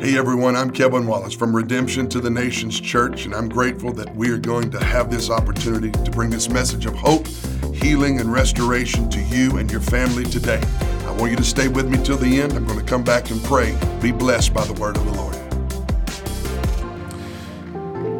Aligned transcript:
Hey 0.00 0.16
everyone, 0.16 0.54
I'm 0.54 0.70
Kevin 0.70 1.08
Wallace 1.08 1.34
from 1.34 1.54
Redemption 1.54 2.08
to 2.10 2.20
the 2.20 2.30
Nations 2.30 2.78
Church, 2.78 3.24
and 3.24 3.34
I'm 3.34 3.48
grateful 3.48 3.92
that 3.94 4.14
we 4.14 4.30
are 4.30 4.38
going 4.38 4.70
to 4.70 4.78
have 4.78 5.10
this 5.10 5.28
opportunity 5.28 5.90
to 5.90 6.10
bring 6.12 6.30
this 6.30 6.48
message 6.48 6.86
of 6.86 6.94
hope, 6.94 7.26
healing, 7.74 8.20
and 8.20 8.32
restoration 8.32 9.10
to 9.10 9.20
you 9.20 9.56
and 9.56 9.68
your 9.68 9.80
family 9.80 10.22
today. 10.22 10.62
I 11.00 11.10
want 11.10 11.32
you 11.32 11.36
to 11.36 11.42
stay 11.44 11.66
with 11.66 11.90
me 11.90 12.00
till 12.04 12.16
the 12.16 12.40
end. 12.40 12.52
I'm 12.52 12.64
going 12.64 12.78
to 12.78 12.84
come 12.84 13.02
back 13.02 13.32
and 13.32 13.42
pray. 13.42 13.76
Be 14.00 14.12
blessed 14.12 14.54
by 14.54 14.64
the 14.64 14.74
word 14.74 14.96
of 14.96 15.04
the 15.04 15.14
Lord. 15.14 15.34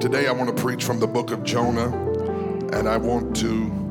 Today 0.00 0.26
I 0.26 0.32
want 0.32 0.54
to 0.54 0.62
preach 0.62 0.82
from 0.82 0.98
the 0.98 1.06
book 1.06 1.30
of 1.30 1.44
Jonah, 1.44 1.96
and 2.72 2.88
I 2.88 2.96
want 2.96 3.36
to. 3.36 3.87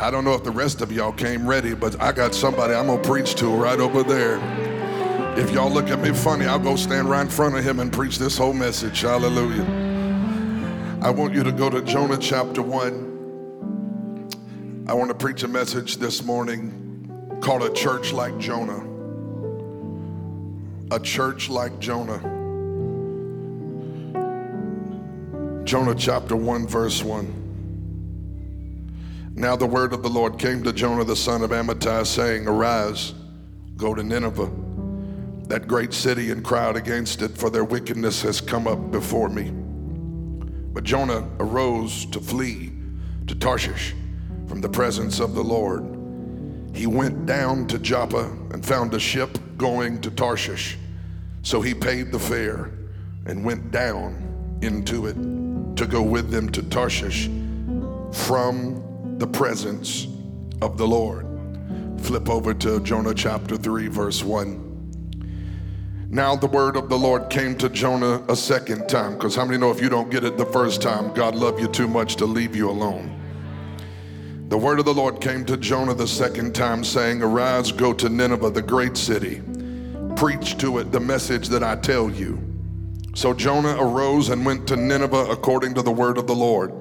I 0.00 0.12
don't 0.12 0.24
know 0.24 0.34
if 0.34 0.44
the 0.44 0.52
rest 0.52 0.80
of 0.80 0.92
y'all 0.92 1.10
came 1.10 1.44
ready, 1.44 1.74
but 1.74 2.00
I 2.00 2.12
got 2.12 2.32
somebody 2.32 2.72
I'm 2.72 2.86
going 2.86 3.02
to 3.02 3.08
preach 3.08 3.34
to 3.36 3.48
right 3.48 3.80
over 3.80 4.04
there. 4.04 4.38
If 5.36 5.50
y'all 5.50 5.72
look 5.72 5.88
at 5.88 6.00
me 6.00 6.12
funny, 6.12 6.46
I'll 6.46 6.60
go 6.60 6.76
stand 6.76 7.10
right 7.10 7.22
in 7.22 7.28
front 7.28 7.56
of 7.56 7.64
him 7.64 7.80
and 7.80 7.92
preach 7.92 8.16
this 8.16 8.38
whole 8.38 8.52
message. 8.52 9.00
Hallelujah. 9.00 9.64
I 11.02 11.10
want 11.10 11.34
you 11.34 11.42
to 11.42 11.50
go 11.50 11.68
to 11.68 11.82
Jonah 11.82 12.16
chapter 12.16 12.62
1. 12.62 14.84
I 14.86 14.94
want 14.94 15.08
to 15.08 15.16
preach 15.16 15.42
a 15.42 15.48
message 15.48 15.96
this 15.96 16.24
morning 16.24 17.40
called 17.40 17.64
A 17.64 17.72
Church 17.72 18.12
Like 18.12 18.38
Jonah. 18.38 18.84
A 20.92 21.00
Church 21.00 21.48
Like 21.48 21.76
Jonah. 21.80 22.20
Jonah 25.64 25.96
chapter 25.96 26.36
1, 26.36 26.68
verse 26.68 27.02
1. 27.02 27.47
Now 29.38 29.54
the 29.54 29.66
word 29.66 29.92
of 29.92 30.02
the 30.02 30.08
Lord 30.08 30.36
came 30.36 30.64
to 30.64 30.72
Jonah 30.72 31.04
the 31.04 31.14
son 31.14 31.44
of 31.44 31.50
Amittai, 31.50 32.04
saying, 32.04 32.48
Arise, 32.48 33.14
go 33.76 33.94
to 33.94 34.02
Nineveh, 34.02 34.50
that 35.46 35.68
great 35.68 35.94
city, 35.94 36.32
and 36.32 36.44
cry 36.44 36.64
out 36.64 36.74
against 36.74 37.22
it, 37.22 37.38
for 37.38 37.48
their 37.48 37.62
wickedness 37.62 38.20
has 38.22 38.40
come 38.40 38.66
up 38.66 38.90
before 38.90 39.28
me. 39.28 39.52
But 40.72 40.82
Jonah 40.82 41.24
arose 41.38 42.04
to 42.06 42.18
flee 42.18 42.72
to 43.28 43.36
Tarshish 43.36 43.94
from 44.48 44.60
the 44.60 44.68
presence 44.68 45.20
of 45.20 45.36
the 45.36 45.44
Lord. 45.44 45.84
He 46.74 46.88
went 46.88 47.24
down 47.24 47.68
to 47.68 47.78
Joppa 47.78 48.24
and 48.50 48.66
found 48.66 48.92
a 48.92 48.98
ship 48.98 49.38
going 49.56 50.00
to 50.00 50.10
Tarshish. 50.10 50.76
So 51.42 51.60
he 51.60 51.74
paid 51.74 52.10
the 52.10 52.18
fare 52.18 52.72
and 53.26 53.44
went 53.44 53.70
down 53.70 54.58
into 54.62 55.06
it 55.06 55.14
to 55.76 55.86
go 55.86 56.02
with 56.02 56.28
them 56.32 56.48
to 56.50 56.62
Tarshish 56.64 57.30
from 58.10 58.87
the 59.18 59.26
presence 59.26 60.06
of 60.62 60.78
the 60.78 60.86
Lord. 60.86 61.26
Flip 61.98 62.30
over 62.30 62.54
to 62.54 62.80
Jonah 62.80 63.14
chapter 63.14 63.56
3, 63.56 63.88
verse 63.88 64.22
1. 64.22 66.06
Now 66.08 66.36
the 66.36 66.46
word 66.46 66.76
of 66.76 66.88
the 66.88 66.96
Lord 66.96 67.28
came 67.28 67.58
to 67.58 67.68
Jonah 67.68 68.24
a 68.28 68.36
second 68.36 68.88
time. 68.88 69.14
Because 69.14 69.34
how 69.34 69.44
many 69.44 69.58
know 69.58 69.72
if 69.72 69.82
you 69.82 69.88
don't 69.88 70.08
get 70.08 70.22
it 70.22 70.38
the 70.38 70.46
first 70.46 70.80
time, 70.80 71.12
God 71.14 71.34
loved 71.34 71.60
you 71.60 71.66
too 71.66 71.88
much 71.88 72.14
to 72.16 72.26
leave 72.26 72.54
you 72.54 72.70
alone? 72.70 73.14
The 74.48 74.56
word 74.56 74.78
of 74.78 74.84
the 74.84 74.94
Lord 74.94 75.20
came 75.20 75.44
to 75.46 75.56
Jonah 75.56 75.94
the 75.94 76.06
second 76.06 76.54
time, 76.54 76.84
saying, 76.84 77.20
Arise, 77.20 77.72
go 77.72 77.92
to 77.92 78.08
Nineveh, 78.08 78.50
the 78.50 78.62
great 78.62 78.96
city. 78.96 79.42
Preach 80.16 80.56
to 80.58 80.78
it 80.78 80.92
the 80.92 81.00
message 81.00 81.48
that 81.48 81.64
I 81.64 81.76
tell 81.76 82.08
you. 82.08 82.40
So 83.14 83.34
Jonah 83.34 83.76
arose 83.78 84.28
and 84.28 84.46
went 84.46 84.68
to 84.68 84.76
Nineveh 84.76 85.26
according 85.28 85.74
to 85.74 85.82
the 85.82 85.90
word 85.90 86.18
of 86.18 86.28
the 86.28 86.34
Lord. 86.36 86.72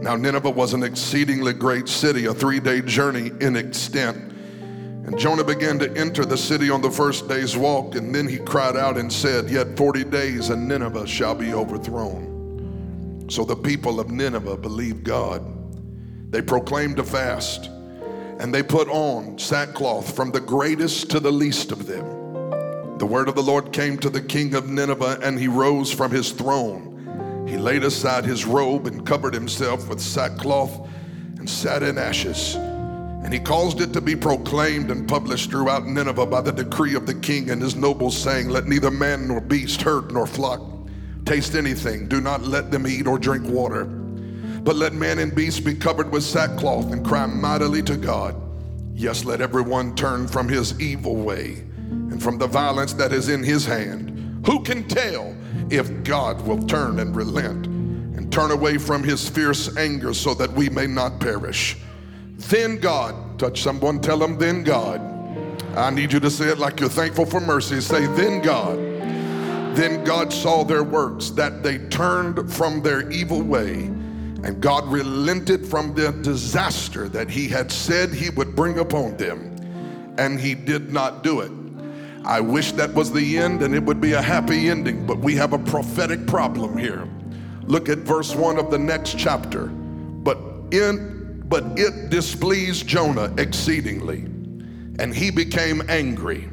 Now, 0.00 0.14
Nineveh 0.14 0.50
was 0.50 0.74
an 0.74 0.84
exceedingly 0.84 1.52
great 1.52 1.88
city, 1.88 2.26
a 2.26 2.34
three 2.34 2.60
day 2.60 2.80
journey 2.82 3.32
in 3.40 3.56
extent. 3.56 4.16
And 5.08 5.18
Jonah 5.18 5.42
began 5.42 5.78
to 5.80 5.90
enter 5.96 6.24
the 6.24 6.36
city 6.36 6.70
on 6.70 6.82
the 6.82 6.90
first 6.90 7.28
day's 7.28 7.56
walk, 7.56 7.96
and 7.96 8.14
then 8.14 8.28
he 8.28 8.38
cried 8.38 8.76
out 8.76 8.96
and 8.96 9.12
said, 9.12 9.50
Yet 9.50 9.76
40 9.76 10.04
days 10.04 10.50
and 10.50 10.68
Nineveh 10.68 11.06
shall 11.06 11.34
be 11.34 11.52
overthrown. 11.52 13.26
So 13.28 13.44
the 13.44 13.56
people 13.56 13.98
of 13.98 14.10
Nineveh 14.10 14.58
believed 14.58 15.02
God. 15.02 15.42
They 16.30 16.42
proclaimed 16.42 16.98
a 17.00 17.04
fast, 17.04 17.66
and 18.38 18.54
they 18.54 18.62
put 18.62 18.88
on 18.88 19.38
sackcloth 19.38 20.14
from 20.14 20.30
the 20.30 20.40
greatest 20.40 21.10
to 21.10 21.20
the 21.20 21.32
least 21.32 21.72
of 21.72 21.86
them. 21.86 22.98
The 22.98 23.06
word 23.06 23.28
of 23.28 23.34
the 23.34 23.42
Lord 23.42 23.72
came 23.72 23.98
to 23.98 24.10
the 24.10 24.22
king 24.22 24.54
of 24.54 24.68
Nineveh, 24.68 25.18
and 25.22 25.38
he 25.38 25.48
rose 25.48 25.90
from 25.90 26.12
his 26.12 26.30
throne 26.30 26.97
he 27.48 27.56
laid 27.56 27.82
aside 27.82 28.24
his 28.24 28.44
robe 28.44 28.86
and 28.86 29.06
covered 29.06 29.34
himself 29.34 29.88
with 29.88 30.00
sackcloth 30.00 30.86
and 31.38 31.48
sat 31.48 31.82
in 31.82 31.96
ashes. 31.96 32.54
And 32.54 33.32
he 33.32 33.40
caused 33.40 33.80
it 33.80 33.92
to 33.94 34.00
be 34.00 34.14
proclaimed 34.14 34.90
and 34.90 35.08
published 35.08 35.50
throughout 35.50 35.86
Nineveh 35.86 36.26
by 36.26 36.40
the 36.40 36.52
decree 36.52 36.94
of 36.94 37.06
the 37.06 37.14
king 37.14 37.50
and 37.50 37.60
his 37.60 37.74
nobles, 37.74 38.16
saying, 38.16 38.48
Let 38.48 38.66
neither 38.66 38.90
man 38.90 39.28
nor 39.28 39.40
beast, 39.40 39.82
herd 39.82 40.12
nor 40.12 40.26
flock 40.26 40.60
taste 41.28 41.54
anything. 41.54 42.08
Do 42.08 42.22
not 42.22 42.42
let 42.42 42.70
them 42.70 42.86
eat 42.86 43.06
or 43.06 43.18
drink 43.18 43.46
water. 43.46 43.84
But 43.84 44.76
let 44.76 44.94
man 44.94 45.18
and 45.18 45.34
beast 45.34 45.62
be 45.62 45.74
covered 45.74 46.10
with 46.10 46.22
sackcloth 46.22 46.90
and 46.90 47.04
cry 47.04 47.26
mightily 47.26 47.82
to 47.82 47.96
God. 47.98 48.34
Yes, 48.94 49.26
let 49.26 49.42
everyone 49.42 49.94
turn 49.94 50.26
from 50.26 50.48
his 50.48 50.80
evil 50.80 51.16
way 51.16 51.64
and 51.76 52.22
from 52.22 52.38
the 52.38 52.46
violence 52.46 52.94
that 52.94 53.12
is 53.12 53.28
in 53.28 53.42
his 53.42 53.66
hand. 53.66 54.07
Who 54.48 54.62
can 54.62 54.88
tell? 54.88 55.36
if 55.70 56.02
God 56.04 56.40
will 56.46 56.62
turn 56.66 56.98
and 56.98 57.14
relent 57.14 57.66
and 57.66 58.32
turn 58.32 58.50
away 58.50 58.78
from 58.78 59.02
his 59.02 59.28
fierce 59.28 59.76
anger 59.76 60.14
so 60.14 60.34
that 60.34 60.52
we 60.52 60.68
may 60.68 60.86
not 60.86 61.20
perish. 61.20 61.76
Then 62.36 62.78
God, 62.78 63.38
touch 63.38 63.62
someone, 63.62 64.00
tell 64.00 64.18
them, 64.18 64.38
then 64.38 64.62
God. 64.62 65.00
I 65.76 65.90
need 65.90 66.12
you 66.12 66.20
to 66.20 66.30
say 66.30 66.48
it 66.48 66.58
like 66.58 66.80
you're 66.80 66.88
thankful 66.88 67.26
for 67.26 67.40
mercy. 67.40 67.80
Say, 67.80 68.06
then 68.06 68.40
God. 68.40 68.78
Then 69.76 70.02
God 70.04 70.32
saw 70.32 70.64
their 70.64 70.82
works, 70.82 71.30
that 71.30 71.62
they 71.62 71.78
turned 71.88 72.52
from 72.52 72.82
their 72.82 73.08
evil 73.10 73.42
way, 73.42 73.84
and 74.42 74.60
God 74.60 74.86
relented 74.86 75.66
from 75.66 75.94
the 75.94 76.10
disaster 76.12 77.08
that 77.10 77.28
He 77.30 77.46
had 77.46 77.70
said 77.70 78.12
He 78.12 78.30
would 78.30 78.56
bring 78.56 78.78
upon 78.78 79.16
them, 79.18 79.54
and 80.18 80.40
He 80.40 80.54
did 80.54 80.92
not 80.92 81.22
do 81.22 81.40
it. 81.40 81.52
I 82.24 82.40
wish 82.40 82.72
that 82.72 82.92
was 82.94 83.12
the 83.12 83.38
end 83.38 83.62
and 83.62 83.74
it 83.74 83.82
would 83.82 84.00
be 84.00 84.12
a 84.12 84.22
happy 84.22 84.68
ending, 84.68 85.06
but 85.06 85.18
we 85.18 85.34
have 85.36 85.52
a 85.52 85.58
prophetic 85.58 86.26
problem 86.26 86.76
here. 86.76 87.08
Look 87.64 87.88
at 87.88 87.98
verse 87.98 88.34
1 88.34 88.58
of 88.58 88.70
the 88.70 88.78
next 88.78 89.18
chapter. 89.18 89.66
But 89.66 90.38
in 90.70 91.18
but 91.48 91.64
it 91.78 92.10
displeased 92.10 92.86
Jonah 92.86 93.32
exceedingly, 93.38 94.26
and 94.98 95.14
he 95.14 95.30
became 95.30 95.82
angry. 95.88 96.50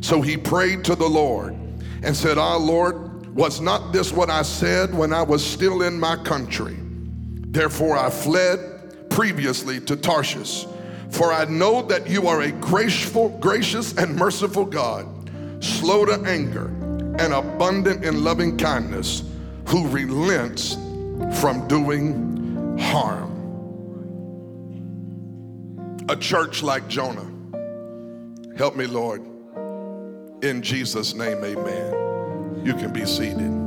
So 0.00 0.20
he 0.20 0.36
prayed 0.36 0.84
to 0.86 0.96
the 0.96 1.08
Lord 1.08 1.54
and 2.02 2.16
said, 2.16 2.36
"Ah 2.36 2.56
Lord, 2.56 3.34
was 3.36 3.60
not 3.60 3.92
this 3.92 4.12
what 4.12 4.30
I 4.30 4.42
said 4.42 4.92
when 4.94 5.12
I 5.12 5.22
was 5.22 5.44
still 5.44 5.82
in 5.82 6.00
my 6.00 6.16
country? 6.16 6.76
Therefore 7.50 7.96
I 7.96 8.10
fled 8.10 9.08
previously 9.10 9.80
to 9.80 9.96
Tarshish." 9.96 10.66
For 11.10 11.32
I 11.32 11.44
know 11.46 11.82
that 11.82 12.08
you 12.08 12.28
are 12.28 12.42
a 12.42 12.52
graceful, 12.52 13.30
gracious 13.40 13.96
and 13.96 14.14
merciful 14.16 14.64
God, 14.64 15.06
slow 15.60 16.04
to 16.04 16.14
anger 16.24 16.66
and 17.18 17.32
abundant 17.32 18.04
in 18.04 18.22
loving 18.22 18.56
kindness, 18.56 19.24
who 19.66 19.88
relents 19.88 20.74
from 21.40 21.66
doing 21.66 22.78
harm. 22.78 23.34
A 26.08 26.16
church 26.16 26.62
like 26.62 26.88
Jonah. 26.88 27.26
Help 28.56 28.76
me, 28.76 28.86
Lord. 28.86 29.22
In 30.42 30.62
Jesus' 30.62 31.14
name, 31.14 31.44
amen. 31.44 32.62
You 32.64 32.74
can 32.74 32.92
be 32.92 33.04
seated. 33.04 33.57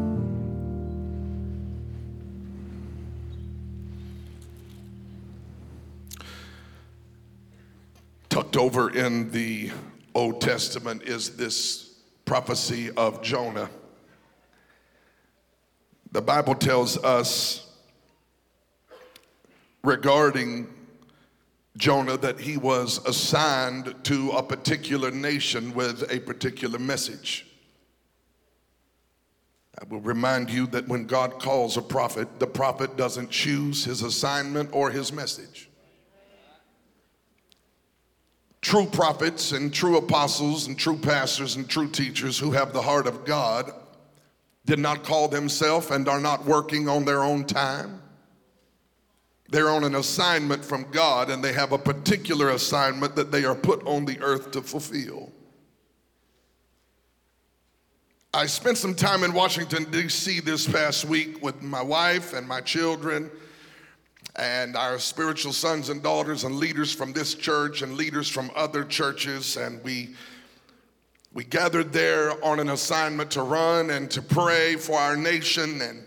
Tucked 8.32 8.56
over 8.56 8.90
in 8.98 9.30
the 9.32 9.70
Old 10.16 10.40
Testament 10.40 11.04
is 11.04 11.36
this 11.36 11.96
prophecy 12.24 12.90
of 12.92 13.22
Jonah. 13.22 13.70
The 16.14 16.22
Bible 16.22 16.56
tells 16.56 16.98
us 17.04 17.70
regarding 19.84 20.74
Jonah 21.76 22.16
that 22.20 22.40
he 22.40 22.56
was 22.56 23.06
assigned 23.06 23.94
to 24.06 24.30
a 24.32 24.42
particular 24.42 25.12
nation 25.12 25.74
with 25.74 26.10
a 26.10 26.22
particular 26.22 26.80
message. 26.80 27.46
I 29.78 29.84
will 29.90 30.00
remind 30.00 30.50
you 30.50 30.68
that 30.68 30.88
when 30.88 31.06
God 31.06 31.38
calls 31.42 31.76
a 31.76 31.82
prophet, 31.82 32.40
the 32.40 32.48
prophet 32.48 32.96
doesn't 32.96 33.30
choose 33.30 33.84
his 33.84 34.02
assignment 34.04 34.70
or 34.72 34.90
his 34.90 35.12
message 35.12 35.68
true 38.72 38.86
prophets 38.86 39.52
and 39.52 39.74
true 39.74 39.98
apostles 39.98 40.68
and 40.68 40.80
true 40.80 40.96
pastors 40.96 41.58
and 41.58 41.68
true 41.70 41.90
teachers 41.90 42.40
who 42.40 42.52
have 42.52 42.72
the 42.72 42.82
heart 42.82 43.06
of 43.06 43.26
God 43.26 43.70
did 44.64 44.80
not 44.80 45.04
call 45.04 45.28
themselves 45.28 45.92
and 45.92 46.08
are 46.08 46.22
not 46.22 46.46
working 46.46 46.88
on 46.88 47.04
their 47.04 47.22
own 47.22 47.44
time. 47.44 48.02
They're 49.50 49.70
on 49.70 49.84
an 49.84 49.96
assignment 49.96 50.64
from 50.64 50.90
God 50.90 51.30
and 51.30 51.44
they 51.44 51.52
have 51.52 51.74
a 51.74 51.78
particular 51.78 52.52
assignment 52.52 53.14
that 53.18 53.30
they 53.30 53.44
are 53.44 53.56
put 53.56 53.86
on 53.86 54.06
the 54.06 54.18
earth 54.22 54.52
to 54.52 54.62
fulfill. 54.62 55.34
I 58.34 58.46
spent 58.46 58.78
some 58.78 58.96
time 58.96 59.26
in 59.26 59.34
Washington, 59.34 59.84
D.C. 59.92 60.40
this 60.40 60.66
past 60.66 61.04
week 61.04 61.44
with 61.44 61.62
my 61.62 61.82
wife 61.82 62.32
and 62.32 62.48
my 62.48 62.62
children 62.62 63.32
and 64.36 64.76
our 64.76 64.98
spiritual 65.00 65.52
sons 65.54 65.90
and 65.90 66.02
daughters 66.02 66.44
and 66.44 66.56
leaders 66.56 66.94
from 66.94 67.14
this 67.14 67.34
church 67.36 67.82
and 67.82 67.96
leaders 67.96 68.30
from 68.30 68.50
other 68.56 68.84
churches. 68.84 69.58
And 69.58 69.84
we, 69.84 70.16
we 71.34 71.44
gathered 71.44 71.92
there 71.92 72.32
on 72.44 72.60
an 72.60 72.70
assignment 72.70 73.32
to 73.32 73.44
run 73.44 73.90
and 73.90 74.10
to 74.12 74.22
pray 74.22 74.76
for 74.76 74.98
our 74.98 75.18
nation. 75.18 75.82
And 75.82 76.04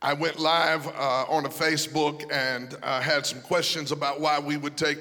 I 0.00 0.12
went 0.12 0.38
live 0.38 0.86
uh, 0.86 1.24
on 1.28 1.44
a 1.44 1.50
Facebook 1.50 2.24
and 2.32 2.76
uh, 2.82 3.00
had 3.00 3.26
some 3.26 3.40
questions 3.40 3.90
about 3.90 4.20
why 4.20 4.38
we 4.38 4.56
would 4.56 4.76
take 4.76 4.98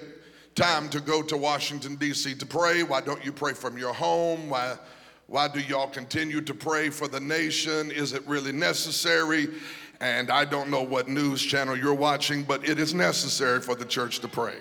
time 0.56 0.90
to 0.90 1.00
go 1.00 1.22
to 1.22 1.38
Washington, 1.38 1.96
D.C. 1.96 2.34
to 2.34 2.46
pray. 2.46 2.82
Why 2.82 3.02
don't 3.02 3.24
you 3.24 3.32
pray 3.32 3.54
from 3.54 3.78
your 3.78 3.94
home? 3.94 4.50
Why? 4.50 4.76
Why 5.28 5.50
do 5.50 5.60
y'all 5.60 5.90
continue 5.90 6.40
to 6.40 6.54
pray 6.54 6.90
for 6.90 7.10
the 7.10 7.20
nation? 7.20 7.92
Is 7.92 8.14
it 8.14 8.26
really 8.26 8.54
necessary? 8.54 9.50
And 10.00 10.30
I 10.30 10.46
don't 10.46 10.70
know 10.70 10.84
what 10.84 11.08
news 11.08 11.42
channel 11.42 11.76
you're 11.76 11.94
watching, 11.94 12.44
but 12.44 12.68
it 12.68 12.80
is 12.80 12.94
necessary 12.94 13.62
for 13.62 13.76
the 13.76 13.86
church 13.86 14.20
to 14.20 14.28
pray. 14.28 14.58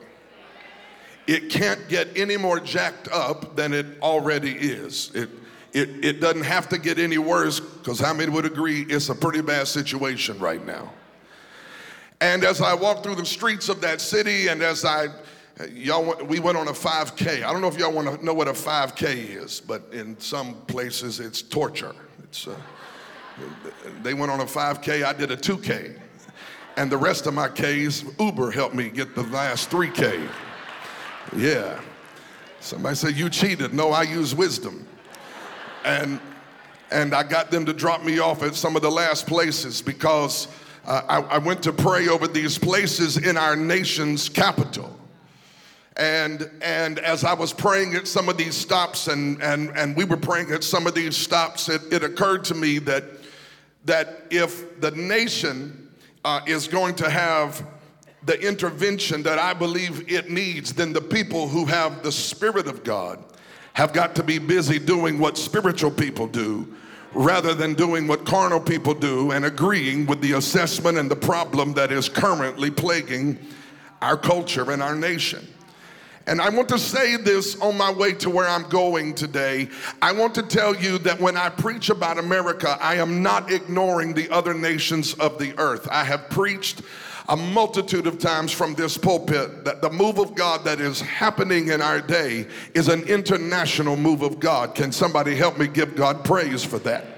It 1.27 1.51
can't 1.51 1.89
get 1.89 2.17
any 2.17 2.37
more 2.37 2.61
jacked 2.61 3.09
up 3.09 3.57
than 3.57 3.73
it 3.75 3.87
already 4.01 4.53
is. 4.53 5.11
It, 5.15 5.29
it, 5.73 6.05
it 6.05 6.21
doesn't 6.21 6.45
have 6.45 6.69
to 6.71 6.79
get 6.79 6.99
any 6.99 7.19
worse 7.19 7.61
because 7.61 8.01
how 8.01 8.15
many 8.15 8.31
would 8.31 8.47
agree 8.47 8.83
it's 8.89 9.09
a 9.09 9.15
pretty 9.15 9.43
bad 9.43 9.67
situation 9.67 10.39
right 10.39 10.65
now? 10.65 10.93
And 12.21 12.45
as 12.45 12.63
I 12.63 12.73
walked 12.73 13.03
through 13.03 13.17
the 13.17 13.27
streets 13.27 13.69
of 13.69 13.83
that 13.83 14.01
city 14.01 14.49
and 14.49 14.63
as 14.63 14.85
I 14.85 15.09
Y'all, 15.73 16.15
we 16.25 16.39
went 16.39 16.59
on 16.59 16.69
a 16.69 16.73
5K. 16.73 17.43
I 17.43 17.51
don't 17.51 17.63
know 17.63 17.69
if 17.69 17.79
y'all 17.79 17.93
want 17.93 18.19
to 18.19 18.23
know 18.23 18.35
what 18.35 18.47
a 18.47 18.53
5K 18.53 19.43
is, 19.43 19.59
but 19.59 19.85
in 19.91 20.19
some 20.21 20.55
places 20.67 21.19
it's 21.19 21.41
torture. 21.41 21.95
It's, 22.25 22.47
uh, 22.47 22.57
they 24.03 24.15
went 24.15 24.31
on 24.31 24.41
a 24.41 24.45
5K, 24.45 25.05
I 25.05 25.13
did 25.13 25.31
a 25.31 25.37
2K. 25.37 25.99
And 26.77 26.93
the 26.93 26.97
rest 26.97 27.27
of 27.27 27.35
my 27.35 27.49
Ks, 27.49 28.05
Uber 28.21 28.51
helped 28.51 28.75
me 28.75 28.91
get 28.91 29.15
the 29.15 29.23
last 29.25 29.71
3K. 29.71 30.29
Yeah. 31.37 31.81
Somebody 32.61 32.97
said, 32.97 33.17
You 33.17 33.31
cheated. 33.31 33.73
No, 33.73 33.91
I 33.91 34.03
use 34.03 34.35
wisdom. 34.35 34.87
And, 35.85 36.21
and 36.91 37.15
I 37.15 37.23
got 37.23 37.51
them 37.51 37.65
to 37.67 37.73
drop 37.73 38.05
me 38.05 38.19
off 38.19 38.43
at 38.43 38.55
some 38.55 38.77
of 38.77 38.83
the 38.83 38.91
last 38.91 39.27
places 39.27 39.81
because 39.81 40.49
uh, 40.85 41.03
I, 41.09 41.21
I 41.37 41.39
went 41.39 41.63
to 41.63 41.73
pray 41.73 42.09
over 42.09 42.29
these 42.29 42.59
places 42.59 43.17
in 43.17 43.37
our 43.37 43.57
nation's 43.57 44.29
capital. 44.29 44.97
And, 45.97 46.51
and 46.61 46.99
as 46.99 47.25
I 47.25 47.33
was 47.33 47.53
praying 47.55 47.95
at 47.95 48.07
some 48.07 48.29
of 48.29 48.37
these 48.37 48.55
stops, 48.55 49.09
and, 49.09 49.43
and, 49.43 49.71
and 49.77 49.97
we 49.97 50.05
were 50.05 50.19
praying 50.19 50.51
at 50.53 50.63
some 50.63 50.87
of 50.87 50.95
these 50.95 51.17
stops, 51.17 51.71
it, 51.71 51.81
it 51.91 52.03
occurred 52.03 52.45
to 52.45 52.55
me 52.55 52.79
that, 52.81 53.05
that 53.87 54.27
if 54.31 54.81
the 54.81 54.91
nation 54.91 55.91
uh, 56.25 56.41
is 56.47 56.69
going 56.69 56.95
to 56.97 57.09
have 57.09 57.65
the 58.25 58.39
intervention 58.47 59.23
that 59.23 59.39
I 59.39 59.55
believe 59.55 60.11
it 60.11 60.29
needs, 60.29 60.73
then 60.73 60.93
the 60.93 61.01
people 61.01 61.49
who 61.49 61.65
have 61.65 62.03
the 62.03 62.11
Spirit 62.13 62.67
of 62.67 62.83
God 62.83 63.25
have 63.73 63.93
got 63.93 64.15
to 64.17 64.23
be 64.23 64.39
busy 64.39 64.79
doing 64.79 65.19
what 65.19 65.39
spiritual 65.39 65.91
people 65.91 66.27
do 66.27 66.75
rather 67.13 67.55
than 67.55 67.75
doing 67.75 68.09
what 68.09 68.27
carnal 68.27 68.61
people 68.61 68.93
do 68.93 69.31
and 69.31 69.45
agreeing 69.45 70.07
with 70.07 70.21
the 70.21 70.33
assessment 70.33 70.99
and 70.99 71.11
the 71.11 71.17
problem 71.17 71.73
that 71.75 71.93
is 71.93 72.09
currently 72.09 72.71
plaguing 72.71 73.39
our 74.03 74.17
culture 74.17 74.73
and 74.73 74.83
our 74.83 74.95
nation. 74.95 75.47
And 76.27 76.41
I 76.41 76.49
want 76.49 76.69
to 76.71 76.79
say 76.79 77.17
this 77.17 77.59
on 77.61 77.77
my 77.77 77.93
way 77.93 78.13
to 78.15 78.31
where 78.31 78.49
I'm 78.49 78.69
going 78.69 79.15
today. 79.15 79.69
I 80.03 80.13
want 80.13 80.35
to 80.35 80.43
tell 80.43 80.75
you 80.75 80.99
that 80.99 81.21
when 81.21 81.37
I 81.37 81.49
preach 81.49 81.89
about 81.89 82.19
America, 82.19 82.77
I 82.81 82.97
am 82.97 83.23
not 83.23 83.53
ignoring 83.53 84.13
the 84.13 84.29
other 84.31 84.53
nations 84.53 85.15
of 85.15 85.39
the 85.39 85.57
earth. 85.57 85.87
I 85.89 86.03
have 86.03 86.29
preached 86.29 86.83
a 87.29 87.37
multitude 87.37 88.07
of 88.07 88.19
times 88.19 88.53
from 88.53 88.75
this 88.75 88.99
pulpit 88.99 89.65
that 89.65 89.83
the 89.83 89.91
move 89.91 90.19
of 90.19 90.35
God 90.35 90.65
that 90.65 90.81
is 90.81 91.01
happening 91.01 91.69
in 91.69 91.81
our 91.81 92.01
day 92.01 92.47
is 92.75 92.89
an 92.89 93.03
international 93.05 93.97
move 93.97 94.23
of 94.23 94.41
God. 94.41 94.75
Can 94.75 94.93
somebody 94.93 95.35
help 95.35 95.59
me 95.59 95.67
give 95.67 95.97
God 95.97 96.25
praise 96.25 96.65
for 96.65 96.79
that? 96.81 97.16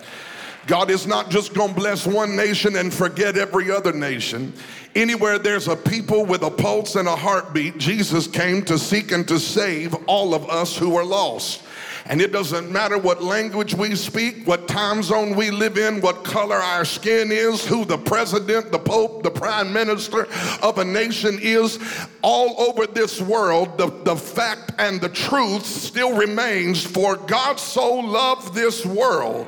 God 0.67 0.91
is 0.91 1.07
not 1.07 1.31
just 1.31 1.55
going 1.55 1.71
to 1.71 1.75
bless 1.75 2.07
one 2.07 2.37
nation 2.37 2.77
and 2.77 2.93
forget 2.93 3.37
every 3.37 3.71
other 3.71 3.93
nation. 3.93 4.53
Anywhere 4.95 5.39
there's 5.39 5.69
a 5.69 5.77
people 5.77 6.27
with 6.27 6.43
a 6.43 6.51
pulse 6.51 6.97
and 6.97 7.09
a 7.09 7.17
heartbeat, 7.17 7.79
Jesus 7.79 8.27
came 8.27 8.63
to 8.65 8.79
seek 8.79 9.13
and 9.13 9.27
to 9.29 9.39
save 9.39 9.95
all 10.07 10.35
of 10.35 10.49
us 10.49 10.77
who 10.77 10.97
are 10.97 11.05
lost. 11.05 11.63
And 12.07 12.23
it 12.23 12.33
doesn't 12.33 12.71
matter 12.71 12.97
what 12.97 13.23
language 13.23 13.75
we 13.75 13.95
speak, 13.95 14.47
what 14.47 14.67
time 14.67 15.03
zone 15.03 15.37
we 15.37 15.51
live 15.51 15.77
in, 15.77 16.01
what 16.01 16.25
color 16.25 16.57
our 16.57 16.87
skin 16.87 17.31
is, 17.31 17.67
who 17.67 17.85
the 17.85 17.99
president, 17.99 18.73
the 18.73 18.79
pope, 18.79 19.23
the 19.23 19.31
prime 19.31 19.73
minister 19.73 20.27
of 20.63 20.79
a 20.79 20.85
nation 20.85 21.39
is. 21.41 21.79
All 22.23 22.59
over 22.63 22.87
this 22.87 23.21
world, 23.21 23.77
the, 23.77 23.89
the 24.05 24.17
fact 24.17 24.73
and 24.79 25.01
the 25.01 25.11
truth 25.11 25.67
still 25.67 26.17
remains 26.17 26.83
for 26.83 27.17
God 27.17 27.61
so 27.61 27.95
loved 27.95 28.55
this 28.55 28.87
world 28.87 29.47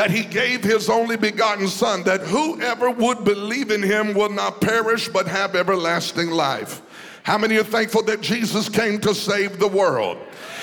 that 0.00 0.10
he 0.10 0.22
gave 0.22 0.64
his 0.64 0.88
only 0.88 1.14
begotten 1.14 1.68
son 1.68 2.02
that 2.04 2.22
whoever 2.22 2.90
would 2.90 3.22
believe 3.22 3.70
in 3.70 3.82
him 3.82 4.14
will 4.14 4.30
not 4.30 4.58
perish 4.58 5.08
but 5.08 5.28
have 5.28 5.54
everlasting 5.54 6.30
life. 6.30 6.80
How 7.22 7.36
many 7.36 7.58
are 7.58 7.62
thankful 7.62 8.02
that 8.04 8.22
Jesus 8.22 8.70
came 8.70 8.98
to 9.00 9.14
save 9.14 9.58
the 9.58 9.68
world? 9.68 10.16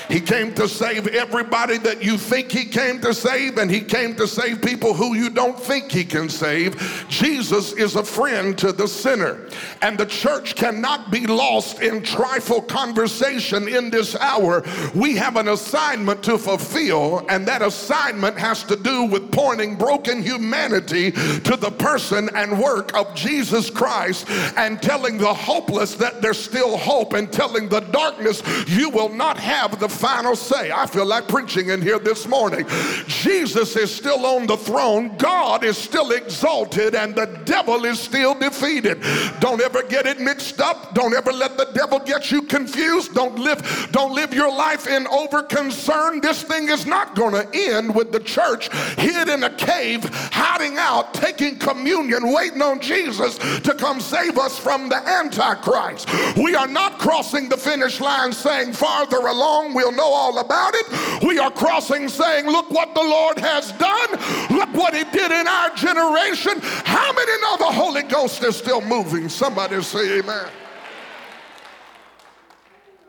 He 0.08 0.22
came 0.22 0.54
to 0.56 0.68
save 0.68 1.08
everybody 1.08 1.78
that 1.80 2.04
you 2.04 2.18
think 2.18 2.52
he 2.52 2.66
came 2.66 3.02
to 3.02 3.14
save, 3.14 3.58
and 3.58 3.70
he 3.70 3.82
came 3.82 4.16
to 4.16 4.28
save 4.28 4.62
people 4.62 4.94
who 4.94 5.16
you 5.16 5.30
don't 5.30 5.60
think 5.60 5.92
he 5.92 6.04
can 6.06 6.30
save. 6.30 7.06
Jesus 7.10 7.74
is 7.74 7.96
a 7.96 8.04
friend 8.04 8.58
to 8.58 8.72
the 8.72 8.88
sinner, 8.88 9.50
and 9.82 9.98
the 9.98 10.06
church 10.06 10.56
cannot 10.56 11.12
be 11.12 11.28
lost 11.28 11.82
in 11.82 12.02
trifle 12.02 12.62
conversation 12.62 13.68
in 13.68 13.90
this 13.90 14.16
hour. 14.16 14.64
We 14.96 15.16
have 15.18 15.36
an 15.36 15.50
assignment 15.50 16.24
to 16.24 16.38
fulfill, 16.38 17.26
and 17.30 17.46
that 17.48 17.62
assignment 17.62 18.38
has 18.38 18.64
to 18.66 18.76
do 18.76 19.04
with 19.06 19.32
pointing 19.32 19.76
broken 19.76 20.22
humanity 20.24 21.12
to 21.12 21.58
the 21.58 21.72
person 21.72 22.30
and 22.34 22.60
work 22.60 22.96
of 22.96 23.14
Jesus 23.14 23.70
Christ 23.70 24.30
and 24.58 24.82
telling 24.82 25.18
the 25.18 25.34
hopeless 25.34 25.96
that 25.96 26.22
there's 26.22 26.40
still 26.40 26.78
hope 26.78 27.14
and 27.14 27.32
telling 27.32 27.68
the 27.68 27.82
darkness 27.82 28.42
you 28.68 28.90
will 28.90 29.10
not 29.10 29.38
have 29.38 29.80
the 29.80 29.90
final 29.98 30.36
say. 30.36 30.72
I 30.72 30.86
feel 30.86 31.06
like 31.06 31.28
preaching 31.28 31.70
in 31.70 31.82
here 31.82 32.00
this 32.00 32.28
morning. 32.28 32.66
Jesus 33.08 33.76
is 33.76 33.94
still 33.94 34.26
on 34.26 34.48
the 34.48 34.58
throne, 34.58 35.18
God 35.18 35.64
is 35.64 35.78
still 35.78 36.12
exalted, 36.12 36.96
and 36.96 37.16
the 37.16 37.26
devil 37.46 37.86
is 37.86 38.00
still 38.00 38.36
defeated. 38.36 39.02
Don't 39.40 39.62
ever 39.62 39.84
get 39.84 40.06
it 40.06 40.20
mixed 40.20 40.62
up. 40.62 40.94
Don't 40.94 41.14
ever 41.14 41.32
let 41.32 41.58
the 41.58 41.70
devil 41.74 42.00
get 42.00 42.32
you 42.32 42.44
confused. 42.44 43.14
Don't 43.14 43.38
live, 43.38 43.90
don't 43.92 44.14
live 44.14 44.34
your 44.34 44.52
life 44.52 44.88
in 44.88 45.08
over 45.08 45.44
concern. 45.44 46.22
This 46.22 46.44
thing 46.44 46.70
is 46.70 46.86
not 46.86 47.16
going 47.16 47.34
to 47.34 47.50
end 47.54 47.94
with 47.94 48.12
the 48.12 48.20
church 48.20 48.70
hid 48.98 49.30
in 49.30 49.44
a 49.44 49.50
cave, 49.56 50.04
hiding 50.32 50.78
out, 50.78 51.14
taking 51.14 51.58
communion, 51.58 52.32
waiting 52.32 52.62
on 52.62 52.80
Jesus 52.80 53.38
to 53.62 53.74
come 53.74 54.00
save 54.00 54.38
us 54.38 54.58
from 54.60 54.90
the 54.90 54.98
Antichrist. 54.98 56.08
We 56.38 56.56
are 56.56 56.68
not 56.68 57.00
crossing 57.00 57.50
the 57.50 57.58
finish 57.58 58.00
line 58.00 58.32
saying 58.32 58.74
farther 58.74 59.18
along 59.18 59.74
we'll 59.74 59.87
know 59.92 60.12
all 60.12 60.40
about 60.40 60.74
it. 60.76 61.24
We 61.24 61.40
are 61.40 61.52
crossing 61.52 62.10
saying, 62.10 62.48
Look 62.48 62.70
what 62.72 62.94
the 62.94 63.02
Lord 63.02 63.40
has 63.40 63.72
done. 63.74 64.12
Look 64.56 64.74
what 64.74 64.96
He 64.96 65.04
did 65.06 65.32
in 65.32 65.48
our 65.48 65.70
generation. 65.76 66.54
How 66.86 67.14
many 67.14 67.42
know 67.42 67.58
the 67.58 67.72
Holy 67.72 68.04
Ghost 68.04 68.44
is 68.44 68.56
still 68.56 68.82
moving? 68.82 69.30
Somebody 69.30 69.82
say, 69.82 70.20
Amen. 70.20 70.48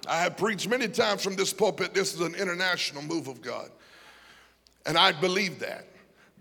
I 0.09 0.21
have 0.21 0.37
preached 0.39 0.69
many 0.69 0.89
times 0.89 1.23
from 1.23 1.37
this 1.37 1.53
pulpit, 1.53 1.93
this 1.93 2.15
is 2.15 2.21
an 2.21 2.35
international 2.35 3.03
move 3.03 3.29
of 3.29 3.43
God. 3.43 3.71
And 4.87 4.97
I 4.97 5.13
believe 5.13 5.59
that. 5.59 5.87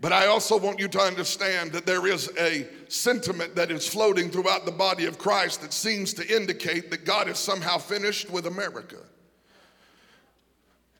But 0.00 0.12
I 0.12 0.26
also 0.26 0.56
want 0.56 0.78
you 0.78 0.88
to 0.88 1.00
understand 1.00 1.72
that 1.72 1.84
there 1.84 2.06
is 2.06 2.30
a 2.38 2.68
sentiment 2.88 3.56
that 3.56 3.70
is 3.70 3.86
floating 3.86 4.30
throughout 4.30 4.64
the 4.64 4.72
body 4.72 5.06
of 5.06 5.18
Christ 5.18 5.60
that 5.62 5.72
seems 5.72 6.14
to 6.14 6.36
indicate 6.36 6.90
that 6.90 7.04
God 7.04 7.28
is 7.28 7.38
somehow 7.38 7.78
finished 7.78 8.30
with 8.30 8.46
America. 8.46 8.98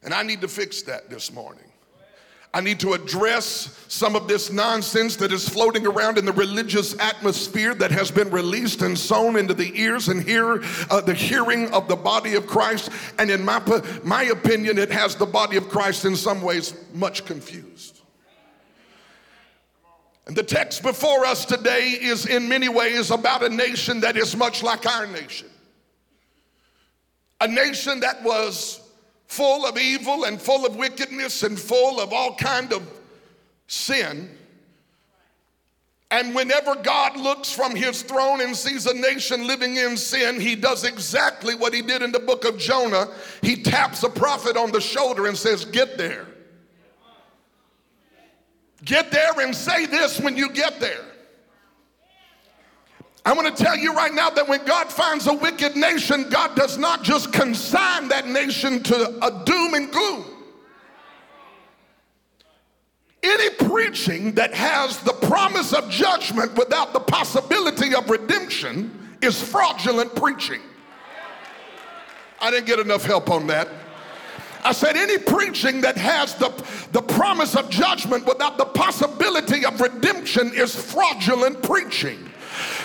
And 0.02 0.14
I 0.14 0.22
need 0.22 0.40
to 0.42 0.48
fix 0.48 0.82
that 0.82 1.10
this 1.10 1.32
morning. 1.32 1.64
I 2.54 2.60
need 2.60 2.80
to 2.80 2.94
address 2.94 3.84
some 3.88 4.16
of 4.16 4.26
this 4.26 4.50
nonsense 4.50 5.16
that 5.16 5.32
is 5.32 5.46
floating 5.46 5.86
around 5.86 6.16
in 6.16 6.24
the 6.24 6.32
religious 6.32 6.98
atmosphere 6.98 7.74
that 7.74 7.90
has 7.90 8.10
been 8.10 8.30
released 8.30 8.80
and 8.80 8.98
sown 8.98 9.36
into 9.36 9.52
the 9.52 9.70
ears 9.78 10.08
and 10.08 10.22
hear 10.22 10.62
uh, 10.90 11.00
the 11.02 11.12
hearing 11.12 11.70
of 11.72 11.88
the 11.88 11.96
body 11.96 12.34
of 12.36 12.46
Christ. 12.46 12.90
And 13.18 13.30
in 13.30 13.44
my, 13.44 13.60
my 14.02 14.24
opinion, 14.24 14.78
it 14.78 14.90
has 14.90 15.14
the 15.14 15.26
body 15.26 15.58
of 15.58 15.68
Christ 15.68 16.06
in 16.06 16.16
some 16.16 16.40
ways 16.40 16.74
much 16.94 17.26
confused. 17.26 18.00
And 20.26 20.34
the 20.34 20.42
text 20.42 20.82
before 20.82 21.26
us 21.26 21.44
today 21.44 21.90
is 22.00 22.24
in 22.26 22.48
many 22.48 22.68
ways 22.68 23.10
about 23.10 23.42
a 23.42 23.48
nation 23.48 24.00
that 24.00 24.16
is 24.16 24.36
much 24.36 24.62
like 24.62 24.86
our 24.86 25.06
nation. 25.06 25.48
A 27.40 27.48
nation 27.48 28.00
that 28.00 28.22
was 28.22 28.87
full 29.28 29.66
of 29.66 29.78
evil 29.78 30.24
and 30.24 30.40
full 30.40 30.66
of 30.66 30.76
wickedness 30.76 31.42
and 31.42 31.58
full 31.58 32.00
of 32.00 32.12
all 32.12 32.34
kind 32.34 32.72
of 32.72 32.82
sin. 33.66 34.30
And 36.10 36.34
whenever 36.34 36.74
God 36.74 37.18
looks 37.18 37.52
from 37.52 37.76
his 37.76 38.00
throne 38.00 38.40
and 38.40 38.56
sees 38.56 38.86
a 38.86 38.94
nation 38.94 39.46
living 39.46 39.76
in 39.76 39.98
sin, 39.98 40.40
he 40.40 40.56
does 40.56 40.84
exactly 40.84 41.54
what 41.54 41.74
he 41.74 41.82
did 41.82 42.00
in 42.00 42.10
the 42.10 42.18
book 42.18 42.46
of 42.46 42.56
Jonah. 42.56 43.08
He 43.42 43.62
taps 43.62 44.02
a 44.02 44.08
prophet 44.08 44.56
on 44.56 44.72
the 44.72 44.80
shoulder 44.80 45.26
and 45.26 45.36
says, 45.36 45.66
Get 45.66 45.98
there. 45.98 46.26
Get 48.84 49.10
there 49.10 49.38
and 49.40 49.54
say 49.54 49.84
this 49.84 50.18
when 50.18 50.36
you 50.36 50.50
get 50.50 50.80
there. 50.80 51.04
I 53.28 53.32
want 53.32 53.54
to 53.54 53.62
tell 53.62 53.76
you 53.76 53.92
right 53.92 54.14
now 54.14 54.30
that 54.30 54.48
when 54.48 54.64
God 54.64 54.90
finds 54.90 55.26
a 55.26 55.34
wicked 55.34 55.76
nation, 55.76 56.30
God 56.30 56.56
does 56.56 56.78
not 56.78 57.02
just 57.02 57.30
consign 57.30 58.08
that 58.08 58.26
nation 58.26 58.82
to 58.84 59.18
a 59.22 59.44
doom 59.44 59.74
and 59.74 59.92
gloom. 59.92 60.24
Any 63.22 63.50
preaching 63.68 64.32
that 64.32 64.54
has 64.54 65.00
the 65.00 65.12
promise 65.12 65.74
of 65.74 65.90
judgment 65.90 66.54
without 66.56 66.94
the 66.94 67.00
possibility 67.00 67.94
of 67.94 68.08
redemption 68.08 68.98
is 69.20 69.38
fraudulent 69.38 70.16
preaching. 70.16 70.62
I 72.40 72.50
didn't 72.50 72.66
get 72.66 72.78
enough 72.78 73.04
help 73.04 73.28
on 73.28 73.46
that. 73.48 73.68
I 74.64 74.72
said, 74.72 74.96
any 74.96 75.18
preaching 75.18 75.82
that 75.82 75.98
has 75.98 76.34
the, 76.36 76.48
the 76.92 77.02
promise 77.02 77.56
of 77.56 77.68
judgment 77.68 78.24
without 78.24 78.56
the 78.56 78.64
possibility 78.64 79.66
of 79.66 79.82
redemption 79.82 80.50
is 80.54 80.74
fraudulent 80.74 81.62
preaching. 81.62 82.27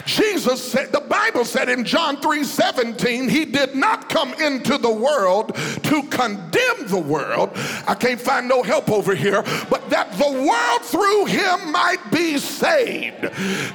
Jesus 0.06 0.72
said, 0.72 0.92
the 0.92 1.02
Bible 1.02 1.46
said 1.46 1.70
in 1.70 1.84
John 1.86 2.20
3 2.22 2.44
17, 2.44 3.30
he 3.30 3.46
did 3.46 3.76
not 3.76 4.10
come 4.10 4.34
into 4.36 4.78
the 4.78 4.92
world 4.92 5.56
to 5.56 6.04
condemn 6.10 6.88
the 6.88 7.04
world. 7.06 7.52
I 7.88 7.96
can't 7.96 8.20
find 8.20 8.48
no 8.48 8.64
help 8.64 8.90
over 8.90 9.16
here, 9.16 9.42
but 9.70 9.90
that 9.90 10.12
the 10.18 10.32
world 10.32 10.82
through 10.82 11.26
him 11.26 11.72
might 11.72 12.12
be 12.12 12.38
saved. 12.38 13.22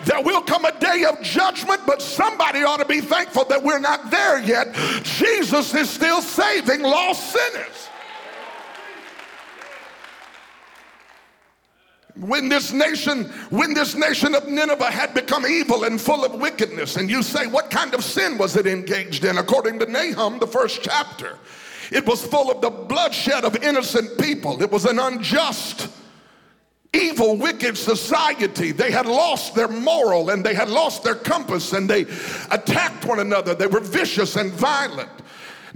There 0.04 0.22
will 0.22 0.42
come 0.42 0.64
a 0.64 0.78
day 0.78 1.04
of 1.04 1.20
judgment, 1.22 1.82
but 1.86 2.02
somebody 2.02 2.62
ought 2.62 2.78
to 2.78 2.84
be 2.84 3.00
thankful 3.00 3.44
that 3.46 3.62
we're 3.62 3.78
not 3.78 4.10
there 4.10 4.38
yet. 4.38 4.74
Jesus 5.02 5.74
is 5.74 5.88
still 5.88 6.20
saving 6.20 6.82
lost 6.82 7.32
sinners. 7.32 7.87
When 12.20 12.48
this 12.48 12.72
nation 12.72 13.24
when 13.50 13.74
this 13.74 13.94
nation 13.94 14.34
of 14.34 14.48
nineveh 14.48 14.90
had 14.90 15.14
become 15.14 15.46
evil 15.46 15.84
and 15.84 16.00
full 16.00 16.24
of 16.24 16.40
wickedness 16.40 16.96
and 16.96 17.08
you 17.08 17.22
say 17.22 17.46
what 17.46 17.70
kind 17.70 17.94
of 17.94 18.02
sin 18.02 18.36
was 18.38 18.56
it 18.56 18.66
engaged 18.66 19.24
in? 19.24 19.38
According 19.38 19.78
to 19.78 19.86
nahum 19.86 20.38
the 20.38 20.46
first 20.46 20.82
chapter 20.82 21.38
it 21.90 22.04
was 22.06 22.26
full 22.26 22.50
of 22.50 22.60
the 22.60 22.70
bloodshed 22.70 23.44
of 23.44 23.56
innocent 23.62 24.18
people. 24.18 24.62
It 24.62 24.70
was 24.70 24.84
an 24.84 24.98
unjust 24.98 25.88
evil 26.92 27.36
wicked 27.36 27.76
society. 27.76 28.72
They 28.72 28.90
had 28.90 29.06
lost 29.06 29.54
their 29.54 29.68
moral 29.68 30.30
and 30.30 30.44
they 30.44 30.54
had 30.54 30.68
lost 30.68 31.04
their 31.04 31.14
compass 31.14 31.72
and 31.72 31.88
they 31.88 32.02
attacked 32.50 33.04
one 33.04 33.20
another. 33.20 33.54
They 33.54 33.66
were 33.66 33.80
vicious 33.80 34.36
and 34.36 34.52
violent 34.52 35.10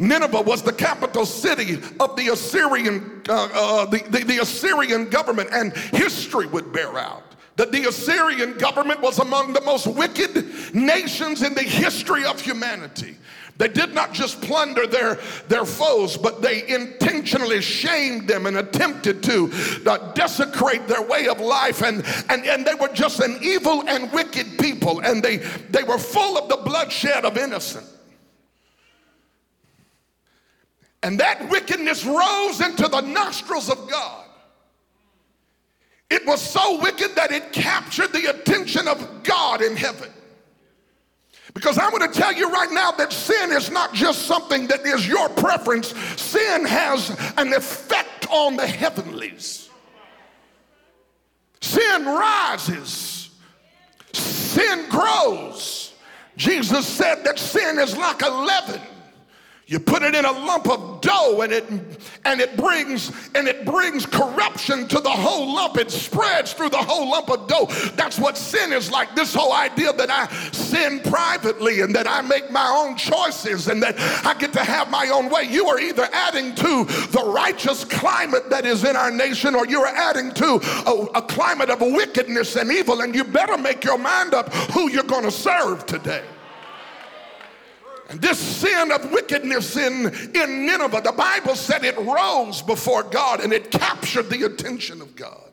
Nineveh 0.03 0.43
was 0.43 0.63
the 0.63 0.73
capital 0.73 1.25
city 1.25 1.81
of 2.01 2.17
the 2.17 2.33
Assyrian, 2.33 3.23
uh, 3.29 3.49
uh, 3.55 3.87
the, 3.87 3.99
the, 4.11 4.25
the 4.25 4.39
Assyrian 4.39 5.09
government, 5.09 5.51
and 5.53 5.73
history 5.77 6.47
would 6.47 6.73
bear 6.73 6.99
out 6.99 7.23
that 7.55 7.71
the 7.71 7.85
Assyrian 7.85 8.59
government 8.59 9.01
was 9.01 9.21
among 9.21 9.53
the 9.53 9.61
most 9.61 9.87
wicked 9.87 10.75
nations 10.75 11.43
in 11.43 11.55
the 11.55 11.63
history 11.63 12.25
of 12.25 12.41
humanity. 12.41 13.17
They 13.59 13.69
did 13.69 13.95
not 13.95 14.13
just 14.13 14.41
plunder 14.41 14.89
their, 14.89 15.21
their 15.47 15.65
foes, 15.65 16.17
but 16.17 16.43
they 16.43 16.67
intentionally 16.67 17.61
shamed 17.61 18.27
them 18.27 18.47
and 18.47 18.57
attempted 18.57 19.23
to 19.25 19.53
uh, 19.87 20.13
desecrate 20.15 20.89
their 20.89 21.03
way 21.03 21.29
of 21.29 21.39
life. 21.39 21.83
And, 21.83 22.05
and, 22.29 22.45
and 22.47 22.67
they 22.67 22.75
were 22.75 22.89
just 22.89 23.21
an 23.21 23.39
evil 23.41 23.87
and 23.87 24.11
wicked 24.11 24.59
people, 24.59 25.01
and 25.01 25.23
they, 25.23 25.37
they 25.37 25.85
were 25.85 25.99
full 25.99 26.39
of 26.39 26.49
the 26.49 26.57
bloodshed 26.57 27.25
of 27.25 27.37
innocent. 27.37 27.87
And 31.03 31.19
that 31.19 31.49
wickedness 31.49 32.05
rose 32.05 32.61
into 32.61 32.87
the 32.89 33.01
nostrils 33.01 33.69
of 33.69 33.91
God. 33.91 34.25
It 36.11 36.27
was 36.27 36.41
so 36.41 36.81
wicked 36.81 37.15
that 37.17 37.33
it 37.33 37.53
captured 37.53 38.13
the 38.13 38.27
attention 38.27 38.87
of 38.87 39.23
God 39.23 39.63
in 39.63 39.77
heaven. 39.77 40.11
Because 41.55 41.79
I'm 41.79 41.91
going 41.91 42.11
to 42.11 42.19
tell 42.19 42.33
you 42.33 42.51
right 42.51 42.71
now 42.71 42.93
that 42.93 43.13
sin 43.13 43.51
is 43.53 43.71
not 43.71 43.93
just 43.93 44.27
something 44.27 44.67
that 44.69 44.87
is 44.87 45.07
your 45.07 45.29
preference, 45.31 45.89
sin 46.21 46.65
has 46.65 47.11
an 47.37 47.53
effect 47.53 48.27
on 48.31 48.57
the 48.57 48.67
heavenlies. 48.67 49.71
Sin 51.61 52.05
rises, 52.05 53.31
sin 54.13 54.89
grows. 54.89 55.95
Jesus 56.37 56.87
said 56.87 57.25
that 57.25 57.39
sin 57.39 57.79
is 57.79 57.97
like 57.97 58.23
a 58.23 58.29
leaven 58.29 58.81
you 59.67 59.79
put 59.79 60.03
it 60.03 60.15
in 60.15 60.25
a 60.25 60.33
lump 60.33 60.69
of 60.69 61.01
dough 61.01 61.41
and 61.43 61.53
it 61.53 61.65
and 62.25 62.41
it 62.41 62.57
brings 62.57 63.13
and 63.35 63.47
it 63.47 63.65
brings 63.65 64.05
corruption 64.05 64.89
to 64.89 65.01
the 65.01 65.11
whole 65.11 65.55
lump. 65.55 65.79
It 65.79 65.91
spreads 65.91 66.53
through 66.53 66.71
the 66.71 66.79
whole 66.79 67.11
lump 67.11 67.31
of 67.31 67.47
dough. 67.47 67.67
That's 67.95 68.19
what 68.19 68.37
sin 68.37 68.73
is 68.73 68.91
like. 68.91 69.15
This 69.15 69.33
whole 69.33 69.53
idea 69.53 69.93
that 69.93 70.11
I 70.11 70.27
sin 70.51 71.01
privately 71.01 71.81
and 71.81 71.95
that 71.95 72.09
I 72.09 72.23
make 72.23 72.51
my 72.51 72.67
own 72.67 72.97
choices 72.97 73.69
and 73.69 73.83
that 73.83 73.95
I 74.27 74.35
get 74.35 74.53
to 74.55 74.65
have 74.65 74.91
my 74.91 75.09
own 75.09 75.31
way. 75.31 75.45
You 75.45 75.69
are 75.69 75.79
either 75.79 76.09
adding 76.13 76.55
to 76.57 76.85
the 76.85 77.25
righteous 77.33 77.85
climate 77.85 78.51
that 78.51 78.67
is 78.67 78.85
in 78.85 78.97
our 78.97 79.11
nation 79.11 79.55
or 79.55 79.67
you're 79.67 79.87
adding 79.87 80.33
to 80.35 80.61
a, 80.87 81.19
a 81.19 81.23
climate 81.23 81.71
of 81.71 81.81
wickedness 81.81 82.57
and 82.57 82.71
evil, 82.71 83.01
and 83.01 83.15
you 83.15 83.25
better 83.25 83.57
make 83.57 83.85
your 83.85 83.99
mind 83.99 84.35
up 84.35 84.53
who 84.73 84.91
you're 84.91 85.03
going 85.05 85.25
to 85.25 85.31
serve 85.31 85.87
today. 85.87 86.25
This 88.15 88.39
sin 88.39 88.93
of 88.93 89.11
wickedness 89.11 89.77
in, 89.77 90.07
in 90.35 90.67
Nineveh, 90.67 91.01
the 91.03 91.13
Bible 91.13 91.55
said 91.55 91.85
it 91.85 91.97
rose 91.99 92.63
before 92.63 93.03
God 93.03 93.41
and 93.41 93.53
it 93.53 93.71
captured 93.71 94.29
the 94.29 94.45
attention 94.45 95.01
of 95.01 95.17
God. 95.17 95.51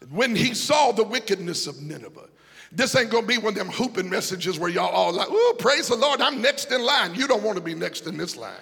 And 0.00 0.10
when 0.10 0.36
he 0.36 0.54
saw 0.54 0.92
the 0.92 1.04
wickedness 1.04 1.66
of 1.66 1.80
Nineveh, 1.80 2.28
this 2.72 2.94
ain't 2.96 3.10
gonna 3.10 3.26
be 3.26 3.38
one 3.38 3.52
of 3.52 3.54
them 3.54 3.68
hooping 3.68 4.10
messages 4.10 4.58
where 4.58 4.68
y'all 4.68 4.90
all 4.90 5.12
like, 5.12 5.28
oh, 5.30 5.56
praise 5.58 5.88
the 5.88 5.96
Lord, 5.96 6.20
I'm 6.20 6.42
next 6.42 6.72
in 6.72 6.82
line. 6.82 7.14
You 7.14 7.26
don't 7.26 7.42
wanna 7.42 7.60
be 7.60 7.74
next 7.74 8.06
in 8.06 8.16
this 8.16 8.36
line. 8.36 8.52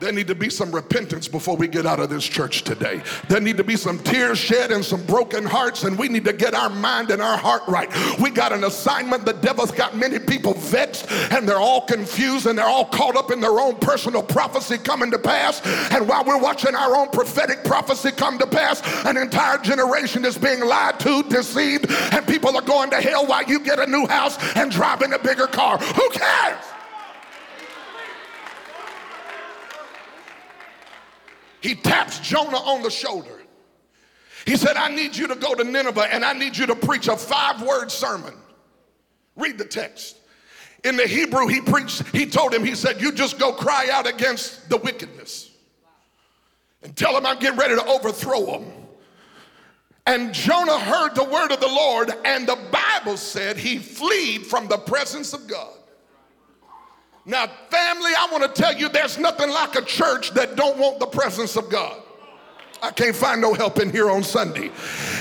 There 0.00 0.12
need 0.12 0.26
to 0.26 0.34
be 0.34 0.50
some 0.50 0.72
repentance 0.72 1.28
before 1.28 1.56
we 1.56 1.68
get 1.68 1.86
out 1.86 2.00
of 2.00 2.10
this 2.10 2.24
church 2.24 2.62
today. 2.62 3.00
There 3.28 3.40
need 3.40 3.56
to 3.58 3.64
be 3.64 3.76
some 3.76 3.98
tears 4.00 4.38
shed 4.38 4.72
and 4.72 4.84
some 4.84 5.04
broken 5.06 5.44
hearts, 5.44 5.84
and 5.84 5.96
we 5.96 6.08
need 6.08 6.24
to 6.24 6.32
get 6.32 6.52
our 6.52 6.68
mind 6.68 7.10
and 7.10 7.22
our 7.22 7.36
heart 7.36 7.62
right. 7.68 7.88
We 8.18 8.30
got 8.30 8.52
an 8.52 8.64
assignment. 8.64 9.24
The 9.24 9.34
devil's 9.34 9.70
got 9.70 9.96
many 9.96 10.18
people 10.18 10.54
vexed, 10.54 11.10
and 11.30 11.48
they're 11.48 11.60
all 11.60 11.82
confused, 11.82 12.46
and 12.46 12.58
they're 12.58 12.66
all 12.66 12.86
caught 12.86 13.16
up 13.16 13.30
in 13.30 13.40
their 13.40 13.60
own 13.60 13.76
personal 13.76 14.22
prophecy 14.22 14.78
coming 14.78 15.12
to 15.12 15.18
pass. 15.18 15.64
And 15.92 16.08
while 16.08 16.24
we're 16.24 16.40
watching 16.40 16.74
our 16.74 16.96
own 16.96 17.08
prophetic 17.10 17.62
prophecy 17.64 18.10
come 18.10 18.36
to 18.38 18.46
pass, 18.46 18.82
an 19.04 19.16
entire 19.16 19.58
generation 19.58 20.24
is 20.24 20.36
being 20.36 20.64
lied 20.64 20.98
to, 21.00 21.22
deceived, 21.24 21.86
and 22.12 22.26
people 22.26 22.56
are 22.56 22.62
going 22.62 22.90
to 22.90 23.00
hell 23.00 23.26
while 23.26 23.44
you 23.44 23.60
get 23.60 23.78
a 23.78 23.86
new 23.86 24.06
house 24.08 24.36
and 24.56 24.72
driving 24.72 25.12
a 25.12 25.18
bigger 25.18 25.46
car. 25.46 25.78
Who 25.78 26.10
cares? 26.10 26.73
He 31.64 31.74
taps 31.74 32.18
Jonah 32.18 32.58
on 32.58 32.82
the 32.82 32.90
shoulder. 32.90 33.40
He 34.44 34.54
said, 34.54 34.76
I 34.76 34.94
need 34.94 35.16
you 35.16 35.26
to 35.28 35.34
go 35.34 35.54
to 35.54 35.64
Nineveh 35.64 36.12
and 36.12 36.22
I 36.22 36.34
need 36.34 36.58
you 36.58 36.66
to 36.66 36.76
preach 36.76 37.08
a 37.08 37.16
five 37.16 37.62
word 37.62 37.90
sermon. 37.90 38.34
Read 39.34 39.56
the 39.56 39.64
text. 39.64 40.18
In 40.84 40.96
the 40.96 41.06
Hebrew, 41.06 41.46
he 41.46 41.62
preached, 41.62 42.06
he 42.08 42.26
told 42.26 42.52
him, 42.52 42.62
he 42.62 42.74
said, 42.74 43.00
You 43.00 43.12
just 43.12 43.38
go 43.38 43.50
cry 43.50 43.88
out 43.90 44.06
against 44.06 44.68
the 44.68 44.76
wickedness 44.76 45.52
and 46.82 46.94
tell 46.94 47.14
them 47.14 47.24
I'm 47.24 47.38
getting 47.38 47.58
ready 47.58 47.76
to 47.76 47.86
overthrow 47.86 48.44
them. 48.44 48.70
And 50.04 50.34
Jonah 50.34 50.78
heard 50.78 51.14
the 51.14 51.24
word 51.24 51.50
of 51.50 51.60
the 51.60 51.66
Lord, 51.66 52.12
and 52.26 52.46
the 52.46 52.58
Bible 52.70 53.16
said 53.16 53.56
he 53.56 53.78
fled 53.78 54.42
from 54.42 54.68
the 54.68 54.76
presence 54.76 55.32
of 55.32 55.46
God. 55.46 55.72
Now, 57.26 57.46
family, 57.46 58.12
I 58.18 58.28
want 58.30 58.54
to 58.54 58.62
tell 58.62 58.74
you 58.74 58.88
there's 58.88 59.18
nothing 59.18 59.50
like 59.50 59.76
a 59.76 59.82
church 59.82 60.32
that 60.32 60.56
don't 60.56 60.78
want 60.78 60.98
the 60.98 61.06
presence 61.06 61.56
of 61.56 61.70
God. 61.70 62.02
I 62.84 62.90
can't 62.90 63.16
find 63.16 63.40
no 63.40 63.54
help 63.54 63.78
in 63.78 63.90
here 63.90 64.10
on 64.10 64.22
Sunday. 64.22 64.70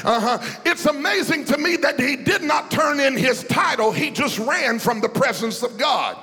Uh-huh. 0.03 0.37
It's 0.65 0.85
amazing 0.85 1.45
to 1.45 1.57
me 1.57 1.77
that 1.77 1.97
he 1.97 2.17
did 2.17 2.41
not 2.41 2.69
turn 2.69 2.99
in 2.99 3.15
his 3.15 3.45
title, 3.45 3.93
he 3.93 4.11
just 4.11 4.37
ran 4.37 4.79
from 4.79 4.99
the 4.99 5.07
presence 5.07 5.63
of 5.63 5.77
God. 5.77 6.17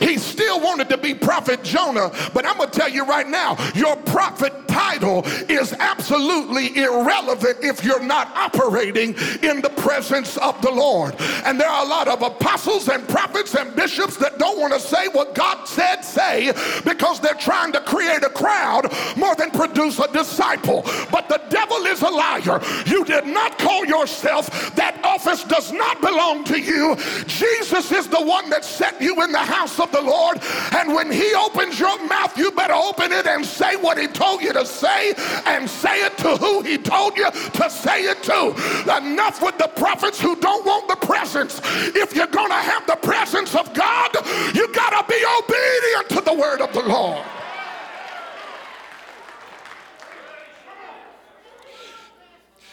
He 0.00 0.18
still 0.18 0.60
wanted 0.60 0.90
to 0.90 0.98
be 0.98 1.14
Prophet 1.14 1.64
Jonah, 1.64 2.12
but 2.34 2.44
I'm 2.44 2.58
going 2.58 2.68
to 2.68 2.78
tell 2.78 2.90
you 2.90 3.06
right 3.06 3.26
now 3.26 3.56
your 3.74 3.96
prophet 3.96 4.52
title 4.68 5.22
is 5.48 5.72
absolutely 5.74 6.76
irrelevant 6.76 7.58
if 7.62 7.84
you're 7.84 8.02
not 8.02 8.28
operating 8.34 9.14
in 9.42 9.60
the 9.60 9.72
presence 9.76 10.36
of 10.38 10.60
the 10.62 10.70
Lord. 10.70 11.14
And 11.44 11.60
there 11.60 11.68
are 11.68 11.84
a 11.84 11.88
lot 11.88 12.08
of 12.08 12.22
apostles 12.22 12.88
and 12.88 13.06
prophets 13.08 13.54
and 13.54 13.74
bishops 13.76 14.16
that 14.16 14.38
don't 14.38 14.58
want 14.58 14.72
to 14.72 14.80
say 14.80 15.08
what 15.08 15.34
God 15.34 15.66
said 15.66 16.02
say 16.02 16.52
because 16.84 17.20
they're 17.20 17.34
trying 17.34 17.72
to 17.72 17.80
create 17.80 18.22
a 18.22 18.30
crowd 18.30 18.92
more 19.16 19.34
than 19.36 19.50
produce 19.50 19.98
a 19.98 20.10
disciple. 20.12 20.81
But 21.10 21.28
the 21.28 21.40
devil 21.48 21.78
is 21.86 22.02
a 22.02 22.08
liar. 22.08 22.60
You 22.86 23.04
did 23.04 23.26
not 23.26 23.58
call 23.58 23.84
yourself. 23.84 24.74
That 24.74 25.00
office 25.04 25.44
does 25.44 25.72
not 25.72 26.00
belong 26.00 26.44
to 26.44 26.60
you. 26.60 26.96
Jesus 27.26 27.92
is 27.92 28.08
the 28.08 28.22
one 28.22 28.50
that 28.50 28.64
set 28.64 29.00
you 29.00 29.22
in 29.22 29.32
the 29.32 29.38
house 29.38 29.78
of 29.78 29.90
the 29.92 30.00
Lord. 30.00 30.38
And 30.72 30.94
when 30.94 31.10
he 31.10 31.34
opens 31.34 31.78
your 31.78 31.98
mouth, 32.06 32.36
you 32.36 32.50
better 32.52 32.74
open 32.74 33.12
it 33.12 33.26
and 33.26 33.44
say 33.44 33.76
what 33.76 33.98
he 33.98 34.06
told 34.06 34.42
you 34.42 34.52
to 34.52 34.66
say 34.66 35.14
and 35.46 35.68
say 35.68 36.04
it 36.04 36.16
to 36.18 36.36
who 36.36 36.62
he 36.62 36.78
told 36.78 37.16
you 37.16 37.30
to 37.30 37.70
say 37.70 38.04
it 38.04 38.22
to. 38.24 38.52
Enough 38.96 39.42
with 39.42 39.58
the 39.58 39.68
prophets 39.76 40.20
who 40.20 40.36
don't 40.36 40.64
want 40.64 40.88
the 40.88 41.06
presence. 41.06 41.60
If 41.94 42.14
you're 42.14 42.26
going 42.26 42.50
to 42.50 42.54
have 42.54 42.86
the 42.86 42.96
presence 42.96 43.54
of 43.54 43.72
God, 43.74 44.14
you 44.54 44.72
got 44.72 44.90
to 44.90 45.12
be 45.12 45.22
obedient 45.38 46.08
to 46.10 46.20
the 46.20 46.34
word 46.34 46.60
of 46.60 46.72
the 46.72 46.82
Lord. 46.82 47.24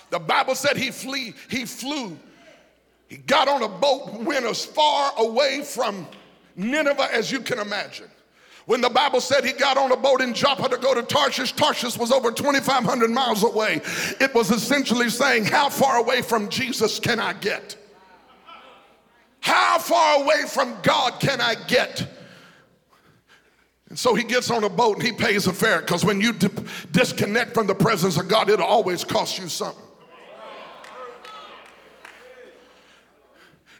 The 0.09 0.19
Bible 0.19 0.55
said 0.55 0.77
he 0.77 0.91
flee, 0.91 1.33
he 1.49 1.65
flew. 1.65 2.17
He 3.07 3.17
got 3.17 3.47
on 3.47 3.63
a 3.63 3.67
boat, 3.67 4.13
went 4.21 4.45
as 4.45 4.63
far 4.63 5.11
away 5.17 5.63
from 5.63 6.07
Nineveh 6.55 7.09
as 7.13 7.31
you 7.31 7.39
can 7.39 7.59
imagine. 7.59 8.07
When 8.65 8.81
the 8.81 8.89
Bible 8.89 9.19
said 9.19 9.43
he 9.43 9.51
got 9.51 9.77
on 9.77 9.91
a 9.91 9.97
boat 9.97 10.21
in 10.21 10.31
Joppa 10.31 10.69
to 10.69 10.77
go 10.77 10.93
to 10.93 11.01
Tarshish, 11.01 11.53
Tarshish 11.53 11.97
was 11.97 12.11
over 12.11 12.31
2,500 12.31 13.09
miles 13.09 13.43
away. 13.43 13.81
It 14.19 14.33
was 14.35 14.51
essentially 14.51 15.09
saying, 15.09 15.45
How 15.45 15.69
far 15.69 15.97
away 15.97 16.21
from 16.21 16.49
Jesus 16.49 16.99
can 16.99 17.19
I 17.19 17.33
get? 17.33 17.75
How 19.39 19.79
far 19.79 20.21
away 20.21 20.43
from 20.47 20.75
God 20.83 21.19
can 21.19 21.41
I 21.41 21.55
get? 21.67 22.07
And 23.89 23.97
so 23.97 24.13
he 24.13 24.23
gets 24.23 24.51
on 24.51 24.63
a 24.63 24.69
boat 24.69 24.97
and 24.97 25.05
he 25.05 25.13
pays 25.13 25.47
a 25.47 25.53
fare 25.53 25.79
because 25.79 26.05
when 26.05 26.21
you 26.21 26.33
di- 26.33 26.49
disconnect 26.91 27.55
from 27.55 27.65
the 27.65 27.73
presence 27.73 28.17
of 28.17 28.27
God, 28.27 28.51
it'll 28.51 28.65
always 28.65 29.03
cost 29.03 29.39
you 29.39 29.49
something. 29.49 29.83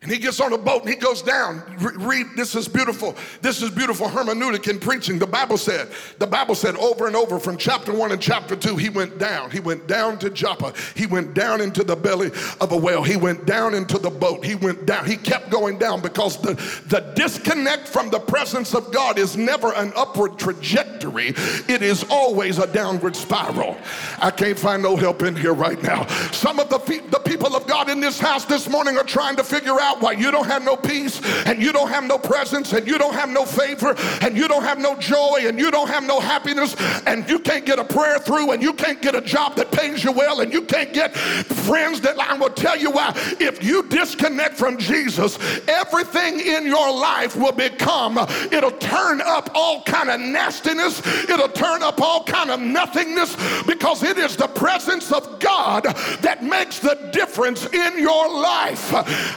And 0.01 0.09
he 0.09 0.17
gets 0.17 0.39
on 0.39 0.53
a 0.53 0.57
boat 0.57 0.83
and 0.83 0.89
he 0.89 0.95
goes 0.95 1.21
down. 1.21 1.61
Read, 1.77 2.27
this 2.37 2.55
is 2.55 2.69
beautiful. 2.69 3.17
This 3.41 3.61
is 3.61 3.69
beautiful 3.69 4.07
hermeneutic 4.07 4.69
in 4.69 4.79
preaching. 4.79 5.19
The 5.19 5.27
Bible 5.27 5.57
said, 5.57 5.89
the 6.19 6.25
Bible 6.25 6.55
said 6.55 6.77
over 6.77 7.07
and 7.07 7.17
over 7.17 7.37
from 7.37 7.57
chapter 7.57 7.91
one 7.91 8.13
and 8.13 8.21
chapter 8.21 8.55
two, 8.55 8.77
he 8.77 8.87
went 8.87 9.17
down. 9.17 9.51
He 9.51 9.59
went 9.59 9.87
down 9.87 10.17
to 10.19 10.29
Joppa. 10.29 10.73
He 10.95 11.05
went 11.05 11.33
down 11.33 11.59
into 11.59 11.83
the 11.83 11.97
belly 11.97 12.31
of 12.61 12.71
a 12.71 12.77
whale. 12.77 13.03
He 13.03 13.17
went 13.17 13.45
down 13.45 13.73
into 13.73 13.99
the 13.99 14.09
boat. 14.09 14.45
He 14.45 14.55
went 14.55 14.85
down. 14.85 15.05
He 15.05 15.17
kept 15.17 15.49
going 15.49 15.77
down 15.77 16.01
because 16.01 16.41
the, 16.41 16.53
the 16.87 17.01
disconnect 17.15 17.85
from 17.85 18.09
the 18.09 18.19
presence 18.19 18.73
of 18.73 18.93
God 18.93 19.19
is 19.19 19.35
never 19.35 19.73
an 19.73 19.91
upward 19.97 20.39
trajectory. 20.39 21.33
It 21.67 21.81
is 21.81 22.05
always 22.09 22.57
a 22.57 22.67
downward 22.67 23.17
spiral. 23.17 23.75
I 24.21 24.31
can't 24.31 24.57
find 24.57 24.81
no 24.81 24.95
help 24.95 25.23
in 25.23 25.35
here 25.35 25.53
right 25.53 25.83
now. 25.83 26.07
Some 26.31 26.57
of 26.61 26.69
the, 26.69 26.77
the 27.11 27.19
people 27.19 27.53
of 27.53 27.67
God 27.67 27.89
in 27.89 27.99
this 27.99 28.17
house 28.17 28.45
this 28.45 28.69
morning 28.69 28.97
are 28.97 29.03
trying 29.03 29.35
to 29.35 29.43
figure 29.43 29.77
out 29.77 29.88
out 29.89 30.01
why 30.01 30.11
you 30.11 30.31
don't 30.31 30.45
have 30.45 30.63
no 30.63 30.75
peace 30.75 31.21
and 31.45 31.61
you 31.61 31.71
don't 31.71 31.89
have 31.89 32.03
no 32.03 32.17
presence 32.17 32.73
and 32.73 32.87
you 32.87 32.97
don't 32.97 33.13
have 33.13 33.29
no 33.29 33.45
favor 33.45 33.95
and 34.21 34.37
you 34.37 34.47
don't 34.47 34.63
have 34.63 34.77
no 34.77 34.95
joy 34.95 35.39
and 35.41 35.57
you 35.57 35.71
don't 35.71 35.89
have 35.89 36.03
no 36.03 36.19
happiness 36.19 36.75
and 37.05 37.27
you 37.29 37.39
can't 37.39 37.65
get 37.65 37.79
a 37.79 37.83
prayer 37.83 38.19
through 38.19 38.51
and 38.51 38.61
you 38.61 38.73
can't 38.73 39.01
get 39.01 39.15
a 39.15 39.21
job 39.21 39.55
that 39.55 39.71
pays 39.71 40.03
you 40.03 40.11
well 40.11 40.41
and 40.41 40.53
you 40.53 40.61
can't 40.61 40.93
get 40.93 41.15
friends 41.15 42.01
that 42.01 42.19
I 42.19 42.35
will 42.37 42.49
tell 42.49 42.77
you 42.77 42.91
why. 42.91 43.13
If 43.39 43.63
you 43.63 43.83
disconnect 43.83 44.55
from 44.55 44.77
Jesus, 44.77 45.37
everything 45.67 46.39
in 46.39 46.65
your 46.65 46.91
life 46.91 47.35
will 47.35 47.51
become, 47.51 48.17
it'll 48.51 48.71
turn 48.71 49.21
up 49.21 49.49
all 49.55 49.83
kind 49.83 50.09
of 50.09 50.19
nastiness, 50.19 50.99
it'll 51.29 51.49
turn 51.49 51.83
up 51.83 52.01
all 52.01 52.23
kind 52.23 52.51
of 52.51 52.59
nothingness 52.59 53.35
because 53.63 54.03
it 54.03 54.17
is 54.17 54.35
the 54.35 54.47
presence 54.47 55.11
of 55.11 55.39
God 55.39 55.83
that 56.21 56.43
makes 56.43 56.79
the 56.79 57.09
difference 57.11 57.65
in 57.67 57.99
your 57.99 58.29
life. 58.29 58.91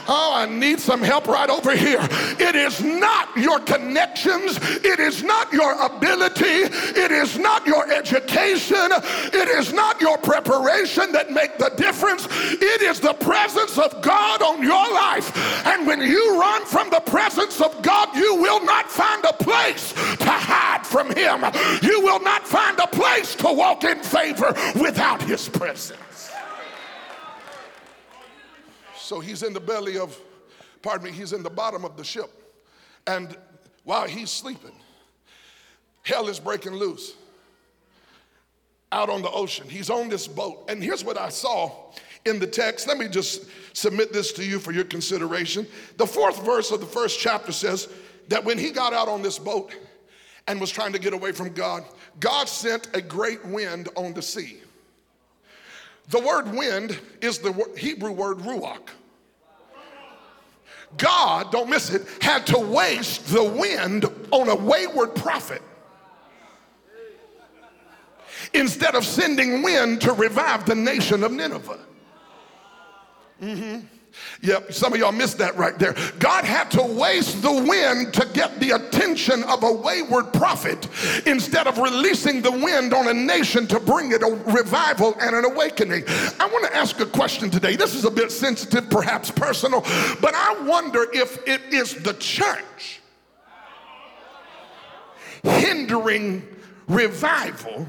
Oh, 0.07 0.42
I 0.43 0.45
need 0.45 0.81
some 0.81 1.01
help 1.01 1.27
right 1.27 1.49
over 1.49 1.73
here. 1.73 2.05
It 2.37 2.53
is 2.53 2.83
not 2.83 3.29
your 3.37 3.61
connections, 3.61 4.57
it 4.83 4.99
is 4.99 5.23
not 5.23 5.53
your 5.53 5.71
ability, 5.81 6.43
it 6.43 7.11
is 7.11 7.39
not 7.39 7.65
your 7.65 7.89
education, 7.89 8.89
it 9.31 9.47
is 9.47 9.71
not 9.71 10.01
your 10.01 10.17
preparation 10.17 11.13
that 11.13 11.31
make 11.31 11.57
the 11.57 11.69
difference. 11.77 12.27
It 12.29 12.81
is 12.81 12.99
the 12.99 13.13
presence 13.13 13.77
of 13.77 14.01
God 14.01 14.41
on 14.41 14.61
your 14.61 14.93
life. 14.93 15.31
And 15.65 15.87
when 15.87 16.01
you 16.01 16.37
run 16.37 16.65
from 16.65 16.89
the 16.89 16.99
presence 16.99 17.61
of 17.61 17.81
God, 17.81 18.13
you 18.13 18.35
will 18.35 18.65
not 18.65 18.91
find 18.91 19.23
a 19.23 19.31
place 19.31 19.93
to 19.93 20.29
hide 20.29 20.85
from 20.85 21.07
him. 21.15 21.45
You 21.81 22.01
will 22.01 22.19
not 22.19 22.45
find 22.45 22.77
a 22.79 22.87
place 22.87 23.33
to 23.35 23.53
walk 23.53 23.85
in 23.85 24.03
favor 24.03 24.53
without 24.75 25.21
his 25.21 25.47
presence. 25.47 26.31
So 28.97 29.21
he's 29.21 29.41
in 29.43 29.53
the 29.53 29.61
belly 29.61 29.97
of 29.97 30.19
pardon 30.83 31.05
me, 31.05 31.11
he's 31.11 31.33
in 31.33 31.41
the 31.41 31.49
bottom 31.49 31.83
of 31.83 31.97
the 31.97 32.03
ship. 32.03 32.29
And 33.07 33.35
while 33.83 34.07
he's 34.07 34.29
sleeping, 34.29 34.75
hell 36.03 36.27
is 36.29 36.39
breaking 36.39 36.73
loose 36.73 37.15
out 38.91 39.09
on 39.09 39.23
the 39.23 39.31
ocean. 39.31 39.67
He's 39.67 39.89
on 39.89 40.07
this 40.07 40.27
boat. 40.27 40.65
And 40.69 40.81
here's 40.83 41.03
what 41.03 41.17
I 41.17 41.29
saw 41.29 41.71
in 42.25 42.39
the 42.39 42.45
text. 42.45 42.87
Let 42.87 42.99
me 42.99 43.07
just 43.07 43.45
submit 43.73 44.13
this 44.13 44.31
to 44.33 44.45
you 44.45 44.59
for 44.59 44.71
your 44.71 44.83
consideration. 44.83 45.65
The 45.97 46.05
fourth 46.05 46.45
verse 46.45 46.71
of 46.71 46.79
the 46.79 46.85
first 46.85 47.19
chapter 47.19 47.51
says 47.51 47.89
that 48.27 48.43
when 48.45 48.57
he 48.57 48.69
got 48.69 48.93
out 48.93 49.07
on 49.07 49.21
this 49.21 49.39
boat 49.39 49.75
and 50.47 50.61
was 50.61 50.69
trying 50.69 50.93
to 50.93 50.99
get 50.99 51.13
away 51.13 51.31
from 51.31 51.53
God, 51.53 51.83
God 52.19 52.47
sent 52.47 52.89
a 52.93 53.01
great 53.01 53.43
wind 53.45 53.89
on 53.95 54.13
the 54.13 54.21
sea. 54.21 54.59
The 56.09 56.19
word 56.19 56.53
wind 56.53 56.99
is 57.21 57.39
the 57.39 57.53
Hebrew 57.77 58.11
word 58.11 58.39
ruach. 58.39 58.89
God, 60.97 61.51
don't 61.51 61.69
miss 61.69 61.89
it, 61.91 62.07
had 62.21 62.45
to 62.47 62.59
waste 62.59 63.27
the 63.27 63.43
wind 63.43 64.05
on 64.31 64.49
a 64.49 64.55
wayward 64.55 65.15
prophet 65.15 65.61
instead 68.53 68.95
of 68.95 69.05
sending 69.05 69.63
wind 69.63 70.01
to 70.01 70.13
revive 70.13 70.65
the 70.65 70.75
nation 70.75 71.23
of 71.23 71.31
Nineveh. 71.31 71.79
Mm-hmm. 73.41 73.79
Yep, 74.41 74.73
some 74.73 74.93
of 74.93 74.99
y'all 74.99 75.11
missed 75.11 75.37
that 75.37 75.55
right 75.55 75.77
there. 75.79 75.95
God 76.19 76.45
had 76.45 76.69
to 76.71 76.83
waste 76.83 77.41
the 77.41 77.51
wind 77.51 78.13
to 78.13 78.27
get 78.33 78.59
the 78.59 78.71
attention 78.71 79.43
of 79.43 79.63
a 79.63 79.71
wayward 79.71 80.33
prophet 80.33 80.87
instead 81.25 81.67
of 81.67 81.77
releasing 81.77 82.41
the 82.41 82.51
wind 82.51 82.93
on 82.93 83.07
a 83.07 83.13
nation 83.13 83.67
to 83.67 83.79
bring 83.79 84.11
it 84.11 84.21
a 84.21 84.39
revival 84.51 85.15
and 85.19 85.35
an 85.35 85.45
awakening. 85.45 86.03
I 86.39 86.47
want 86.51 86.65
to 86.65 86.75
ask 86.75 86.99
a 86.99 87.05
question 87.05 87.49
today. 87.49 87.75
This 87.75 87.95
is 87.95 88.05
a 88.05 88.11
bit 88.11 88.31
sensitive, 88.31 88.89
perhaps 88.89 89.31
personal, 89.31 89.81
but 90.21 90.33
I 90.35 90.61
wonder 90.65 91.07
if 91.13 91.45
it 91.47 91.61
is 91.73 91.95
the 91.95 92.13
church 92.13 93.01
hindering 95.43 96.47
revival 96.87 97.87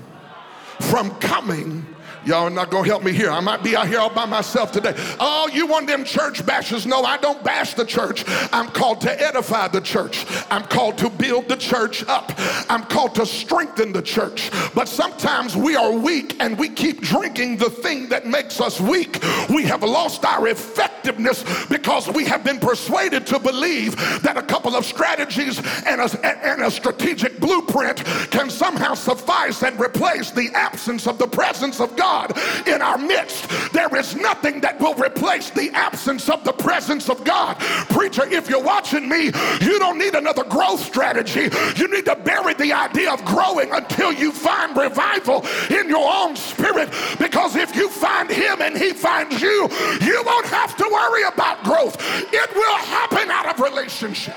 from 0.80 1.10
coming 1.16 1.86
Y'all 2.26 2.44
are 2.44 2.50
not 2.50 2.70
gonna 2.70 2.86
help 2.86 3.02
me 3.02 3.12
here. 3.12 3.30
I 3.30 3.40
might 3.40 3.62
be 3.62 3.76
out 3.76 3.86
here 3.86 3.98
all 3.98 4.08
by 4.08 4.24
myself 4.24 4.72
today. 4.72 4.94
Oh, 5.20 5.48
you 5.52 5.66
want 5.66 5.86
them 5.86 6.04
church 6.04 6.42
bashers? 6.42 6.86
No, 6.86 7.02
I 7.02 7.18
don't 7.18 7.42
bash 7.44 7.74
the 7.74 7.84
church. 7.84 8.24
I'm 8.50 8.68
called 8.68 9.02
to 9.02 9.20
edify 9.20 9.68
the 9.68 9.80
church. 9.82 10.24
I'm 10.50 10.64
called 10.64 10.96
to 10.98 11.10
build 11.10 11.48
the 11.48 11.56
church 11.56 12.02
up. 12.08 12.32
I'm 12.70 12.84
called 12.84 13.14
to 13.16 13.26
strengthen 13.26 13.92
the 13.92 14.00
church. 14.00 14.50
But 14.74 14.88
sometimes 14.88 15.54
we 15.54 15.76
are 15.76 15.92
weak 15.92 16.36
and 16.40 16.58
we 16.58 16.70
keep 16.70 17.02
drinking 17.02 17.58
the 17.58 17.68
thing 17.68 18.08
that 18.08 18.26
makes 18.26 18.60
us 18.60 18.80
weak. 18.80 19.22
We 19.50 19.64
have 19.64 19.82
lost 19.82 20.24
our 20.24 20.48
effectiveness 20.48 21.44
because 21.66 22.08
we 22.08 22.24
have 22.24 22.42
been 22.42 22.58
persuaded 22.58 23.26
to 23.26 23.38
believe 23.38 23.96
that 24.22 24.38
a 24.38 24.42
couple 24.42 24.74
of 24.74 24.86
strategies 24.86 25.58
and 25.84 26.00
a, 26.00 26.26
and 26.46 26.62
a 26.62 26.70
strategic 26.70 27.38
blueprint 27.38 28.02
can 28.30 28.48
somehow 28.48 28.94
suffice 28.94 29.62
and 29.62 29.78
replace 29.78 30.30
the 30.30 30.48
absence 30.54 31.06
of 31.06 31.18
the 31.18 31.26
presence 31.26 31.80
of 31.80 31.94
God 31.96 32.13
God 32.14 32.68
in 32.68 32.80
our 32.80 32.98
midst, 32.98 33.72
there 33.72 33.94
is 33.96 34.14
nothing 34.14 34.60
that 34.60 34.78
will 34.80 34.94
replace 34.94 35.50
the 35.50 35.70
absence 35.72 36.28
of 36.28 36.44
the 36.44 36.52
presence 36.52 37.08
of 37.08 37.24
God. 37.24 37.56
Preacher, 37.90 38.24
if 38.30 38.48
you're 38.48 38.62
watching 38.62 39.08
me, 39.08 39.26
you 39.60 39.78
don't 39.78 39.98
need 39.98 40.14
another 40.14 40.44
growth 40.44 40.80
strategy. 40.80 41.48
You 41.76 41.88
need 41.88 42.04
to 42.04 42.16
bury 42.16 42.54
the 42.54 42.72
idea 42.72 43.12
of 43.12 43.24
growing 43.24 43.72
until 43.72 44.12
you 44.12 44.30
find 44.30 44.76
revival 44.76 45.44
in 45.70 45.88
your 45.88 46.08
own 46.08 46.36
spirit. 46.36 46.90
Because 47.18 47.56
if 47.56 47.74
you 47.74 47.88
find 47.88 48.30
Him 48.30 48.62
and 48.62 48.76
He 48.76 48.92
finds 48.92 49.40
you, 49.42 49.68
you 50.00 50.22
won't 50.24 50.46
have 50.46 50.76
to 50.76 50.88
worry 50.92 51.24
about 51.24 51.64
growth. 51.64 51.96
It 52.32 52.54
will 52.54 52.76
happen 52.76 53.30
out 53.30 53.46
of 53.46 53.58
relationship. 53.60 54.36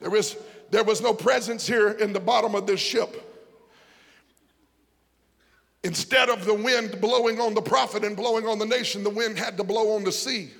There 0.00 0.14
is 0.16 0.36
there 0.72 0.82
was 0.82 1.02
no 1.02 1.12
presence 1.12 1.66
here 1.66 1.90
in 1.90 2.14
the 2.14 2.18
bottom 2.18 2.54
of 2.54 2.66
this 2.66 2.80
ship. 2.80 3.28
Instead 5.84 6.30
of 6.30 6.46
the 6.46 6.54
wind 6.54 6.98
blowing 6.98 7.38
on 7.38 7.52
the 7.52 7.60
prophet 7.60 8.04
and 8.04 8.16
blowing 8.16 8.46
on 8.46 8.58
the 8.58 8.64
nation, 8.64 9.04
the 9.04 9.10
wind 9.10 9.38
had 9.38 9.58
to 9.58 9.64
blow 9.64 9.94
on 9.94 10.02
the 10.02 10.10
sea 10.10 10.50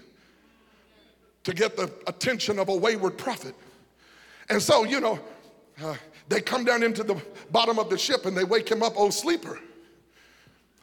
to 1.45 1.55
get 1.55 1.79
the 1.79 1.91
attention 2.07 2.59
of 2.59 2.69
a 2.69 2.77
wayward 2.77 3.17
prophet. 3.17 3.55
And 4.51 4.61
so, 4.61 4.85
you 4.85 5.01
know, 5.01 5.19
uh, 5.83 5.95
they 6.29 6.43
come 6.43 6.67
down 6.67 6.83
into 6.83 7.03
the 7.03 7.17
bottom 7.51 7.79
of 7.79 7.89
the 7.89 7.97
ship 7.97 8.27
and 8.27 8.37
they 8.37 8.45
wake 8.45 8.69
him 8.69 8.83
up, 8.83 8.93
oh 8.97 9.09
sleeper. 9.09 9.59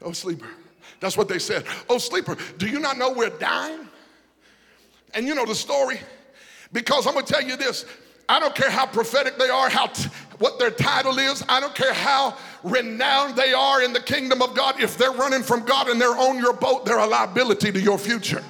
Oh 0.02 0.10
sleeper. 0.10 0.48
That's 0.98 1.16
what 1.16 1.28
they 1.28 1.38
said. 1.38 1.66
Oh 1.88 1.98
sleeper, 1.98 2.36
do 2.58 2.66
you 2.66 2.80
not 2.80 2.98
know 2.98 3.12
we're 3.12 3.30
dying? 3.38 3.86
And 5.14 5.24
you 5.24 5.36
know 5.36 5.46
the 5.46 5.54
story? 5.54 6.00
Because 6.72 7.06
I'm 7.06 7.14
gonna 7.14 7.26
tell 7.26 7.42
you 7.42 7.56
this 7.56 7.84
I 8.30 8.38
don't 8.38 8.54
care 8.54 8.70
how 8.70 8.86
prophetic 8.86 9.38
they 9.38 9.48
are, 9.48 9.68
how 9.68 9.86
t- 9.86 10.08
what 10.38 10.56
their 10.60 10.70
title 10.70 11.18
is. 11.18 11.42
I 11.48 11.58
don't 11.58 11.74
care 11.74 11.92
how 11.92 12.36
renowned 12.62 13.34
they 13.34 13.52
are 13.52 13.82
in 13.82 13.92
the 13.92 14.00
kingdom 14.00 14.40
of 14.40 14.54
God. 14.54 14.80
If 14.80 14.96
they're 14.96 15.10
running 15.10 15.42
from 15.42 15.64
God 15.64 15.88
and 15.88 16.00
they're 16.00 16.16
on 16.16 16.38
your 16.38 16.52
boat, 16.52 16.86
they're 16.86 17.00
a 17.00 17.06
liability 17.06 17.72
to 17.72 17.80
your 17.80 17.98
future. 17.98 18.44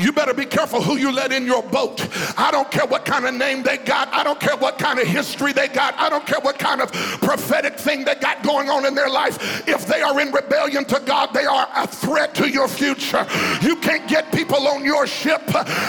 You 0.00 0.12
better 0.12 0.32
be 0.32 0.46
careful 0.46 0.82
who 0.82 0.96
you 0.96 1.12
let 1.12 1.30
in 1.30 1.44
your 1.44 1.62
boat. 1.62 2.08
I 2.38 2.50
don't 2.50 2.70
care 2.70 2.86
what 2.86 3.04
kind 3.04 3.26
of 3.26 3.34
name 3.34 3.62
they 3.62 3.76
got. 3.76 4.08
I 4.08 4.24
don't 4.24 4.40
care 4.40 4.56
what 4.56 4.78
kind 4.78 4.98
of 4.98 5.06
history 5.06 5.52
they 5.52 5.68
got. 5.68 5.94
I 5.96 6.08
don't 6.08 6.26
care 6.26 6.40
what 6.40 6.58
kind 6.58 6.80
of 6.80 6.90
prophetic 7.20 7.78
thing 7.78 8.04
they 8.04 8.14
got 8.14 8.42
going 8.42 8.70
on 8.70 8.86
in 8.86 8.94
their 8.94 9.10
life. 9.10 9.68
If 9.68 9.86
they 9.86 10.00
are 10.00 10.18
in 10.18 10.32
rebellion 10.32 10.86
to 10.86 11.02
God, 11.04 11.34
they 11.34 11.44
are 11.44 11.68
a 11.76 11.86
threat 11.86 12.34
to 12.36 12.48
your 12.48 12.66
future. 12.66 13.26
You 13.60 13.76
can't 13.76 14.08
get 14.08 14.32
people 14.32 14.66
on 14.68 14.86
your 14.86 15.06
ship 15.06 15.42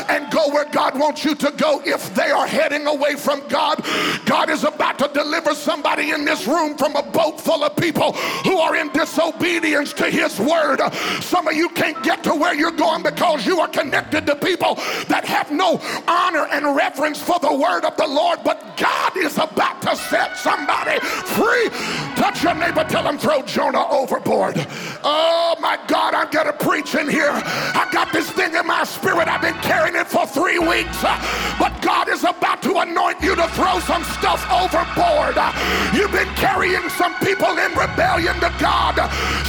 and 0.10 0.30
go 0.30 0.50
where 0.50 0.66
God 0.66 1.00
wants 1.00 1.24
you 1.24 1.34
to 1.36 1.52
go 1.52 1.82
if 1.86 2.14
they 2.14 2.32
are 2.32 2.48
heading 2.48 2.88
away 2.88 3.16
from 3.16 3.48
God. 3.48 3.82
God 4.26 4.50
is 4.50 4.66
about 4.66 5.00
to 5.00 5.10
deliver 5.14 5.56
somebody 5.56 6.12
in 6.12 6.26
this 6.26 6.48
room 6.48 6.78
from 6.78 6.98
a 6.98 7.04
boat 7.04 7.40
full 7.40 7.64
of 7.64 7.78
people 7.78 8.12
who 8.44 8.58
are 8.58 8.76
in 8.76 8.90
disobedience 8.90 9.94
to 9.94 10.10
his 10.10 10.38
word. 10.38 10.82
Some 11.22 11.48
of 11.48 11.56
you 11.56 11.70
can't 11.70 12.04
get 12.04 12.26
to 12.26 12.36
where 12.36 12.54
you're 12.54 12.72
going 12.72 13.04
because 13.04 13.46
you 13.46 13.62
are 13.62 13.70
connected 13.70 14.01
to 14.10 14.36
people 14.36 14.76
that 15.08 15.26
have 15.26 15.52
no 15.52 15.80
honor 16.08 16.48
and 16.52 16.76
reverence 16.76 17.22
for 17.22 17.40
the 17.40 17.54
word 17.54 17.86
of 17.86 17.96
the 17.98 18.08
Lord, 18.08 18.40
but 18.44 18.78
God 18.78 19.16
is 19.18 19.38
about 19.38 19.82
to 19.84 19.96
set 19.96 20.38
somebody 20.38 21.00
free. 21.00 21.70
Touch 22.16 22.44
your 22.44 22.56
neighbor, 22.56 22.84
tell 22.84 23.08
him 23.08 23.18
throw 23.18 23.42
Jonah 23.44 23.88
overboard. 23.90 24.56
Oh 25.04 25.56
my 25.60 25.78
God, 25.88 26.14
I'm 26.14 26.30
gonna 26.32 26.54
preach 26.54 26.96
in 26.96 27.10
here. 27.10 27.32
I 27.32 27.88
got 27.92 28.12
this 28.12 28.30
thing 28.32 28.56
in 28.56 28.66
my 28.66 28.84
spirit. 28.84 29.28
I've 29.28 29.42
been 29.42 29.60
carrying 29.62 29.96
it 29.96 30.08
for 30.08 30.26
three 30.26 30.60
weeks, 30.60 31.04
uh, 31.04 31.18
but 31.60 31.82
God 31.82 32.10
is 32.10 32.24
about 32.24 32.62
to 32.64 32.80
anoint 32.80 33.22
you 33.22 33.36
to 33.36 33.48
throw 33.50 33.80
some 33.82 34.04
stuff 34.18 34.46
overboard. 34.52 35.38
Uh, 35.38 35.52
you've 35.94 36.12
been 36.12 36.30
carrying 36.36 36.88
some 36.98 37.14
people 37.20 37.52
in 37.58 37.72
rebellion 37.74 38.36
to 38.40 38.54
God. 38.60 38.98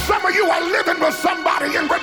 Some 0.05 0.25
of 0.25 0.35
you 0.35 0.45
are 0.49 0.61
living 0.61 0.99
with 0.99 1.13
somebody 1.15 1.75
in 1.75 1.83
rebellion 1.87 2.02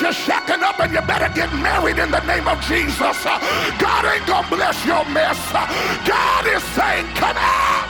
quit 0.00 0.02
your 0.02 0.12
shack 0.12 0.50
up 0.50 0.80
and 0.80 0.92
you 0.92 1.00
better 1.02 1.32
get 1.34 1.52
married 1.54 1.98
in 1.98 2.10
the 2.10 2.20
name 2.26 2.48
of 2.48 2.60
Jesus. 2.62 3.24
God 3.78 4.04
ain't 4.04 4.26
gonna 4.26 4.48
bless 4.48 4.84
your 4.84 5.04
mess. 5.10 5.38
God 6.06 6.46
is 6.46 6.62
saying, 6.74 7.06
come 7.14 7.36
out. 7.36 7.89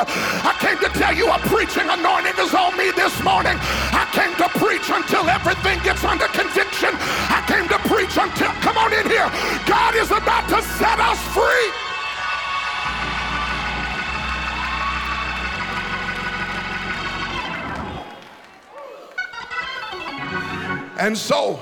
I 0.00 0.56
came 0.60 0.78
to 0.78 0.88
tell 0.98 1.14
you 1.14 1.30
a 1.30 1.38
preaching 1.50 1.88
anointing 1.88 2.38
is 2.38 2.54
on 2.54 2.76
me 2.76 2.90
this 2.92 3.12
morning. 3.22 3.56
I 3.92 4.08
came 4.12 4.34
to 4.36 4.48
preach 4.58 4.88
until 4.88 5.28
everything 5.28 5.78
gets 5.82 6.04
under 6.04 6.26
conviction. 6.26 6.90
I 7.28 7.44
came 7.46 7.68
to 7.68 7.78
preach 7.88 8.16
until, 8.16 8.52
come 8.62 8.78
on 8.78 8.92
in 8.92 9.06
here. 9.08 9.28
God 9.66 9.94
is 9.94 10.10
about 10.10 10.48
to 10.48 10.62
set 10.62 11.00
us 11.00 11.20
free. 11.34 11.72
And 20.98 21.16
so, 21.16 21.60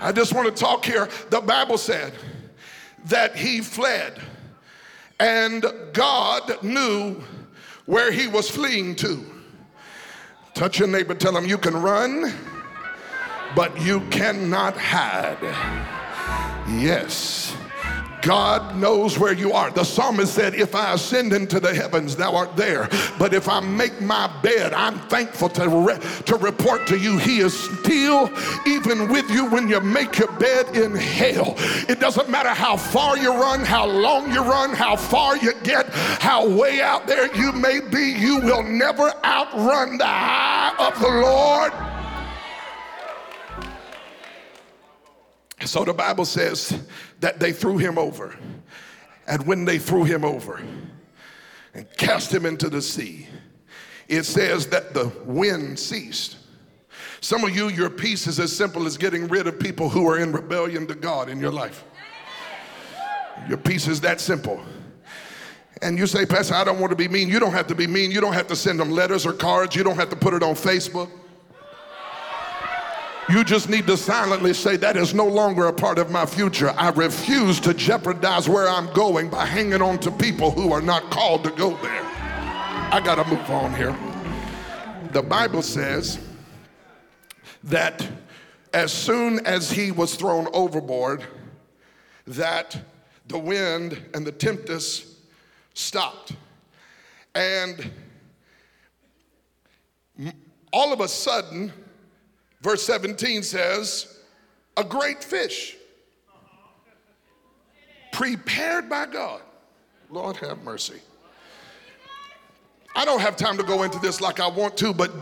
I 0.00 0.10
just 0.12 0.32
want 0.34 0.48
to 0.48 0.64
talk 0.64 0.84
here. 0.84 1.08
The 1.30 1.40
Bible 1.40 1.78
said 1.78 2.12
that 3.04 3.36
he 3.36 3.60
fled 3.60 4.20
and 5.18 5.64
God 5.92 6.62
knew 6.62 7.22
where 7.86 8.10
he 8.10 8.26
was 8.26 8.50
fleeing 8.50 8.94
to. 8.96 9.24
Touch 10.54 10.78
your 10.78 10.88
neighbor, 10.88 11.14
tell 11.14 11.36
him 11.36 11.44
you 11.44 11.58
can 11.58 11.76
run, 11.76 12.32
but 13.54 13.80
you 13.80 14.00
cannot 14.08 14.76
hide. 14.76 15.38
Yes. 16.80 17.54
God 18.26 18.74
knows 18.74 19.20
where 19.20 19.32
you 19.32 19.52
are. 19.52 19.70
The 19.70 19.84
psalmist 19.84 20.34
said, 20.34 20.56
If 20.56 20.74
I 20.74 20.94
ascend 20.94 21.32
into 21.32 21.60
the 21.60 21.72
heavens, 21.72 22.16
thou 22.16 22.34
art 22.34 22.56
there. 22.56 22.88
But 23.20 23.32
if 23.32 23.48
I 23.48 23.60
make 23.60 24.00
my 24.00 24.26
bed, 24.42 24.74
I'm 24.74 24.98
thankful 25.08 25.48
to, 25.50 25.68
re- 25.68 26.00
to 26.24 26.34
report 26.34 26.88
to 26.88 26.98
you, 26.98 27.18
He 27.18 27.38
is 27.38 27.56
still 27.56 28.28
even 28.66 29.08
with 29.12 29.30
you 29.30 29.48
when 29.48 29.68
you 29.68 29.80
make 29.80 30.18
your 30.18 30.32
bed 30.32 30.76
in 30.76 30.96
hell. 30.96 31.54
It 31.88 32.00
doesn't 32.00 32.28
matter 32.28 32.48
how 32.48 32.76
far 32.76 33.16
you 33.16 33.30
run, 33.30 33.60
how 33.60 33.86
long 33.86 34.32
you 34.32 34.42
run, 34.42 34.74
how 34.74 34.96
far 34.96 35.36
you 35.36 35.52
get, 35.62 35.88
how 35.94 36.48
way 36.48 36.80
out 36.80 37.06
there 37.06 37.32
you 37.36 37.52
may 37.52 37.78
be, 37.78 38.10
you 38.18 38.40
will 38.40 38.64
never 38.64 39.12
outrun 39.24 39.98
the 39.98 40.04
eye 40.04 40.74
of 40.80 40.98
the 41.00 41.08
Lord. 41.08 41.72
So 45.64 45.84
the 45.84 45.94
Bible 45.94 46.24
says 46.24 46.86
that 47.20 47.40
they 47.40 47.52
threw 47.52 47.78
him 47.78 47.98
over. 47.98 48.36
And 49.26 49.46
when 49.46 49.64
they 49.64 49.78
threw 49.78 50.04
him 50.04 50.24
over 50.24 50.62
and 51.74 51.86
cast 51.96 52.32
him 52.32 52.46
into 52.46 52.68
the 52.68 52.80
sea, 52.80 53.26
it 54.08 54.22
says 54.22 54.68
that 54.68 54.94
the 54.94 55.12
wind 55.24 55.78
ceased. 55.78 56.36
Some 57.20 57.44
of 57.44 57.56
you, 57.56 57.68
your 57.68 57.90
peace 57.90 58.26
is 58.26 58.38
as 58.38 58.56
simple 58.56 58.86
as 58.86 58.96
getting 58.96 59.26
rid 59.26 59.46
of 59.46 59.58
people 59.58 59.88
who 59.88 60.08
are 60.08 60.18
in 60.18 60.32
rebellion 60.32 60.86
to 60.86 60.94
God 60.94 61.28
in 61.28 61.40
your 61.40 61.50
life. 61.50 61.84
Your 63.48 63.58
peace 63.58 63.88
is 63.88 64.00
that 64.02 64.20
simple. 64.20 64.62
And 65.82 65.98
you 65.98 66.06
say, 66.06 66.24
Pastor, 66.24 66.54
I 66.54 66.64
don't 66.64 66.78
want 66.78 66.90
to 66.90 66.96
be 66.96 67.08
mean. 67.08 67.28
You 67.28 67.38
don't 67.38 67.52
have 67.52 67.66
to 67.66 67.74
be 67.74 67.86
mean. 67.86 68.10
You 68.10 68.20
don't 68.20 68.32
have 68.32 68.46
to 68.48 68.56
send 68.56 68.80
them 68.80 68.90
letters 68.90 69.26
or 69.26 69.32
cards. 69.32 69.76
You 69.76 69.82
don't 69.84 69.96
have 69.96 70.08
to 70.10 70.16
put 70.16 70.34
it 70.34 70.42
on 70.42 70.54
Facebook. 70.54 71.10
You 73.28 73.42
just 73.42 73.68
need 73.68 73.88
to 73.88 73.96
silently 73.96 74.54
say, 74.54 74.76
That 74.76 74.96
is 74.96 75.12
no 75.12 75.26
longer 75.26 75.66
a 75.66 75.72
part 75.72 75.98
of 75.98 76.10
my 76.10 76.26
future. 76.26 76.70
I 76.70 76.90
refuse 76.90 77.58
to 77.60 77.74
jeopardize 77.74 78.48
where 78.48 78.68
I'm 78.68 78.92
going 78.92 79.28
by 79.30 79.44
hanging 79.44 79.82
on 79.82 79.98
to 80.00 80.12
people 80.12 80.52
who 80.52 80.72
are 80.72 80.80
not 80.80 81.10
called 81.10 81.42
to 81.44 81.50
go 81.50 81.76
there. 81.78 82.02
I 82.04 83.00
got 83.04 83.16
to 83.16 83.28
move 83.28 83.50
on 83.50 83.74
here. 83.74 83.96
The 85.10 85.22
Bible 85.22 85.62
says 85.62 86.20
that 87.64 88.06
as 88.72 88.92
soon 88.92 89.44
as 89.44 89.72
he 89.72 89.90
was 89.90 90.14
thrown 90.14 90.46
overboard, 90.52 91.24
that 92.28 92.78
the 93.26 93.38
wind 93.38 94.00
and 94.14 94.24
the 94.24 94.30
tempest 94.32 95.06
stopped. 95.74 96.32
And 97.34 97.90
all 100.72 100.92
of 100.92 101.00
a 101.00 101.08
sudden, 101.08 101.72
Verse 102.66 102.82
17 102.82 103.44
says, 103.44 104.18
a 104.76 104.82
great 104.82 105.22
fish 105.22 105.76
prepared 108.12 108.88
by 108.88 109.06
God. 109.06 109.40
Lord 110.10 110.34
have 110.38 110.64
mercy. 110.64 111.00
I 112.96 113.04
don't 113.04 113.20
have 113.20 113.36
time 113.36 113.56
to 113.58 113.62
go 113.62 113.84
into 113.84 114.00
this 114.00 114.20
like 114.20 114.40
I 114.40 114.48
want 114.48 114.76
to, 114.78 114.92
but 114.92 115.12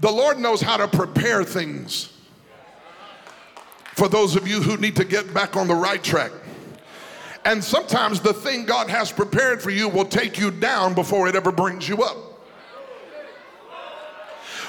the 0.00 0.10
Lord 0.10 0.38
knows 0.38 0.60
how 0.60 0.76
to 0.76 0.86
prepare 0.86 1.44
things. 1.44 2.12
For 3.94 4.06
those 4.06 4.36
of 4.36 4.46
you 4.46 4.60
who 4.60 4.76
need 4.76 4.96
to 4.96 5.04
get 5.04 5.32
back 5.32 5.56
on 5.56 5.68
the 5.68 5.74
right 5.74 6.04
track. 6.04 6.32
And 7.46 7.64
sometimes 7.64 8.20
the 8.20 8.34
thing 8.34 8.66
God 8.66 8.90
has 8.90 9.10
prepared 9.10 9.62
for 9.62 9.70
you 9.70 9.88
will 9.88 10.04
take 10.04 10.38
you 10.38 10.50
down 10.50 10.92
before 10.92 11.26
it 11.26 11.36
ever 11.36 11.52
brings 11.52 11.88
you 11.88 12.02
up. 12.02 12.31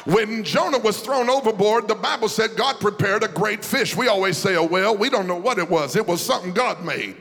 When 0.05 0.43
Jonah 0.43 0.79
was 0.79 0.99
thrown 0.99 1.29
overboard, 1.29 1.87
the 1.87 1.95
Bible 1.95 2.27
said 2.27 2.57
God 2.57 2.79
prepared 2.79 3.23
a 3.23 3.29
great 3.29 3.63
fish. 3.63 3.95
We 3.95 4.07
always 4.07 4.37
say, 4.37 4.55
a 4.55 4.63
well, 4.63 4.95
we 4.97 5.09
don't 5.09 5.27
know 5.27 5.37
what 5.37 5.57
it 5.57 5.69
was. 5.69 5.95
It 5.95 6.05
was 6.05 6.21
something 6.21 6.53
God 6.53 6.83
made. 6.83 7.15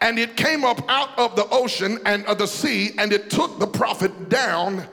And 0.00 0.18
it 0.18 0.36
came 0.36 0.64
up 0.64 0.82
out 0.88 1.16
of 1.18 1.36
the 1.36 1.46
ocean 1.50 1.98
and 2.06 2.24
of 2.26 2.38
the 2.38 2.46
sea, 2.46 2.90
and 2.98 3.12
it 3.12 3.30
took 3.30 3.58
the 3.58 3.66
prophet 3.66 4.28
down 4.28 4.86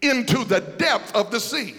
into 0.00 0.44
the 0.44 0.60
depth 0.60 1.14
of 1.14 1.30
the 1.30 1.40
sea. 1.40 1.74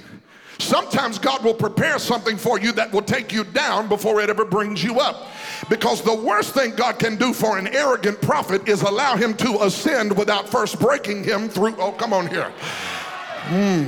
Sometimes 0.60 1.18
God 1.18 1.44
will 1.44 1.54
prepare 1.54 1.98
something 1.98 2.36
for 2.36 2.60
you 2.60 2.74
that 2.74 2.92
will 2.92 3.02
take 3.02 3.32
you 3.32 3.46
down 3.46 3.88
before 3.88 4.20
it 4.20 4.30
ever 4.30 4.44
brings 4.44 4.84
you 4.84 5.00
up. 5.00 5.28
Because 5.70 6.02
the 6.02 6.14
worst 6.14 6.54
thing 6.54 6.76
God 6.76 7.00
can 7.00 7.16
do 7.16 7.34
for 7.34 7.58
an 7.58 7.68
arrogant 7.68 8.22
prophet 8.22 8.68
is 8.68 8.82
allow 8.82 9.16
him 9.16 9.34
to 9.36 9.64
ascend 9.64 10.16
without 10.16 10.50
first 10.50 10.78
breaking 10.78 11.24
him 11.24 11.48
through. 11.48 11.76
Oh, 11.78 11.94
come 11.94 12.12
on 12.12 12.28
here. 12.28 12.52
Mm. 13.50 13.88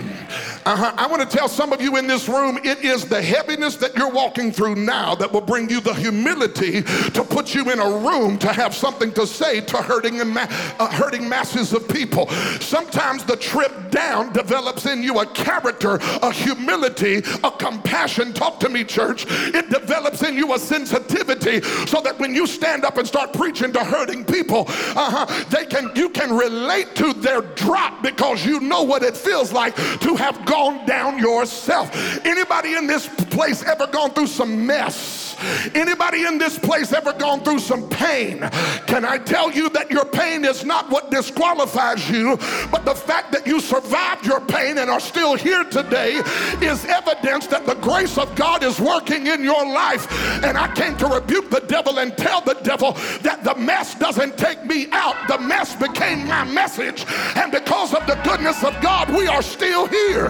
Uh-huh. 0.65 0.93
I 0.97 1.05
want 1.07 1.27
to 1.27 1.37
tell 1.37 1.47
some 1.47 1.71
of 1.71 1.81
you 1.81 1.97
in 1.97 2.07
this 2.07 2.27
room 2.27 2.57
it 2.63 2.83
is 2.83 3.05
the 3.05 3.21
heaviness 3.21 3.75
that 3.77 3.95
you're 3.95 4.09
walking 4.11 4.51
through 4.51 4.75
now 4.75 5.13
that 5.15 5.31
will 5.31 5.41
bring 5.41 5.69
you 5.69 5.81
the 5.81 5.93
humility 5.93 6.81
to 6.81 7.23
put 7.23 7.53
you 7.53 7.69
in 7.71 7.79
a 7.79 7.89
room 7.99 8.37
to 8.39 8.51
have 8.51 8.73
something 8.73 9.11
to 9.13 9.27
say 9.27 9.61
to 9.61 9.77
hurting, 9.77 10.17
ma- 10.33 10.47
uh, 10.79 10.87
hurting 10.91 11.27
masses 11.27 11.73
of 11.73 11.87
people. 11.87 12.27
Sometimes 12.59 13.23
the 13.23 13.35
trip 13.35 13.91
down 13.91 14.33
develops 14.33 14.85
in 14.85 15.03
you 15.03 15.19
a 15.19 15.25
character, 15.27 15.99
a 16.21 16.31
humility, 16.31 17.17
a 17.43 17.51
compassion. 17.51 18.33
Talk 18.33 18.59
to 18.61 18.69
me, 18.69 18.83
church. 18.83 19.25
It 19.29 19.69
develops 19.69 20.23
in 20.23 20.35
you 20.35 20.53
a 20.53 20.59
sensitivity 20.59 21.61
so 21.87 22.01
that 22.01 22.17
when 22.17 22.33
you 22.33 22.47
stand 22.47 22.83
up 22.85 22.97
and 22.97 23.07
start 23.07 23.33
preaching 23.33 23.73
to 23.73 23.83
hurting 23.83 24.25
people, 24.25 24.65
uh-huh, 24.67 25.45
they 25.49 25.65
can 25.65 25.91
you 25.95 26.09
can 26.09 26.35
relate 26.35 26.95
to 26.95 27.13
their 27.13 27.41
drop 27.41 28.01
because 28.01 28.45
you 28.45 28.59
know 28.59 28.83
what 28.83 29.03
it 29.03 29.15
feels 29.17 29.50
like 29.51 29.75
to 29.75 30.15
have 30.15 30.45
gone 30.45 30.85
down 30.85 31.17
yourself. 31.17 31.89
Anybody 32.25 32.75
in 32.75 32.87
this 32.87 33.07
place 33.25 33.63
ever 33.63 33.87
gone 33.87 34.11
through 34.11 34.27
some 34.27 34.65
mess? 34.65 35.35
Anybody 35.73 36.25
in 36.25 36.37
this 36.37 36.59
place 36.59 36.93
ever 36.93 37.13
gone 37.13 37.41
through 37.41 37.59
some 37.59 37.89
pain? 37.89 38.39
Can 38.87 39.05
I 39.05 39.17
tell 39.17 39.51
you 39.51 39.69
that 39.69 39.89
your 39.89 40.05
pain 40.05 40.45
is 40.45 40.63
not 40.63 40.89
what 40.89 41.09
disqualifies 41.09 42.09
you, 42.09 42.37
but 42.71 42.85
the 42.85 42.95
fact 42.95 43.31
that 43.31 43.47
you 43.47 43.59
survived 43.59 44.25
your 44.25 44.41
pain 44.41 44.77
and 44.77 44.89
are 44.89 44.99
still 44.99 45.35
here 45.35 45.63
today 45.63 46.15
is 46.61 46.85
evidence 46.85 47.47
that 47.47 47.65
the 47.65 47.75
grace 47.75 48.17
of 48.17 48.33
God 48.35 48.63
is 48.63 48.79
working 48.79 49.27
in 49.27 49.43
your 49.43 49.65
life. 49.65 50.07
And 50.43 50.57
I 50.57 50.73
came 50.73 50.95
to 50.97 51.07
rebuke 51.07 51.49
the 51.49 51.61
devil 51.61 51.99
and 51.99 52.15
tell 52.17 52.41
the 52.41 52.55
devil 52.55 52.93
that 53.21 53.43
the 53.43 53.55
mess 53.55 53.95
doesn't 53.95 54.37
take 54.37 54.63
me 54.65 54.87
out. 54.91 55.15
The 55.27 55.39
mess 55.39 55.75
became 55.75 56.27
my 56.27 56.43
message. 56.43 57.05
And 57.35 57.51
because 57.51 57.93
of 57.93 58.05
the 58.07 58.15
goodness 58.23 58.63
of 58.63 58.79
God, 58.81 59.00
we 59.11 59.27
are 59.27 59.41
still 59.41 59.87
here. 59.87 60.29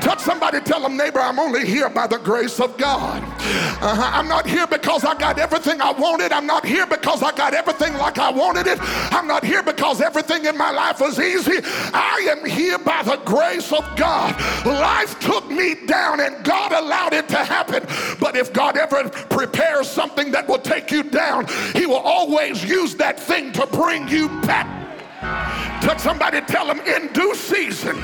Touch 0.00 0.20
somebody, 0.20 0.60
tell 0.60 0.80
them, 0.80 0.96
neighbor, 0.96 1.20
I'm 1.20 1.38
only 1.38 1.66
here 1.66 1.88
by 1.88 2.06
the 2.06 2.18
grace 2.18 2.60
of 2.60 2.76
God. 2.76 3.22
Uh-huh. 3.22 4.10
I'm 4.12 4.28
not 4.28 4.46
here 4.46 4.66
because 4.66 5.04
I 5.04 5.14
got 5.14 5.38
everything 5.38 5.80
I 5.80 5.92
wanted. 5.92 6.32
I'm 6.32 6.46
not 6.46 6.64
here 6.64 6.86
because 6.86 7.22
I 7.22 7.32
got 7.32 7.54
everything 7.54 7.94
like 7.94 8.18
I 8.18 8.30
wanted 8.30 8.66
it. 8.66 8.78
I'm 9.12 9.26
not 9.26 9.44
here 9.44 9.62
because 9.62 10.00
everything 10.00 10.44
in 10.44 10.56
my 10.56 10.70
life 10.70 11.00
was 11.00 11.18
easy. 11.18 11.58
I 11.92 12.26
am 12.30 12.48
here 12.48 12.78
by 12.78 13.02
the 13.02 13.16
grace 13.24 13.72
of 13.72 13.84
God. 13.96 14.38
Life 14.64 15.18
took 15.20 15.50
me 15.50 15.74
down 15.86 16.20
and 16.20 16.44
God 16.44 16.72
allowed 16.72 17.12
it 17.12 17.28
to 17.28 17.36
happen. 17.36 17.84
But 18.20 18.36
if 18.36 18.52
God 18.52 18.76
ever 18.76 19.08
prepares 19.08 19.88
something 19.88 20.30
that 20.32 20.48
will 20.48 20.58
take 20.58 20.90
you 20.90 21.02
down, 21.02 21.46
He 21.74 21.86
will 21.86 21.96
always 21.96 22.64
use 22.64 22.94
that 22.96 23.20
thing 23.20 23.52
to 23.52 23.66
bring 23.66 24.08
you 24.08 24.28
back. 24.42 24.85
Touch 25.82 26.00
somebody, 26.00 26.40
tell 26.42 26.66
them 26.66 26.80
in 26.80 27.12
due 27.12 27.34
season. 27.34 27.96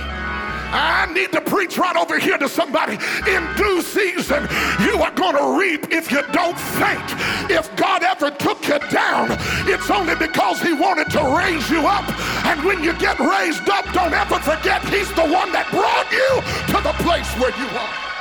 I 0.73 1.13
need 1.13 1.33
to 1.33 1.41
preach 1.43 1.77
right 1.77 1.97
over 1.97 2.19
here 2.19 2.39
to 2.39 2.49
somebody. 2.49 2.95
In 3.29 3.47
due 3.57 3.83
season, 3.83 4.49
you 4.81 5.03
are 5.03 5.11
going 5.13 5.37
to 5.37 5.59
reap 5.61 5.93
if 5.93 6.11
you 6.11 6.23
don't 6.33 6.59
faint. 6.59 7.05
If 7.51 7.75
God 7.77 8.03
ever 8.03 8.31
took 8.31 8.67
you 8.67 8.79
down, 8.89 9.37
it's 9.69 9.91
only 9.91 10.15
because 10.17 10.63
He 10.63 10.73
wanted 10.73 11.11
to 11.11 11.23
raise 11.37 11.69
you 11.69 11.87
up. 11.87 12.09
And 12.47 12.65
when 12.65 12.83
you 12.83 12.95
get 12.99 13.19
raised 13.19 13.69
up, 13.69 13.85
don't 13.93 14.15
ever 14.15 14.39
forget 14.39 14.83
He's 14.89 15.13
the 15.13 15.29
one 15.29 15.53
that 15.53 15.69
brought 15.71 16.11
you 16.11 16.41
to 16.73 16.81
the 16.81 16.95
place 17.05 17.29
where 17.37 17.53
you 17.59 17.69
are. 17.77 18.13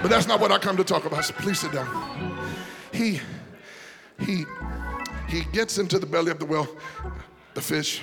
But 0.00 0.08
that's 0.08 0.26
not 0.26 0.40
what 0.40 0.50
I 0.50 0.58
come 0.58 0.78
to 0.78 0.84
talk 0.84 1.04
about. 1.04 1.26
So 1.26 1.34
please 1.34 1.60
sit 1.60 1.72
down. 1.72 2.38
He, 2.92 3.20
he, 4.18 4.46
he 5.30 5.44
gets 5.52 5.78
into 5.78 5.98
the 5.98 6.06
belly 6.06 6.32
of 6.32 6.38
the 6.40 6.44
well, 6.44 6.68
the 7.54 7.60
fish, 7.60 8.02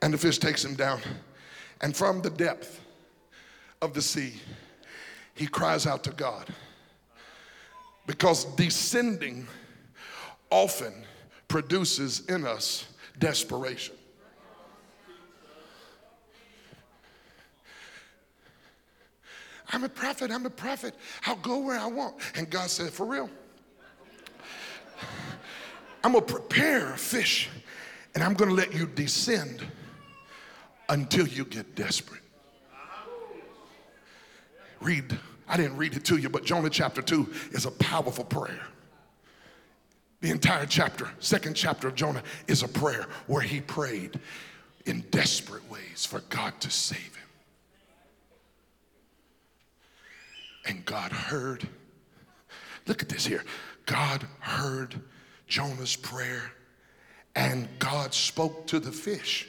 and 0.00 0.14
the 0.14 0.18
fish 0.18 0.38
takes 0.38 0.64
him 0.64 0.74
down. 0.74 1.00
And 1.82 1.94
from 1.94 2.22
the 2.22 2.30
depth 2.30 2.80
of 3.82 3.92
the 3.92 4.00
sea, 4.00 4.34
he 5.34 5.46
cries 5.46 5.86
out 5.86 6.02
to 6.04 6.10
God. 6.10 6.46
Because 8.06 8.44
descending 8.56 9.46
often 10.50 11.04
produces 11.48 12.20
in 12.26 12.46
us 12.46 12.86
desperation. 13.18 13.94
I'm 19.70 19.84
a 19.84 19.88
prophet, 19.88 20.30
I'm 20.30 20.44
a 20.44 20.50
prophet. 20.50 20.94
I'll 21.24 21.36
go 21.36 21.58
where 21.58 21.78
I 21.78 21.86
want. 21.86 22.16
And 22.34 22.50
God 22.50 22.68
said, 22.68 22.90
For 22.90 23.06
real? 23.06 23.30
I'm 26.04 26.12
gonna 26.12 26.24
prepare 26.24 26.92
a 26.92 26.98
fish 26.98 27.48
and 28.14 28.22
I'm 28.22 28.34
gonna 28.34 28.54
let 28.54 28.74
you 28.74 28.86
descend 28.86 29.64
until 30.88 31.26
you 31.26 31.44
get 31.44 31.74
desperate. 31.74 32.20
Read, 34.80 35.16
I 35.48 35.56
didn't 35.56 35.76
read 35.76 35.94
it 35.94 36.04
to 36.06 36.16
you, 36.16 36.28
but 36.28 36.44
Jonah 36.44 36.70
chapter 36.70 37.02
2 37.02 37.32
is 37.52 37.66
a 37.66 37.70
powerful 37.70 38.24
prayer. 38.24 38.66
The 40.20 40.30
entire 40.30 40.66
chapter, 40.66 41.08
second 41.18 41.54
chapter 41.54 41.88
of 41.88 41.94
Jonah, 41.94 42.22
is 42.46 42.62
a 42.62 42.68
prayer 42.68 43.06
where 43.26 43.42
he 43.42 43.60
prayed 43.60 44.20
in 44.86 45.00
desperate 45.10 45.68
ways 45.70 46.04
for 46.04 46.20
God 46.28 46.60
to 46.60 46.70
save 46.70 46.98
him. 46.98 47.28
And 50.66 50.84
God 50.84 51.12
heard, 51.12 51.68
look 52.86 53.02
at 53.02 53.08
this 53.08 53.26
here. 53.26 53.44
God 53.86 54.26
heard 54.40 55.00
Jonah's 55.52 55.96
prayer, 55.96 56.50
and 57.36 57.68
God 57.78 58.14
spoke 58.14 58.66
to 58.68 58.80
the 58.80 58.90
fish. 58.90 59.46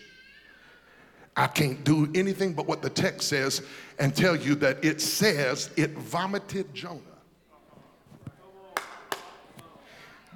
I 1.37 1.47
can't 1.47 1.81
do 1.85 2.11
anything 2.13 2.51
but 2.51 2.67
what 2.67 2.81
the 2.81 2.89
text 2.89 3.29
says 3.29 3.61
and 3.99 4.13
tell 4.13 4.35
you 4.35 4.55
that 4.55 4.83
it 4.83 4.99
says 4.99 5.69
it 5.77 5.91
vomited 5.91 6.73
Jonah. 6.73 6.99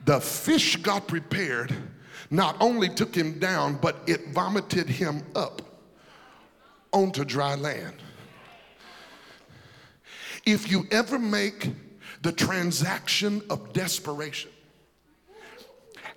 The 0.06 0.22
fish 0.22 0.78
God 0.78 1.06
prepared 1.06 1.76
not 2.30 2.56
only 2.62 2.88
took 2.88 3.14
him 3.14 3.38
down, 3.38 3.76
but 3.76 3.98
it 4.08 4.30
vomited 4.30 4.88
him 4.88 5.22
up 5.36 5.62
onto 6.94 7.26
dry 7.26 7.56
land. 7.56 8.02
If 10.46 10.72
you 10.72 10.88
ever 10.92 11.20
make 11.20 11.74
the 12.22 12.32
transaction 12.32 13.42
of 13.50 13.74
desperation, 13.74 14.52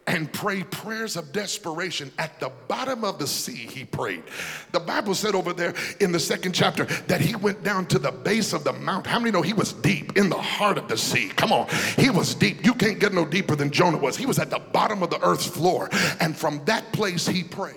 and 0.07 0.33
pray 0.33 0.63
prayers 0.65 1.17
of 1.17 1.33
desperation. 1.33 2.11
At 2.19 2.41
the 2.41 2.51
bottom 2.69 3.05
of 3.05 3.19
the 3.19 3.27
sea 3.27 3.53
he 3.53 3.85
prayed. 3.85 4.25
The 4.73 4.81
bible 4.81 5.15
said 5.15 5.35
over 5.35 5.53
there 5.53 5.75
in 6.01 6.13
the 6.13 6.19
second 6.19 6.53
chapter 6.53 6.85
that 7.07 7.21
he 7.21 7.37
went 7.37 7.63
down 7.63 7.87
to 7.87 7.99
the 7.99 8.11
base 8.11 8.53
of 8.53 8.65
the 8.65 8.73
mount. 8.73 9.07
How 9.07 9.19
many 9.19 9.31
know 9.31 9.43
he 9.43 9.53
was 9.53 9.73
deep 9.73 10.17
in 10.17 10.29
the 10.29 10.41
heart 10.41 10.79
of 10.79 10.89
the 10.89 10.97
sea? 10.97 11.29
Come 11.29 11.53
on. 11.53 11.69
He 11.97 12.11
was 12.11 12.35
deep. 12.35 12.65
You 12.65 12.75
can't 12.75 12.99
get 12.99 13.13
no 13.13 13.25
deeper 13.25 13.55
than 13.55 13.71
jonah 13.71 13.99
was. 13.99 14.17
He 14.17 14.27
was 14.27 14.39
at 14.39 14.51
the 14.51 14.59
bottom 14.59 15.03
of 15.03 15.11
the 15.11 15.23
earth's 15.25 15.47
floor. 15.47 15.89
And 16.21 16.37
from 16.37 16.65
that 16.65 16.93
place 16.93 17.27
he 17.27 17.45
prayed. 17.45 17.77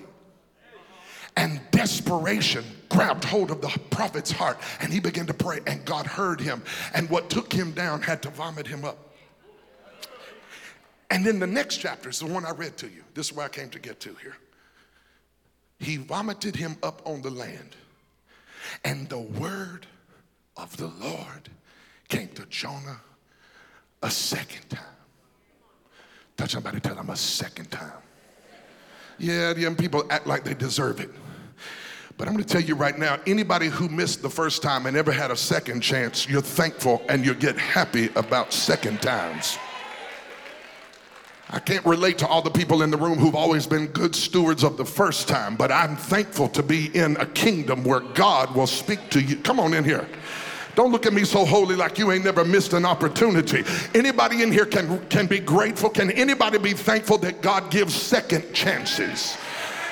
And 1.35 1.59
desperation 1.71 2.63
grabbed 2.89 3.23
hold 3.23 3.49
of 3.51 3.59
the 3.59 3.69
prophet's 3.89 4.31
heart 4.31 4.57
and 4.79 4.93
he 4.93 4.99
began 4.99 5.25
to 5.25 5.33
pray 5.33 5.59
and 5.65 5.83
god 5.83 6.05
heard 6.05 6.39
him 6.39 6.61
and 6.93 7.09
what 7.09 7.27
took 7.27 7.51
him 7.51 7.71
down 7.71 7.99
had 8.03 8.21
to 8.21 8.29
vomit 8.29 8.67
him 8.67 8.85
up 8.85 9.12
and 11.09 11.25
then 11.25 11.39
the 11.39 11.47
next 11.47 11.77
chapter 11.77 12.09
is 12.09 12.19
the 12.19 12.25
one 12.25 12.45
I 12.45 12.51
read 12.51 12.77
to 12.77 12.87
you. 12.87 13.03
This 13.13 13.27
is 13.27 13.33
where 13.33 13.45
I 13.45 13.49
came 13.49 13.69
to 13.69 13.79
get 13.79 13.99
to 14.01 14.15
here. 14.21 14.37
He 15.79 15.97
vomited 15.97 16.55
him 16.55 16.77
up 16.81 17.01
on 17.05 17.21
the 17.21 17.29
land. 17.29 17.75
And 18.83 19.09
the 19.09 19.19
word 19.19 19.85
of 20.57 20.75
the 20.77 20.87
Lord 20.87 21.49
came 22.07 22.29
to 22.29 22.45
Jonah 22.45 23.01
a 24.01 24.09
second 24.09 24.69
time. 24.69 24.79
Touch 26.37 26.51
somebody, 26.51 26.79
tell 26.79 26.95
them 26.95 27.09
a 27.09 27.15
second 27.15 27.69
time. 27.69 27.91
Yeah, 29.19 29.53
the 29.53 29.61
young 29.61 29.75
people 29.75 30.05
act 30.09 30.25
like 30.25 30.43
they 30.43 30.53
deserve 30.53 30.99
it. 30.99 31.09
But 32.17 32.27
I'm 32.27 32.33
going 32.33 32.43
to 32.43 32.49
tell 32.49 32.61
you 32.61 32.75
right 32.75 32.97
now 32.97 33.19
anybody 33.25 33.67
who 33.67 33.89
missed 33.89 34.21
the 34.21 34.29
first 34.29 34.61
time 34.61 34.85
and 34.85 34.95
never 34.95 35.11
had 35.11 35.31
a 35.31 35.35
second 35.35 35.81
chance, 35.81 36.27
you're 36.29 36.41
thankful 36.41 37.01
and 37.09 37.25
you 37.25 37.33
get 37.33 37.57
happy 37.57 38.09
about 38.15 38.53
second 38.53 39.01
times. 39.01 39.57
I 41.53 41.59
can't 41.59 41.85
relate 41.85 42.17
to 42.17 42.27
all 42.27 42.41
the 42.41 42.49
people 42.49 42.81
in 42.81 42.89
the 42.89 42.97
room 42.97 43.19
who've 43.19 43.35
always 43.35 43.67
been 43.67 43.85
good 43.85 44.15
stewards 44.15 44.63
of 44.63 44.75
the 44.75 44.85
first 44.85 45.27
time, 45.27 45.55
but 45.55 45.71
I'm 45.71 45.95
thankful 45.95 46.49
to 46.49 46.63
be 46.63 46.87
in 46.97 47.15
a 47.17 47.27
kingdom 47.27 47.83
where 47.83 47.99
God 47.99 48.55
will 48.55 48.65
speak 48.65 49.11
to 49.11 49.21
you. 49.21 49.35
Come 49.37 49.59
on 49.59 49.75
in 49.75 49.83
here. 49.83 50.07
Don't 50.73 50.91
look 50.91 51.05
at 51.05 51.13
me 51.13 51.23
so 51.23 51.45
holy 51.45 51.75
like 51.75 51.99
you 51.99 52.11
ain't 52.11 52.25
never 52.25 52.43
missed 52.43 52.73
an 52.73 52.85
opportunity. 52.85 53.63
Anybody 53.93 54.41
in 54.41 54.51
here 54.51 54.65
can, 54.65 55.05
can 55.09 55.27
be 55.27 55.37
grateful? 55.37 55.91
Can 55.91 56.09
anybody 56.09 56.57
be 56.57 56.73
thankful 56.73 57.19
that 57.19 57.43
God 57.43 57.69
gives 57.69 57.93
second 57.93 58.51
chances? 58.51 59.37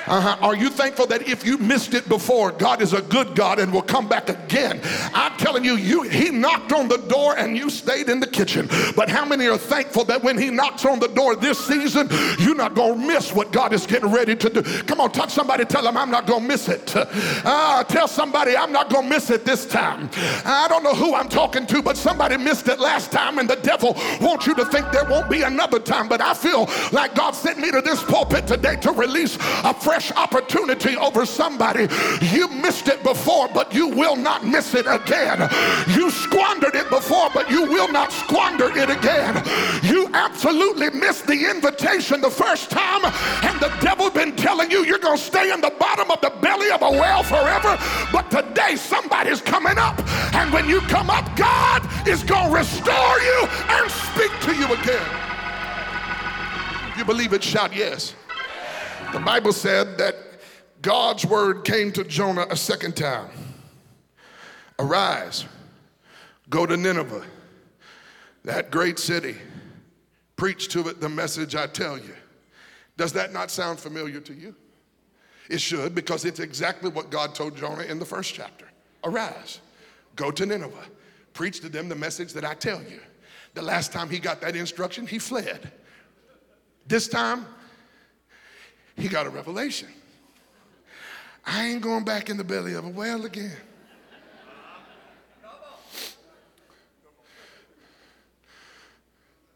Uh-huh. 0.07 0.37
Are 0.41 0.55
you 0.55 0.69
thankful 0.69 1.05
that 1.07 1.27
if 1.27 1.45
you 1.45 1.57
missed 1.57 1.93
it 1.93 2.09
before, 2.09 2.51
God 2.51 2.81
is 2.81 2.93
a 2.93 3.01
good 3.01 3.35
God 3.35 3.59
and 3.59 3.71
will 3.71 3.81
come 3.81 4.07
back 4.07 4.29
again? 4.29 4.81
I'm 5.13 5.37
telling 5.37 5.63
you, 5.63 5.75
you 5.75 6.03
He 6.03 6.29
knocked 6.29 6.71
on 6.71 6.87
the 6.87 6.97
door 6.97 7.37
and 7.37 7.55
you 7.55 7.69
stayed 7.69 8.09
in 8.09 8.19
the 8.19 8.27
kitchen. 8.27 8.67
But 8.95 9.09
how 9.09 9.25
many 9.25 9.47
are 9.47 9.57
thankful 9.57 10.05
that 10.05 10.23
when 10.23 10.37
He 10.37 10.49
knocks 10.49 10.85
on 10.85 10.99
the 10.99 11.07
door 11.07 11.35
this 11.35 11.59
season, 11.65 12.07
you're 12.39 12.55
not 12.55 12.75
gonna 12.75 12.95
miss 12.95 13.33
what 13.33 13.51
God 13.51 13.73
is 13.73 13.85
getting 13.85 14.11
ready 14.11 14.35
to 14.35 14.49
do? 14.49 14.61
Come 14.83 14.99
on, 15.01 15.11
touch 15.11 15.31
somebody, 15.31 15.65
tell 15.65 15.83
them 15.83 15.97
I'm 15.97 16.11
not 16.11 16.25
gonna 16.25 16.47
miss 16.47 16.67
it. 16.67 16.93
Uh, 16.95 17.83
tell 17.83 18.07
somebody 18.07 18.55
I'm 18.55 18.71
not 18.71 18.89
gonna 18.89 19.07
miss 19.07 19.29
it 19.29 19.45
this 19.45 19.65
time. 19.65 20.09
I 20.45 20.67
don't 20.67 20.83
know 20.83 20.93
who 20.93 21.15
I'm 21.15 21.29
talking 21.29 21.65
to, 21.67 21.81
but 21.81 21.97
somebody 21.97 22.37
missed 22.37 22.67
it 22.67 22.79
last 22.79 23.11
time, 23.11 23.39
and 23.39 23.49
the 23.49 23.55
devil 23.57 23.93
wants 24.19 24.47
you 24.47 24.55
to 24.55 24.65
think 24.65 24.91
there 24.91 25.05
won't 25.05 25.29
be 25.29 25.43
another 25.43 25.79
time. 25.79 26.07
But 26.07 26.21
I 26.21 26.33
feel 26.33 26.69
like 26.91 27.15
God 27.15 27.31
sent 27.31 27.59
me 27.59 27.71
to 27.71 27.81
this 27.81 28.03
pulpit 28.03 28.47
today 28.47 28.75
to 28.77 28.91
release 28.91 29.35
a 29.63 29.73
fresh 29.91 30.11
opportunity 30.13 30.95
over 30.95 31.25
somebody. 31.25 31.85
You 32.21 32.47
missed 32.47 32.87
it 32.87 33.03
before, 33.03 33.49
but 33.53 33.73
you 33.73 33.89
will 33.89 34.15
not 34.15 34.45
miss 34.45 34.73
it 34.73 34.85
again. 34.87 35.49
You 35.89 36.09
squandered 36.09 36.75
it 36.75 36.89
before, 36.89 37.29
but 37.33 37.51
you 37.51 37.63
will 37.63 37.91
not 37.91 38.13
squander 38.13 38.69
it 38.73 38.89
again. 38.89 39.43
You 39.83 40.09
absolutely 40.13 40.91
missed 40.91 41.27
the 41.27 41.49
invitation 41.49 42.21
the 42.21 42.29
first 42.29 42.69
time, 42.71 43.03
and 43.43 43.59
the 43.59 43.67
devil 43.81 44.09
been 44.09 44.33
telling 44.37 44.71
you 44.71 44.85
you're 44.85 44.97
going 44.97 45.17
to 45.17 45.23
stay 45.23 45.51
in 45.51 45.59
the 45.59 45.73
bottom 45.77 46.09
of 46.09 46.21
the 46.21 46.31
belly 46.41 46.71
of 46.71 46.81
a 46.83 46.91
well 46.91 47.23
forever. 47.23 47.77
But 48.13 48.31
today, 48.31 48.77
somebody's 48.77 49.41
coming 49.41 49.77
up, 49.77 49.99
and 50.33 50.53
when 50.53 50.69
you 50.69 50.79
come 50.81 51.09
up, 51.09 51.35
God 51.35 51.85
is 52.07 52.23
going 52.23 52.49
to 52.49 52.57
restore 52.59 53.19
you 53.19 53.39
and 53.67 53.91
speak 53.91 54.31
to 54.43 54.55
you 54.55 54.71
again. 54.71 55.09
You 56.97 57.03
believe 57.03 57.33
it? 57.33 57.43
Shout 57.43 57.75
yes. 57.75 58.13
The 59.13 59.19
Bible 59.19 59.51
said 59.51 59.97
that 59.97 60.15
God's 60.81 61.25
word 61.25 61.65
came 61.65 61.91
to 61.91 62.03
Jonah 62.05 62.47
a 62.49 62.55
second 62.55 62.95
time 62.95 63.29
Arise, 64.79 65.45
go 66.49 66.65
to 66.65 66.77
Nineveh, 66.77 67.25
that 68.45 68.71
great 68.71 68.97
city, 68.97 69.35
preach 70.37 70.69
to 70.69 70.87
it 70.87 71.01
the 71.01 71.09
message 71.09 71.55
I 71.55 71.67
tell 71.67 71.97
you. 71.97 72.15
Does 72.95 73.11
that 73.13 73.33
not 73.33 73.51
sound 73.51 73.79
familiar 73.79 74.21
to 74.21 74.33
you? 74.33 74.55
It 75.49 75.59
should, 75.59 75.93
because 75.93 76.23
it's 76.23 76.39
exactly 76.39 76.89
what 76.89 77.11
God 77.11 77.35
told 77.35 77.57
Jonah 77.57 77.83
in 77.83 77.99
the 77.99 78.05
first 78.05 78.33
chapter. 78.33 78.65
Arise, 79.03 79.59
go 80.15 80.31
to 80.31 80.45
Nineveh, 80.45 80.85
preach 81.33 81.59
to 81.59 81.69
them 81.69 81.89
the 81.89 81.95
message 81.95 82.31
that 82.33 82.45
I 82.45 82.53
tell 82.53 82.81
you. 82.83 83.01
The 83.55 83.61
last 83.61 83.91
time 83.91 84.09
he 84.09 84.19
got 84.19 84.39
that 84.39 84.55
instruction, 84.55 85.05
he 85.05 85.19
fled. 85.19 85.69
This 86.87 87.09
time, 87.09 87.45
he 88.95 89.07
got 89.07 89.25
a 89.25 89.29
revelation. 89.29 89.89
I 91.45 91.67
ain't 91.67 91.81
going 91.81 92.03
back 92.03 92.29
in 92.29 92.37
the 92.37 92.43
belly 92.43 92.73
of 92.73 92.85
a 92.85 92.89
whale 92.89 93.25
again. 93.25 93.57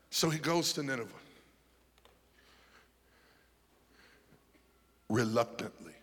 So 0.09 0.29
he 0.29 0.39
goes 0.39 0.71
to 0.73 0.83
Nineveh 0.83 1.09
reluctantly. 5.09 5.93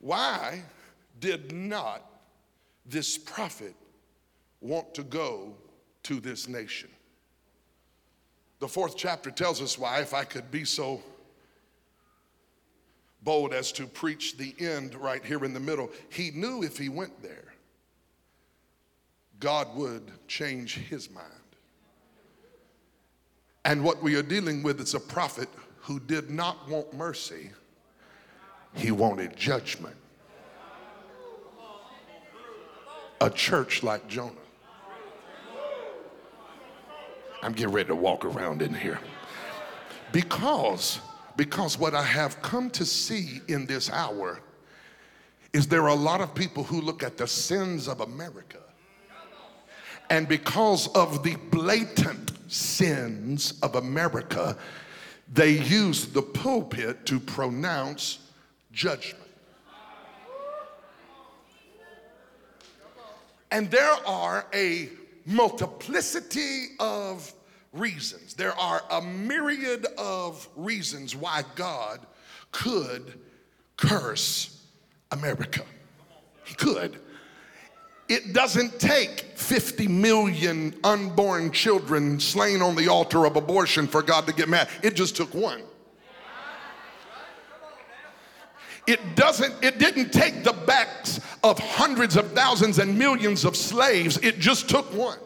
Why 0.00 0.62
did 1.20 1.52
not 1.52 2.04
this 2.84 3.16
prophet 3.16 3.74
want 4.60 4.94
to 4.94 5.02
go 5.02 5.54
to 6.04 6.20
this 6.20 6.48
nation? 6.48 6.90
The 8.64 8.68
fourth 8.68 8.96
chapter 8.96 9.30
tells 9.30 9.60
us 9.60 9.76
why, 9.76 10.00
if 10.00 10.14
I 10.14 10.24
could 10.24 10.50
be 10.50 10.64
so 10.64 11.02
bold 13.20 13.52
as 13.52 13.70
to 13.72 13.86
preach 13.86 14.38
the 14.38 14.54
end 14.58 14.94
right 14.94 15.22
here 15.22 15.44
in 15.44 15.52
the 15.52 15.60
middle. 15.60 15.90
He 16.08 16.30
knew 16.30 16.62
if 16.62 16.78
he 16.78 16.88
went 16.88 17.22
there, 17.22 17.52
God 19.38 19.76
would 19.76 20.10
change 20.28 20.76
his 20.76 21.10
mind. 21.10 21.26
And 23.66 23.84
what 23.84 24.02
we 24.02 24.16
are 24.16 24.22
dealing 24.22 24.62
with 24.62 24.80
is 24.80 24.94
a 24.94 25.00
prophet 25.00 25.50
who 25.80 26.00
did 26.00 26.30
not 26.30 26.66
want 26.66 26.90
mercy, 26.94 27.50
he 28.72 28.92
wanted 28.92 29.36
judgment. 29.36 29.96
A 33.20 33.28
church 33.28 33.82
like 33.82 34.08
Jonah. 34.08 34.43
I'm 37.44 37.52
getting 37.52 37.74
ready 37.74 37.88
to 37.88 37.94
walk 37.94 38.24
around 38.24 38.62
in 38.62 38.72
here. 38.72 38.98
Because, 40.12 40.98
because 41.36 41.78
what 41.78 41.94
I 41.94 42.02
have 42.02 42.40
come 42.40 42.70
to 42.70 42.86
see 42.86 43.42
in 43.48 43.66
this 43.66 43.90
hour 43.90 44.40
is 45.52 45.66
there 45.66 45.82
are 45.82 45.88
a 45.88 45.94
lot 45.94 46.22
of 46.22 46.34
people 46.34 46.64
who 46.64 46.80
look 46.80 47.02
at 47.02 47.18
the 47.18 47.26
sins 47.26 47.86
of 47.86 48.00
America. 48.00 48.60
And 50.08 50.26
because 50.26 50.88
of 50.94 51.22
the 51.22 51.36
blatant 51.50 52.32
sins 52.50 53.58
of 53.62 53.74
America, 53.74 54.56
they 55.30 55.50
use 55.50 56.06
the 56.06 56.22
pulpit 56.22 57.04
to 57.06 57.20
pronounce 57.20 58.20
judgment. 58.72 59.20
And 63.50 63.70
there 63.70 63.96
are 64.06 64.46
a 64.54 64.88
multiplicity 65.26 66.68
of 66.80 67.32
reasons. 67.72 68.34
There 68.34 68.58
are 68.58 68.82
a 68.90 69.02
myriad 69.02 69.86
of 69.98 70.48
reasons 70.56 71.16
why 71.16 71.42
God 71.54 72.00
could 72.52 73.18
curse 73.76 74.62
America. 75.10 75.62
He 76.44 76.54
could. 76.54 76.98
It 78.08 78.34
doesn't 78.34 78.78
take 78.78 79.20
50 79.34 79.88
million 79.88 80.74
unborn 80.84 81.50
children 81.52 82.20
slain 82.20 82.60
on 82.60 82.76
the 82.76 82.88
altar 82.88 83.24
of 83.24 83.36
abortion 83.36 83.86
for 83.86 84.02
God 84.02 84.26
to 84.26 84.34
get 84.34 84.48
mad. 84.48 84.68
It 84.82 84.94
just 84.94 85.16
took 85.16 85.32
one. 85.34 85.62
It 88.86 89.16
doesn't, 89.16 89.54
it 89.62 89.78
didn't 89.78 90.12
take 90.12 90.44
the 90.44 90.52
backs 90.52 91.20
of 91.42 91.58
hundreds 91.58 92.16
of 92.16 92.32
thousands 92.32 92.78
and 92.78 92.98
millions 92.98 93.44
of 93.44 93.56
slaves. 93.56 94.18
It 94.18 94.38
just 94.38 94.68
took 94.68 94.92
one. 94.94 95.18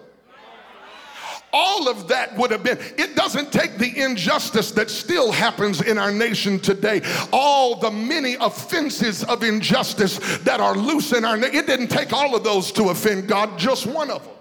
All 1.52 1.88
of 1.88 2.08
that 2.08 2.36
would 2.36 2.50
have 2.50 2.62
been, 2.62 2.78
it 2.98 3.16
doesn't 3.16 3.50
take 3.50 3.78
the 3.78 4.02
injustice 4.02 4.70
that 4.72 4.90
still 4.90 5.32
happens 5.32 5.80
in 5.80 5.96
our 5.96 6.12
nation 6.12 6.60
today, 6.60 7.00
all 7.32 7.76
the 7.76 7.90
many 7.90 8.34
offenses 8.34 9.24
of 9.24 9.42
injustice 9.42 10.18
that 10.38 10.60
are 10.60 10.76
loose 10.76 11.12
in 11.12 11.24
our 11.24 11.38
nation. 11.38 11.56
It 11.56 11.66
didn't 11.66 11.88
take 11.88 12.12
all 12.12 12.36
of 12.36 12.44
those 12.44 12.70
to 12.72 12.90
offend 12.90 13.28
God, 13.28 13.58
just 13.58 13.86
one 13.86 14.10
of 14.10 14.22
them. 14.22 14.34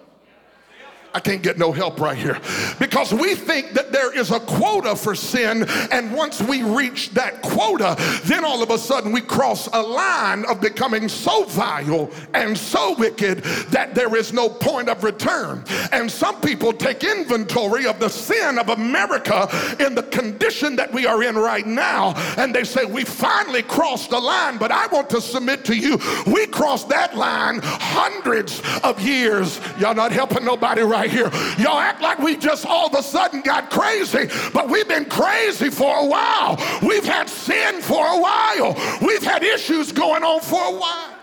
I 1.17 1.19
can't 1.19 1.41
get 1.41 1.57
no 1.57 1.71
help 1.71 1.99
right 1.99 2.15
here. 2.15 2.39
Because 2.77 3.11
we 3.11 3.33
think 3.33 3.73
that 3.73 3.91
there 3.91 4.15
is 4.15 4.29
a 4.29 4.39
quota 4.39 4.95
for 4.95 5.15
sin, 5.15 5.65
and 5.91 6.13
once 6.13 6.43
we 6.43 6.61
reach 6.61 7.09
that 7.15 7.41
quota, 7.41 7.95
then 8.25 8.45
all 8.45 8.61
of 8.61 8.69
a 8.69 8.77
sudden 8.77 9.11
we 9.11 9.21
cross 9.21 9.65
a 9.73 9.81
line 9.81 10.45
of 10.45 10.61
becoming 10.61 11.09
so 11.09 11.45
vile 11.45 12.11
and 12.35 12.55
so 12.55 12.93
wicked 12.99 13.39
that 13.71 13.95
there 13.95 14.15
is 14.15 14.31
no 14.31 14.47
point 14.47 14.89
of 14.89 15.03
return. 15.03 15.63
And 15.91 16.11
some 16.11 16.39
people 16.39 16.71
take 16.71 17.03
inventory 17.03 17.87
of 17.87 17.99
the 17.99 18.09
sin 18.09 18.59
of 18.59 18.69
America 18.69 19.49
in 19.79 19.95
the 19.95 20.03
condition 20.03 20.75
that 20.75 20.93
we 20.93 21.07
are 21.07 21.23
in 21.23 21.35
right 21.35 21.65
now, 21.65 22.13
and 22.37 22.53
they 22.53 22.63
say, 22.63 22.85
We 22.85 23.03
finally 23.05 23.63
crossed 23.63 24.11
the 24.11 24.19
line, 24.19 24.59
but 24.59 24.71
I 24.71 24.85
want 24.85 25.09
to 25.09 25.21
submit 25.21 25.65
to 25.65 25.75
you, 25.75 25.97
we 26.27 26.45
crossed 26.45 26.89
that 26.89 27.17
line 27.17 27.59
hundreds 27.63 28.61
of 28.83 29.01
years. 29.01 29.59
Y'all 29.79 29.95
not 29.95 30.11
helping 30.11 30.45
nobody 30.45 30.83
right 30.83 31.06
right 31.07 31.31
here. 31.31 31.63
Y'all 31.63 31.79
act 31.79 32.01
like 32.01 32.19
we 32.19 32.37
just 32.37 32.65
all 32.65 32.87
of 32.87 32.93
a 32.95 33.03
sudden 33.03 33.41
got 33.41 33.69
crazy, 33.69 34.29
but 34.53 34.69
we've 34.69 34.87
been 34.87 35.05
crazy 35.05 35.69
for 35.69 35.97
a 35.97 36.05
while. 36.05 36.57
We've 36.81 37.05
had 37.05 37.29
sin 37.29 37.81
for 37.81 38.05
a 38.05 38.19
while. 38.19 38.75
We've 39.01 39.23
had 39.23 39.43
issues 39.43 39.91
going 39.91 40.23
on 40.23 40.41
for 40.41 40.61
a 40.63 40.77
while. 40.77 41.13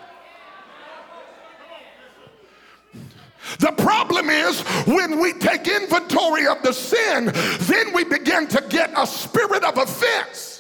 The 3.59 3.73
problem 3.73 4.31
is 4.31 4.62
when 4.87 5.20
we 5.20 5.35
take 5.35 5.68
inventory 5.68 6.47
of 6.47 6.62
the 6.62 6.73
sin, 6.73 7.30
then 7.61 7.93
we 7.93 8.05
begin 8.05 8.49
to 8.49 8.64
get 8.68 8.91
a 8.97 9.07
spirit 9.07 9.64
of 9.64 9.76
offense. 9.76 10.53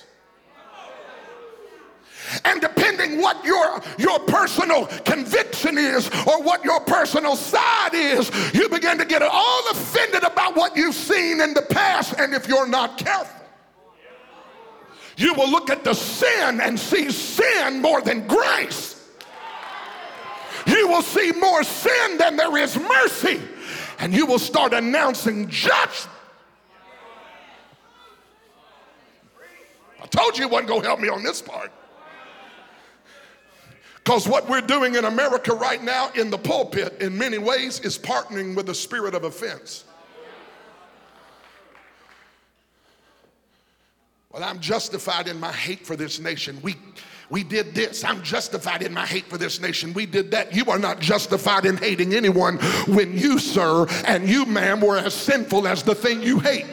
Depending 2.60 3.20
what 3.20 3.44
your, 3.44 3.80
your 3.98 4.18
personal 4.20 4.86
conviction 5.04 5.78
is 5.78 6.08
or 6.26 6.42
what 6.42 6.64
your 6.64 6.80
personal 6.80 7.36
side 7.36 7.94
is, 7.94 8.30
you 8.54 8.68
begin 8.68 8.98
to 8.98 9.04
get 9.04 9.22
all 9.22 9.70
offended 9.70 10.24
about 10.24 10.56
what 10.56 10.76
you've 10.76 10.94
seen 10.94 11.40
in 11.40 11.54
the 11.54 11.62
past. 11.62 12.14
And 12.18 12.34
if 12.34 12.48
you're 12.48 12.66
not 12.66 12.98
careful, 12.98 13.44
you 15.16 15.34
will 15.34 15.50
look 15.50 15.70
at 15.70 15.84
the 15.84 15.94
sin 15.94 16.60
and 16.60 16.78
see 16.78 17.10
sin 17.10 17.80
more 17.80 18.00
than 18.00 18.26
grace. 18.26 18.94
You 20.66 20.88
will 20.88 21.02
see 21.02 21.32
more 21.32 21.62
sin 21.62 22.18
than 22.18 22.36
there 22.36 22.56
is 22.56 22.78
mercy. 22.78 23.40
And 23.98 24.12
you 24.12 24.26
will 24.26 24.38
start 24.38 24.72
announcing 24.72 25.48
judgment. 25.48 26.10
I 30.02 30.06
told 30.06 30.36
you 30.36 30.44
it 30.44 30.50
wasn't 30.50 30.68
going 30.68 30.82
to 30.82 30.86
help 30.86 31.00
me 31.00 31.08
on 31.08 31.22
this 31.22 31.40
part. 31.40 31.72
Because 34.04 34.28
what 34.28 34.46
we're 34.50 34.60
doing 34.60 34.96
in 34.96 35.06
America 35.06 35.54
right 35.54 35.82
now 35.82 36.10
in 36.14 36.28
the 36.28 36.36
pulpit, 36.36 37.00
in 37.00 37.16
many 37.16 37.38
ways, 37.38 37.80
is 37.80 37.96
partnering 37.96 38.54
with 38.54 38.66
the 38.66 38.74
spirit 38.74 39.14
of 39.14 39.24
offense. 39.24 39.84
Well, 44.30 44.44
I'm 44.44 44.60
justified 44.60 45.26
in 45.26 45.40
my 45.40 45.52
hate 45.52 45.86
for 45.86 45.96
this 45.96 46.20
nation. 46.20 46.58
We, 46.60 46.76
we 47.30 47.44
did 47.44 47.74
this. 47.74 48.04
I'm 48.04 48.22
justified 48.22 48.82
in 48.82 48.92
my 48.92 49.06
hate 49.06 49.24
for 49.24 49.38
this 49.38 49.58
nation. 49.58 49.94
We 49.94 50.04
did 50.04 50.30
that. 50.32 50.54
You 50.54 50.66
are 50.66 50.78
not 50.78 51.00
justified 51.00 51.64
in 51.64 51.78
hating 51.78 52.12
anyone 52.12 52.58
when 52.86 53.16
you, 53.16 53.38
sir, 53.38 53.86
and 54.06 54.28
you, 54.28 54.44
ma'am, 54.44 54.80
were 54.80 54.98
as 54.98 55.14
sinful 55.14 55.66
as 55.66 55.82
the 55.82 55.94
thing 55.94 56.22
you 56.22 56.40
hate. 56.40 56.66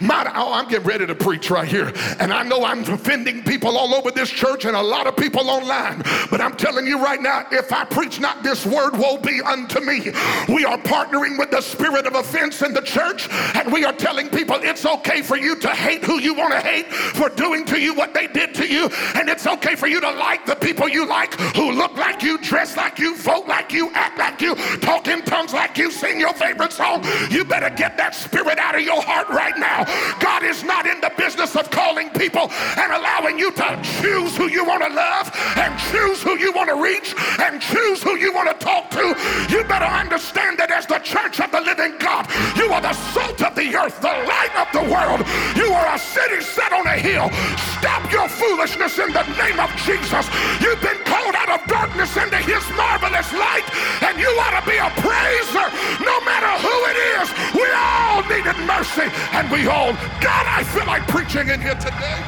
My, 0.00 0.30
oh, 0.34 0.52
I'm 0.52 0.66
getting 0.68 0.86
ready 0.86 1.06
to 1.06 1.14
preach 1.14 1.50
right 1.50 1.68
here. 1.68 1.92
And 2.18 2.32
I 2.32 2.42
know 2.42 2.64
I'm 2.64 2.80
offending 2.80 3.42
people 3.44 3.76
all 3.76 3.94
over 3.94 4.10
this 4.10 4.30
church 4.30 4.64
and 4.64 4.74
a 4.74 4.82
lot 4.82 5.06
of 5.06 5.16
people 5.16 5.50
online. 5.50 6.02
But 6.30 6.40
I'm 6.40 6.56
telling 6.56 6.86
you 6.86 7.02
right 7.02 7.20
now, 7.20 7.46
if 7.52 7.72
I 7.72 7.84
preach 7.84 8.18
not 8.18 8.42
this 8.42 8.64
word, 8.64 8.96
woe 8.96 9.18
be 9.18 9.42
unto 9.42 9.80
me. 9.80 10.10
We 10.48 10.64
are 10.64 10.78
partnering 10.78 11.38
with 11.38 11.50
the 11.50 11.60
spirit 11.60 12.06
of 12.06 12.14
offense 12.14 12.62
in 12.62 12.72
the 12.72 12.80
church, 12.80 13.28
and 13.54 13.70
we 13.70 13.84
are 13.84 13.92
telling 13.92 14.30
people 14.30 14.56
it's 14.60 14.86
okay 14.86 15.20
for 15.20 15.36
you 15.36 15.56
to 15.56 15.68
hate 15.68 16.02
who 16.02 16.18
you 16.18 16.34
want 16.34 16.52
to 16.52 16.60
hate 16.60 16.86
for 16.86 17.28
doing 17.28 17.64
to 17.66 17.78
you 17.78 17.94
what 17.94 18.14
they 18.14 18.26
did 18.26 18.54
to 18.54 18.66
you. 18.66 18.88
And 19.14 19.28
it's 19.28 19.46
okay 19.46 19.74
for 19.74 19.86
you 19.86 20.00
to 20.00 20.10
like 20.10 20.46
the 20.46 20.54
people 20.54 20.88
you 20.88 21.06
like 21.06 21.34
who 21.54 21.72
look 21.72 21.96
like 21.96 22.22
you, 22.22 22.38
dress 22.38 22.76
like 22.76 22.98
you, 22.98 23.16
vote 23.16 23.46
like 23.46 23.72
you, 23.72 23.90
act 23.92 24.18
like 24.18 24.40
you, 24.40 24.54
talk 24.78 25.08
in 25.08 25.22
tongues 25.22 25.52
like 25.52 25.76
you, 25.76 25.90
sing 25.90 26.18
your 26.18 26.32
favorite 26.32 26.72
song. 26.72 27.04
You 27.30 27.44
better 27.44 27.70
get 27.70 27.96
that 27.98 28.14
spirit 28.14 28.58
out 28.58 28.74
of 28.74 28.82
your 28.82 29.02
heart 29.02 29.28
right 29.28 29.56
now. 29.58 29.84
God 30.20 30.42
is 30.42 30.62
not 30.64 30.86
in 30.86 31.00
the 31.00 31.12
business 31.16 31.56
of 31.56 31.70
calling 31.70 32.10
people 32.10 32.50
and 32.76 32.92
allowing 32.92 33.38
you 33.38 33.50
to 33.52 33.80
choose 34.00 34.36
who 34.36 34.48
you 34.48 34.64
want 34.64 34.82
to 34.82 34.92
love 34.92 35.30
and 35.56 35.72
choose 35.90 36.22
who 36.22 36.38
you 36.38 36.52
want 36.52 36.68
to 36.68 36.76
reach 36.76 37.14
and 37.40 37.60
choose 37.60 38.02
who 38.02 38.16
you 38.16 38.32
want 38.32 38.48
to 38.48 38.56
talk 38.64 38.90
to. 38.90 39.16
You 39.48 39.64
better 39.64 39.88
understand 39.88 40.58
that 40.58 40.70
as 40.70 40.86
the 40.86 40.98
church 41.00 41.40
of 41.40 41.50
the 41.50 41.60
living 41.60 41.96
God, 41.98 42.28
you 42.56 42.72
are 42.72 42.80
the 42.80 42.92
salt 43.14 43.40
of 43.42 43.54
the 43.56 43.74
earth, 43.74 44.00
the 44.00 44.12
light 44.28 44.54
of 44.60 44.68
the 44.76 44.84
world. 44.92 45.24
You 45.56 45.72
are 45.72 45.94
a 45.94 45.98
city 45.98 46.44
set 46.44 46.72
on 46.72 46.86
a 46.86 46.98
hill. 47.00 47.32
Stop 47.80 48.12
your 48.12 48.28
foolishness 48.28 48.98
in 49.00 49.12
the 49.16 49.24
name 49.40 49.56
of 49.56 49.72
Jesus. 49.88 50.28
You've 50.60 50.82
been 50.84 51.00
called 51.08 51.32
out 51.34 51.48
of 51.48 51.64
darkness 51.64 52.12
into 52.16 52.36
his 52.44 52.60
marvelous 52.76 53.32
light, 53.32 53.64
and 54.04 54.20
you 54.20 54.28
ought 54.44 54.60
to 54.60 54.64
be 54.68 54.76
a 54.76 54.92
praiser 55.00 55.66
no 56.04 56.16
matter 56.28 56.52
who 56.60 56.76
it 56.92 56.98
is. 57.16 57.26
We 57.56 57.64
all 57.72 58.20
needed 58.28 58.58
mercy, 58.68 59.08
and 59.32 59.48
we 59.48 59.64
all 59.64 59.79
Oh, 59.82 59.92
God, 60.20 60.46
I 60.46 60.62
feel 60.62 60.84
like 60.84 61.08
preaching 61.08 61.48
in 61.48 61.58
here 61.58 61.74
today. 61.74 62.22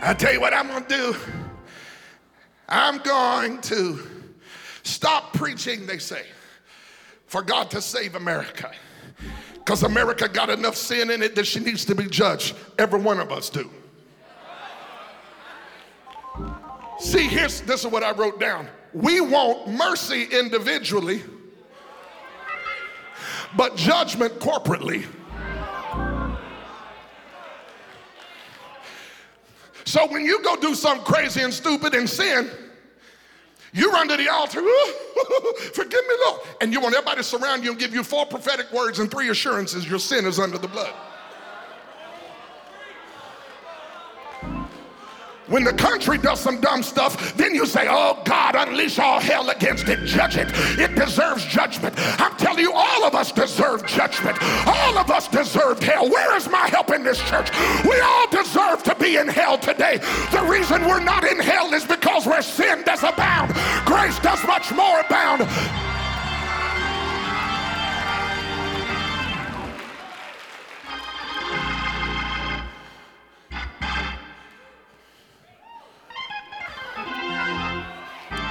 I 0.00 0.14
tell 0.14 0.32
you 0.32 0.40
what 0.40 0.54
I'm 0.54 0.68
going 0.68 0.82
to 0.82 0.88
do. 0.88 1.14
I'm 2.66 3.00
going 3.00 3.60
to 3.60 4.00
stop 4.82 5.34
preaching, 5.34 5.84
they 5.84 5.98
say, 5.98 6.22
for 7.26 7.42
God 7.42 7.70
to 7.70 7.82
save 7.82 8.14
America. 8.14 8.72
Because 9.56 9.82
America 9.82 10.26
got 10.26 10.48
enough 10.48 10.74
sin 10.74 11.10
in 11.10 11.22
it 11.22 11.34
that 11.34 11.46
she 11.46 11.60
needs 11.60 11.84
to 11.84 11.94
be 11.94 12.06
judged. 12.06 12.56
Every 12.78 12.98
one 12.98 13.20
of 13.20 13.30
us 13.30 13.50
do. 13.50 13.70
See, 16.98 17.26
here's 17.26 17.60
this 17.62 17.84
is 17.84 17.86
what 17.90 18.02
I 18.02 18.12
wrote 18.12 18.38
down. 18.38 18.68
We 18.92 19.20
want 19.20 19.68
mercy 19.68 20.24
individually, 20.24 21.22
but 23.56 23.76
judgment 23.76 24.38
corporately. 24.38 25.06
So 29.84 30.06
when 30.08 30.24
you 30.24 30.42
go 30.42 30.56
do 30.56 30.74
something 30.74 31.04
crazy 31.04 31.42
and 31.42 31.52
stupid 31.52 31.94
and 31.94 32.08
sin, 32.08 32.50
you 33.72 33.90
run 33.90 34.08
to 34.08 34.16
the 34.16 34.28
altar, 34.28 34.60
forgive 35.72 36.06
me, 36.06 36.14
Lord. 36.26 36.40
And 36.60 36.72
you 36.72 36.80
want 36.80 36.94
everybody 36.94 37.18
to 37.18 37.24
surround 37.24 37.64
you 37.64 37.70
and 37.70 37.78
give 37.78 37.92
you 37.92 38.04
four 38.04 38.24
prophetic 38.24 38.72
words 38.72 39.00
and 39.00 39.10
three 39.10 39.30
assurances 39.30 39.88
your 39.88 39.98
sin 39.98 40.26
is 40.26 40.38
under 40.38 40.58
the 40.58 40.68
blood. 40.68 40.94
When 45.46 45.62
the 45.62 45.74
country 45.74 46.16
does 46.16 46.40
some 46.40 46.60
dumb 46.60 46.82
stuff, 46.82 47.36
then 47.36 47.54
you 47.54 47.66
say, 47.66 47.86
Oh 47.88 48.20
God, 48.24 48.54
unleash 48.54 48.98
all 48.98 49.20
hell 49.20 49.50
against 49.50 49.88
it, 49.88 50.04
judge 50.06 50.36
it. 50.36 50.48
It 50.78 50.94
deserves 50.94 51.44
judgment. 51.44 51.94
I'm 52.18 52.34
telling 52.36 52.60
you, 52.60 52.72
all 52.72 53.04
of 53.04 53.14
us 53.14 53.30
deserve 53.30 53.84
judgment. 53.86 54.38
All 54.66 54.96
of 54.96 55.10
us 55.10 55.28
deserve 55.28 55.82
hell. 55.82 56.08
Where 56.08 56.34
is 56.36 56.48
my 56.48 56.66
help 56.68 56.90
in 56.90 57.02
this 57.04 57.20
church? 57.28 57.50
We 57.84 58.00
all 58.00 58.28
deserve 58.30 58.82
to 58.84 58.94
be 58.94 59.16
in 59.16 59.28
hell 59.28 59.58
today. 59.58 59.98
The 60.32 60.46
reason 60.48 60.86
we're 60.86 61.00
not 61.00 61.24
in 61.24 61.38
hell 61.38 61.74
is 61.74 61.84
because 61.84 62.26
where 62.26 62.42
sin 62.42 62.82
does 62.84 63.02
abound, 63.02 63.52
grace 63.84 64.18
does 64.20 64.42
much 64.46 64.72
more 64.72 65.00
abound. 65.00 65.42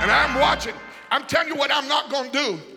And 0.03 0.11
I'm 0.11 0.37
watching. 0.37 0.75
I'm 1.11 1.23
telling 1.27 1.47
you 1.47 1.55
what 1.55 1.71
I'm 1.73 1.87
not 1.87 2.11
going 2.11 2.29
to 2.29 2.37
do. 2.37 2.72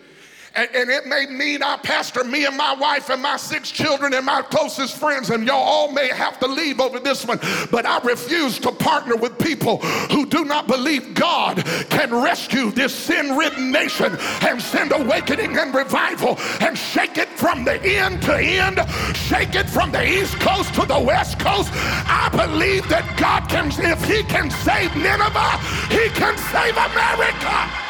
And, 0.57 0.69
and, 0.73 0.89
it 0.89 1.05
may 1.05 1.27
mean 1.27 1.61
I 1.61 1.77
pastor 1.77 2.23
me 2.23 2.45
and 2.47 2.57
my 2.57 2.73
wife 2.73 3.11
and 3.11 3.21
my 3.21 3.37
six 3.37 3.69
children 3.69 4.15
and 4.15 4.25
my 4.25 4.41
closest 4.41 4.97
friends, 4.97 5.29
and 5.29 5.45
y'all 5.45 5.61
all 5.61 5.91
may 5.91 6.07
have 6.07 6.39
to 6.39 6.47
leave 6.47 6.79
over 6.81 6.99
this 6.99 7.27
one. 7.27 7.37
But 7.69 7.85
I 7.85 7.99
refuse 7.99 8.57
to 8.59 8.71
partner 8.71 9.15
with 9.15 9.37
people 9.37 9.77
who 10.09 10.25
do 10.25 10.45
not 10.45 10.65
believe 10.65 11.13
God 11.13 11.63
can 11.91 12.11
rescue 12.11 12.71
this 12.71 12.91
sin 12.91 13.37
ridden 13.37 13.71
nation 13.71 14.17
and 14.41 14.59
send 14.59 14.93
awakening 14.93 15.55
and 15.59 15.75
revival 15.75 16.39
and 16.59 16.75
shake 16.75 17.19
it 17.19 17.29
from 17.29 17.63
the 17.63 17.79
end 17.83 18.23
to 18.23 18.35
end, 18.35 18.79
shake 19.15 19.53
it 19.53 19.69
from 19.69 19.91
the 19.91 20.03
East 20.03 20.39
Coast 20.39 20.73
to 20.73 20.87
the 20.87 20.99
West 20.99 21.37
Coast. 21.37 21.69
I 21.73 22.29
believe 22.31 22.89
that 22.89 23.05
God 23.19 23.47
can, 23.47 23.67
if 23.67 24.03
He 24.05 24.23
can 24.23 24.49
save 24.49 24.95
Nineveh, 24.95 25.57
He 25.93 26.09
can 26.17 26.35
save 26.49 26.75
America. 26.75 27.86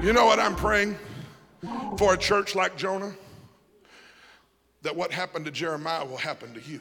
You 0.00 0.12
know 0.12 0.26
what 0.26 0.38
I'm 0.38 0.54
praying 0.54 0.96
for 1.96 2.14
a 2.14 2.16
church 2.16 2.54
like 2.54 2.76
Jonah? 2.76 3.12
That 4.82 4.94
what 4.94 5.10
happened 5.10 5.44
to 5.46 5.50
Jeremiah 5.50 6.04
will 6.04 6.16
happen 6.16 6.54
to 6.54 6.60
you. 6.60 6.80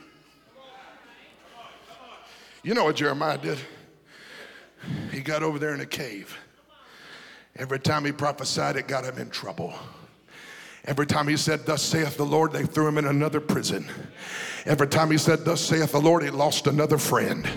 You 2.61 2.75
know 2.75 2.83
what 2.83 2.95
Jeremiah 2.95 3.39
did? 3.39 3.57
He 5.11 5.21
got 5.21 5.41
over 5.41 5.57
there 5.57 5.73
in 5.73 5.81
a 5.81 5.85
cave. 5.85 6.37
Every 7.55 7.79
time 7.79 8.05
he 8.05 8.11
prophesied, 8.11 8.75
it 8.75 8.87
got 8.87 9.03
him 9.03 9.17
in 9.17 9.31
trouble. 9.31 9.73
Every 10.85 11.07
time 11.07 11.27
he 11.27 11.37
said, 11.37 11.65
Thus 11.65 11.81
saith 11.81 12.17
the 12.17 12.25
Lord, 12.25 12.53
they 12.53 12.65
threw 12.65 12.87
him 12.87 12.99
in 12.99 13.05
another 13.05 13.41
prison. 13.41 13.89
Every 14.67 14.87
time 14.87 15.09
he 15.09 15.17
said, 15.17 15.45
Thus 15.45 15.61
saith 15.61 15.93
the 15.93 16.01
Lord, 16.01 16.23
he 16.23 16.29
lost 16.29 16.67
another 16.67 16.97
friend. 16.97 17.47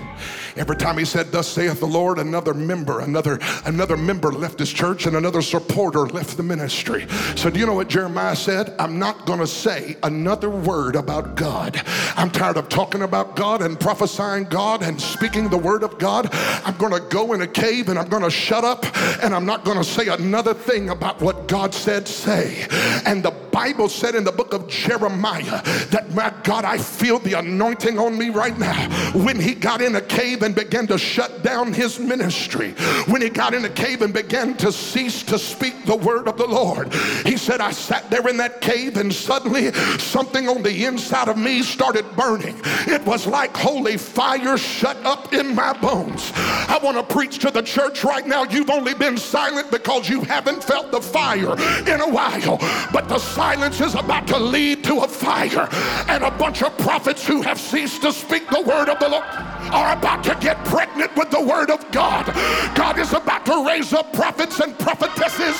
Every 0.56 0.76
time 0.76 0.96
he 0.96 1.04
said, 1.04 1.32
Thus 1.32 1.48
saith 1.48 1.80
the 1.80 1.86
Lord, 1.86 2.18
another 2.18 2.54
member, 2.54 3.00
another, 3.00 3.40
another 3.64 3.96
member 3.96 4.30
left 4.30 4.61
his 4.61 4.72
church 4.72 5.06
and 5.06 5.16
another 5.16 5.42
supporter 5.42 6.06
left 6.06 6.36
the 6.36 6.44
ministry. 6.44 7.08
So, 7.34 7.50
do 7.50 7.58
you 7.58 7.66
know 7.66 7.74
what 7.74 7.88
Jeremiah 7.88 8.36
said? 8.36 8.74
I'm 8.78 8.98
not 9.00 9.26
going 9.26 9.40
to 9.40 9.46
say 9.46 9.96
another 10.04 10.50
word 10.50 10.94
about 10.94 11.34
God. 11.34 11.82
I'm 12.16 12.30
tired 12.30 12.56
of 12.56 12.68
talking 12.68 13.02
about 13.02 13.34
God 13.34 13.61
and 13.62 13.78
prophesying 13.78 14.44
God 14.44 14.82
and 14.82 15.00
speaking 15.00 15.48
the 15.48 15.58
word 15.58 15.82
of 15.82 15.98
God. 15.98 16.28
I'm 16.64 16.76
going 16.76 16.92
to 16.92 17.00
go 17.00 17.32
in 17.32 17.42
a 17.42 17.46
cave 17.46 17.88
and 17.88 17.98
I'm 17.98 18.08
going 18.08 18.22
to 18.22 18.30
shut 18.30 18.64
up 18.64 18.86
and 19.22 19.34
I'm 19.34 19.46
not 19.46 19.64
going 19.64 19.78
to 19.78 19.84
say 19.84 20.08
another 20.08 20.54
thing 20.54 20.90
about 20.90 21.20
what 21.20 21.48
God 21.48 21.74
said, 21.74 22.06
say. 22.06 22.66
And 23.04 23.22
the 23.22 23.32
Bible 23.50 23.88
said 23.88 24.14
in 24.14 24.24
the 24.24 24.32
book 24.32 24.52
of 24.52 24.68
Jeremiah 24.68 25.62
that, 25.90 26.12
my 26.14 26.32
God, 26.44 26.64
I 26.64 26.78
feel 27.01 27.18
the 27.18 27.32
anointing 27.32 27.98
on 27.98 28.18
me 28.18 28.28
right 28.28 28.59
now. 28.59 28.90
When 29.12 29.40
he 29.40 29.55
got 29.55 29.80
in 29.80 29.96
a 29.96 30.03
cave 30.03 30.42
and 30.42 30.55
began 30.55 30.86
to 30.88 30.98
shut 30.98 31.42
down 31.42 31.72
his 31.72 31.98
ministry, 31.98 32.72
when 33.09 33.22
he 33.22 33.30
got 33.30 33.55
in 33.55 33.64
a 33.64 33.70
cave 33.70 34.03
and 34.03 34.12
began 34.12 34.55
to 34.59 34.70
cease 34.70 35.22
to 35.22 35.38
speak 35.38 35.86
the 35.86 35.96
word 35.96 36.28
of 36.28 36.36
the 36.36 36.46
Lord, 36.46 36.92
he 37.24 37.38
said, 37.38 37.62
I 37.62 37.70
sat 37.70 38.11
there 38.11 38.28
in 38.28 38.36
that 38.36 38.61
cave 38.61 38.98
and 38.98 39.12
suddenly 39.12 39.72
something 39.98 40.46
on 40.46 40.62
the 40.62 40.84
inside 40.84 41.28
of 41.28 41.38
me 41.38 41.62
started 41.62 42.05
burning. 42.16 42.61
It 42.86 43.03
was 43.07 43.26
like 43.26 43.57
holy 43.57 43.96
fire 43.96 44.59
shut 44.59 44.98
up 45.07 45.32
in 45.32 45.55
my 45.55 45.72
bones. 45.72 46.32
I 46.34 46.78
want 46.82 46.98
to 46.98 47.14
preach 47.14 47.38
to 47.38 47.51
the 47.51 47.62
church 47.62 48.05
right 48.05 48.26
now. 48.26 48.44
You've 48.44 48.68
only 48.68 48.92
been 48.92 49.16
silent 49.16 49.70
because 49.70 50.07
you 50.07 50.20
haven't 50.20 50.62
felt 50.62 50.90
the 50.90 51.01
fire 51.01 51.55
in 51.88 52.01
a 52.03 52.09
while, 52.09 52.59
but 52.92 53.09
the 53.09 53.18
silence 53.18 53.80
is 53.80 53.94
about 53.94 54.26
to 54.28 54.38
lead 54.38 54.84
to 54.84 55.01
a 55.01 55.09
fire 55.09 55.66
and 56.09 56.24
a 56.24 56.30
bunch 56.30 56.62
of 56.62 56.76
prophets 56.91 57.24
who 57.24 57.41
have 57.41 57.61
ceased 57.61 58.03
to 58.03 58.12
speak 58.12 58.51
the 58.51 58.62
word 58.62 58.88
of 58.88 58.99
the 58.99 59.09
Lord 59.09 59.22
are 59.70 59.93
about 59.93 60.24
to 60.24 60.36
get 60.41 60.59
pregnant 60.64 61.14
with 61.14 61.30
the 61.30 61.41
word 61.41 61.70
of 61.70 61.78
God. 61.93 62.26
God 62.74 62.99
is 62.99 63.12
about 63.12 63.47
to 63.47 63.64
raise 63.64 63.93
up 63.93 64.12
prophets 64.12 64.59
and 64.59 64.76
prophetesses 64.76 65.55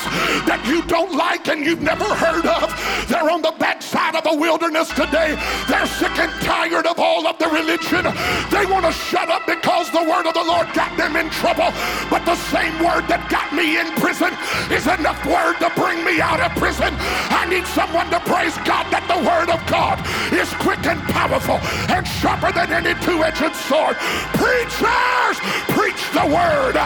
that 0.51 0.61
you 0.67 0.83
don't 0.91 1.15
like 1.15 1.47
and 1.47 1.65
you've 1.65 1.83
never 1.83 2.05
heard 2.05 2.45
of. 2.47 2.75
They're 3.07 3.31
on 3.31 3.43
the 3.43 3.55
backside 3.63 4.17
of 4.17 4.25
the 4.25 4.35
wilderness 4.35 4.89
today. 4.89 5.39
They're 5.69 5.87
sick 5.87 6.19
and 6.19 6.33
tired 6.43 6.87
of 6.87 6.99
all 6.99 7.29
of 7.29 7.39
the 7.39 7.47
religion. 7.47 8.11
They 8.51 8.67
want 8.67 8.87
to 8.87 8.93
shut 8.93 9.31
up 9.31 9.47
because 9.47 9.87
the 9.93 10.03
word 10.03 10.27
of 10.27 10.35
the 10.35 10.43
Lord 10.43 10.67
got 10.75 10.91
them 10.99 11.15
in 11.15 11.31
trouble. 11.31 11.71
But 12.11 12.27
the 12.27 12.35
same 12.51 12.75
word 12.83 13.07
that 13.07 13.31
got 13.31 13.55
me 13.55 13.79
in 13.79 13.87
prison 14.03 14.35
is 14.75 14.91
enough 14.91 15.23
word 15.23 15.63
to 15.63 15.71
bring 15.79 16.03
me 16.03 16.19
out 16.21 16.43
of 16.43 16.51
prison. 16.59 16.91
I 17.31 17.47
need 17.47 17.67
someone 17.71 18.11
to 18.11 18.19
praise 18.27 18.59
God 18.67 18.91
that 18.91 19.07
the 19.07 19.23
word 19.23 19.47
of 19.47 19.63
God 19.71 20.03
is 20.33 20.53
quick 20.55 20.85
and 20.87 21.01
powerful 21.11 21.59
and 21.89 22.07
sharper 22.07 22.53
than 22.53 22.73
any 22.73 22.95
two-edged 23.05 23.55
sword. 23.69 23.97
Preachers, 24.37 25.37
preach 25.75 26.03
the 26.13 26.27
word. 26.27 26.77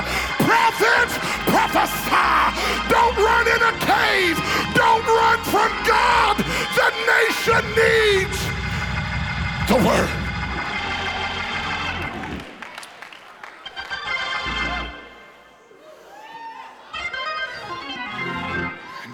Prophets, 0.44 1.14
prophesy. 1.50 2.44
Don't 2.88 3.16
run 3.16 3.46
in 3.48 3.62
a 3.62 3.74
cave. 3.80 4.36
Don't 4.74 5.06
run 5.06 5.38
from 5.44 5.70
God. 5.86 6.36
The 6.74 6.90
nation 7.06 7.62
needs 7.74 8.38
the 9.68 9.76
word. 9.86 10.10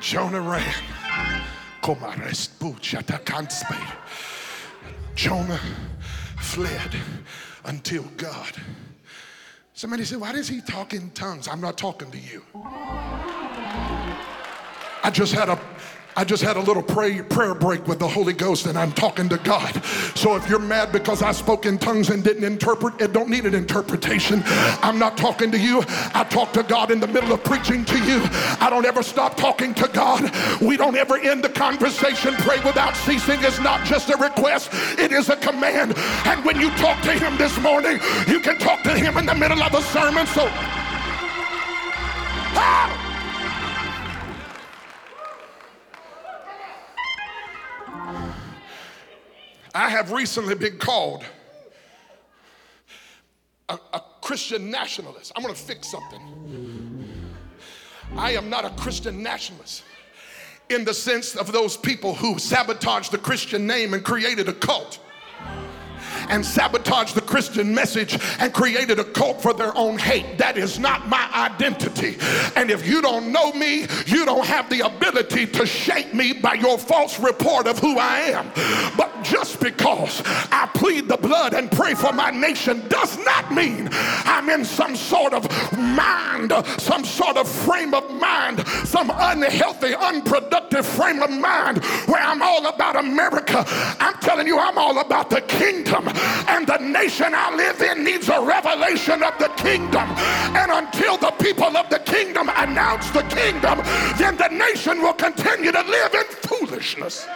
Jonah 0.01 0.41
ran. 0.41 1.00
Jonah 5.15 5.61
fled 6.39 6.95
until 7.65 8.05
God. 8.17 8.53
Somebody 9.75 10.05
said, 10.05 10.21
Why 10.21 10.33
does 10.33 10.49
he 10.49 10.61
talk 10.61 10.95
in 10.95 11.11
tongues? 11.11 11.49
I'm 11.49 11.61
not 11.61 11.79
talking 11.79 12.11
to 12.11 12.19
you. 12.19 12.43
I 15.03 15.11
just 15.13 15.33
had 15.33 15.49
a 15.49 15.59
I 16.17 16.25
just 16.25 16.43
had 16.43 16.57
a 16.57 16.61
little 16.61 16.83
pray, 16.83 17.23
prayer 17.23 17.55
break 17.55 17.87
with 17.87 17.99
the 17.99 18.09
Holy 18.09 18.33
Ghost 18.33 18.67
and 18.67 18.77
I'm 18.77 18.93
talking 18.93 19.29
to 19.29 19.39
God. 19.39 19.83
So 20.15 20.37
if 20.37 20.49
you're 20.49 20.59
mad 20.59 20.93
because 20.93 21.23
I 21.23 21.33
spoke 21.33 21.67
in 21.67 21.79
tongues 21.79 22.11
and 22.11 22.23
didn't 22.23 22.45
interpret, 22.45 23.01
it 23.01 23.13
don't 23.13 23.29
need 23.29 23.47
an 23.47 23.55
interpretation. 23.55 24.43
I'm 24.83 24.99
not 24.99 25.17
talking 25.17 25.51
to 25.53 25.59
you. 25.59 25.83
I 26.15 26.25
talk 26.29 26.53
to 26.55 26.63
God 26.63 26.91
in 26.91 27.01
the 27.01 27.07
middle 27.07 27.33
of 27.33 27.45
preaching 27.45 27.85
to 27.85 27.99
you. 28.05 28.21
I 28.61 28.69
don't 28.71 28.85
ever 28.85 29.03
stop 29.03 29.37
talking 29.37 29.73
to 29.75 29.89
God. 29.89 30.31
We 30.61 30.77
don't 30.77 30.97
ever 30.97 31.17
end 31.17 31.45
the 31.45 31.49
conversation. 31.49 32.35
Pray 32.35 32.61
without 32.65 32.97
ceasing 32.97 33.41
is 33.45 33.61
not 33.61 33.87
just 33.87 34.11
a 34.11 34.17
request, 34.17 34.71
it 34.99 35.13
is 35.13 35.29
a 35.29 35.37
command. 35.37 35.95
And 36.27 36.45
when 36.45 36.61
you 36.61 36.71
talk 36.71 37.01
to 37.03 37.13
him 37.13 37.37
this 37.39 37.59
morning, 37.61 38.01
you 38.27 38.41
can 38.41 38.59
talk 38.59 38.83
to 38.83 38.95
him 38.97 39.17
in 39.17 39.27
the 39.27 39.35
middle 39.35 39.63
of 39.63 39.75
a 39.75 39.83
sermon. 39.83 40.27
So 40.27 40.49
ah! 42.57 43.00
I 49.75 49.89
have 49.89 50.11
recently 50.13 50.55
been 50.55 50.79
called 50.79 51.25
a, 53.69 53.79
a 53.93 54.03
Christian 54.21 54.71
nationalist. 54.71 55.33
I'm 55.37 55.43
to 55.45 55.55
fix 55.55 55.91
something. 55.91 57.07
I 58.17 58.33
am 58.33 58.51
not 58.51 58.65
a 58.65 58.71
Christian 58.71 59.23
nationalist 59.23 59.85
in 60.69 60.85
the 60.85 60.95
sense 60.95 61.37
of 61.37 61.53
those 61.53 61.77
people 61.77 62.15
who 62.15 62.39
sabotaged 62.39 63.13
the 63.13 63.19
Christian 63.19 63.67
name 63.67 63.95
and 63.95 64.05
created 64.05 64.49
a 64.49 64.53
cult 64.53 64.99
and 66.31 66.45
sabotaged 66.45 67.15
the 67.15 67.21
Christian 67.21 67.75
message 67.75 68.19
and 68.39 68.53
created 68.55 68.99
a 68.99 69.05
cult 69.05 69.43
for 69.43 69.53
their 69.53 69.77
own 69.77 69.99
hate. 69.99 70.39
That 70.39 70.57
is 70.57 70.79
not 70.79 71.09
my 71.09 71.29
identity. 71.35 72.17
And 72.57 72.71
if 72.71 72.87
you 72.87 73.03
don't 73.03 73.33
know 73.33 73.53
me, 73.53 73.87
you 74.07 74.25
don't 74.25 74.47
have 74.47 74.71
the 74.71 74.81
ability 74.87 75.47
to 75.47 75.67
shape 75.67 76.15
me 76.15 76.33
by 76.33 76.55
your 76.55 76.79
false 76.79 77.19
report 77.19 77.67
of 77.67 77.79
who 77.79 77.99
I 77.99 78.21
am. 78.21 78.51
But 78.97 79.11
just 79.23 79.61
because 79.61 80.23
I 80.51 80.71
plead 80.75 81.09
the 81.09 81.17
blood 81.17 81.55
and 81.55 81.71
pray 81.71 81.95
for 81.95 82.13
my 82.13 82.31
nation 82.31 82.87
does 82.89 83.19
not 83.25 83.53
mean 83.53 83.89
I'm 83.93 84.49
in 84.49 84.65
some 84.65 84.97
sort 84.97 85.35
of 85.35 85.45
mind, 85.77 86.53
some 86.79 87.05
sort 87.05 87.37
of 87.37 87.49
frame 87.49 87.95
of 87.95 88.11
mind, 88.21 88.67
some 88.85 89.11
unhealthy, 89.15 89.95
unproductive 89.95 90.87
frame 90.87 91.23
of 91.23 91.31
mind 91.31 91.85
where 92.07 92.23
I'm 92.23 92.43
all 92.43 92.67
about 92.67 92.97
America. 92.97 93.65
I'm 94.01 94.15
telling 94.21 94.47
you, 94.47 94.59
I'm 94.59 94.79
all 94.79 94.99
about 94.99 95.31
the 95.31 95.41
kingdom. 95.43 96.07
And 96.49 96.67
the 96.67 96.79
nation 96.79 97.35
I 97.35 97.55
live 97.55 97.81
in 97.81 98.05
needs 98.05 98.29
a 98.29 98.41
revelation 98.41 99.23
of 99.23 99.39
the 99.39 99.49
kingdom. 99.57 100.09
And 100.57 100.71
until 100.71 101.17
the 101.17 101.31
people 101.33 101.77
of 101.77 101.89
the 101.91 102.01
kingdom 102.01 102.51
announce 102.57 103.11
the 103.11 103.23
kingdom, 103.23 103.81
then 104.19 104.37
the 104.37 104.49
nation 104.49 105.01
will 105.03 105.15
continue 105.15 105.73
to 105.73 105.83
live 105.83 106.15
in 106.15 106.25
foolishness. 106.49 107.27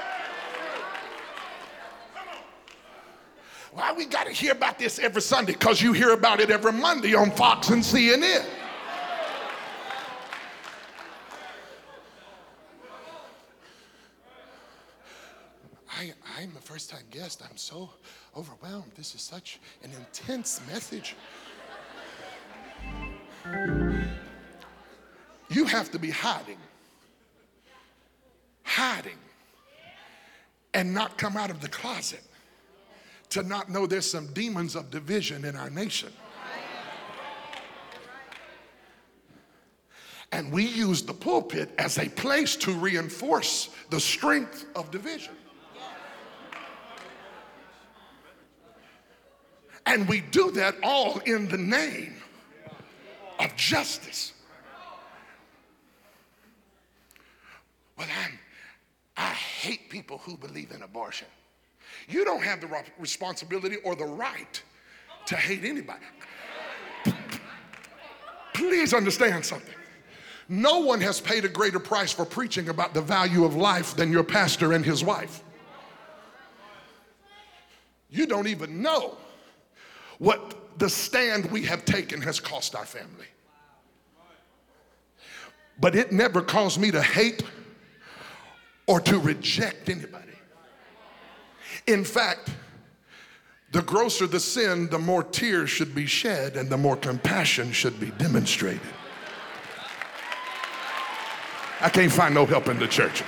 Why 3.75 3.93
we 3.93 4.07
got 4.07 4.27
to 4.27 4.33
hear 4.33 4.53
about 4.53 4.79
this 4.79 5.01
every 5.01 5.21
Sunday? 5.21 5.53
Because 5.53 5.83
you 5.83 5.93
hear 5.93 6.13
about 6.13 6.41
it 6.41 6.51
every 6.51 6.73
Monday 6.73 7.15
on 7.15 7.33
Fox 7.33 7.71
and 7.71 7.83
CNN. 7.83 8.45
I, 15.91 16.13
I'm 16.45 16.55
a 16.59 16.61
first 16.61 16.91
time 16.91 17.05
guest. 17.11 17.43
I'm 17.49 17.57
so 17.57 17.89
overwhelmed. 18.37 18.93
This 18.97 19.15
is 19.15 19.23
such 19.23 19.61
an 19.83 19.91
intense 19.93 20.61
message. 20.71 21.17
You 25.49 25.65
have 25.65 25.91
to 25.93 25.99
be 25.99 26.11
hiding, 26.11 26.59
hiding, 28.63 29.17
and 30.75 30.93
not 30.93 31.17
come 31.17 31.39
out 31.39 31.49
of 31.49 31.63
the 31.63 31.69
closet 31.69 32.23
to 33.31 33.43
not 33.43 33.71
know 33.71 33.87
there's 33.87 34.11
some 34.11 34.27
demons 34.35 34.77
of 34.77 34.91
division 34.91 35.47
in 35.47 35.57
our 35.57 35.71
nation. 35.71 36.13
And 40.31 40.53
we 40.53 40.67
use 40.67 41.01
the 41.01 41.15
pulpit 41.15 41.71
as 41.79 41.97
a 41.97 42.11
place 42.11 42.55
to 42.57 42.73
reinforce 42.73 43.71
the 43.89 44.01
strength 44.01 44.67
of 44.77 44.91
division. 44.91 45.33
And 49.87 50.09
we 50.09 50.21
do 50.21 50.51
that 50.53 50.77
all 50.83 51.19
in 51.21 51.49
the 51.49 51.59
name 51.59 52.15
of 53.39 53.55
justice. 53.57 54.33
Well, 57.97 58.09
I'm, 58.25 58.39
I 59.17 59.29
hate 59.29 59.89
people 59.91 60.19
who 60.19 60.37
believe 60.37 60.73
in 60.73 60.83
abortion. 60.83 61.29
You 62.09 62.25
don't 62.25 62.43
have 62.43 62.61
the 62.61 62.69
responsibility 62.99 63.77
or 63.85 63.95
the 63.95 64.05
right 64.05 64.63
to 65.27 65.37
hate 65.37 65.65
anybody. 65.65 66.05
Please 68.53 68.95
understand 68.95 69.45
something. 69.45 69.75
No 70.49 70.81
one 70.81 71.01
has 71.01 71.21
paid 71.21 71.45
a 71.45 71.49
greater 71.49 71.81
price 71.81 72.13
for 72.13 72.25
preaching 72.25 72.69
about 72.69 72.95
the 72.95 73.01
value 73.01 73.45
of 73.45 73.57
life 73.57 73.97
than 73.97 74.13
your 74.13 74.25
pastor 74.25 74.73
and 74.73 74.85
his 74.85 75.03
wife. 75.03 75.43
You 78.11 78.27
don't 78.27 78.47
even 78.47 78.83
know 78.83 79.17
what 80.19 80.79
the 80.79 80.89
stand 80.89 81.51
we 81.51 81.63
have 81.63 81.85
taken 81.85 82.21
has 82.23 82.41
cost 82.41 82.75
our 82.75 82.87
family. 82.87 83.27
But 85.81 85.97
it 85.97 86.13
never 86.13 86.41
caused 86.41 86.81
me 86.81 86.91
to 86.91 87.03
hate 87.03 87.43
or 88.87 89.01
to 89.01 89.19
reject 89.19 89.89
anybody. 89.89 90.25
In 91.87 92.05
fact, 92.05 92.51
the 93.73 93.83
grosser 93.83 94.27
the 94.27 94.39
sin, 94.39 94.89
the 94.89 94.99
more 94.99 95.25
tears 95.25 95.69
should 95.69 95.95
be 95.95 96.07
shed 96.07 96.57
and 96.57 96.71
the 96.71 96.77
more 96.77 96.97
compassion 96.97 97.73
should 97.73 97.99
be 97.99 98.11
demonstrated. 98.13 98.81
I 101.81 101.89
can't 101.89 102.13
find 102.13 102.35
no 102.35 102.47
help 102.47 102.69
in 102.69 102.79
the 102.79 102.87
church. 102.87 103.25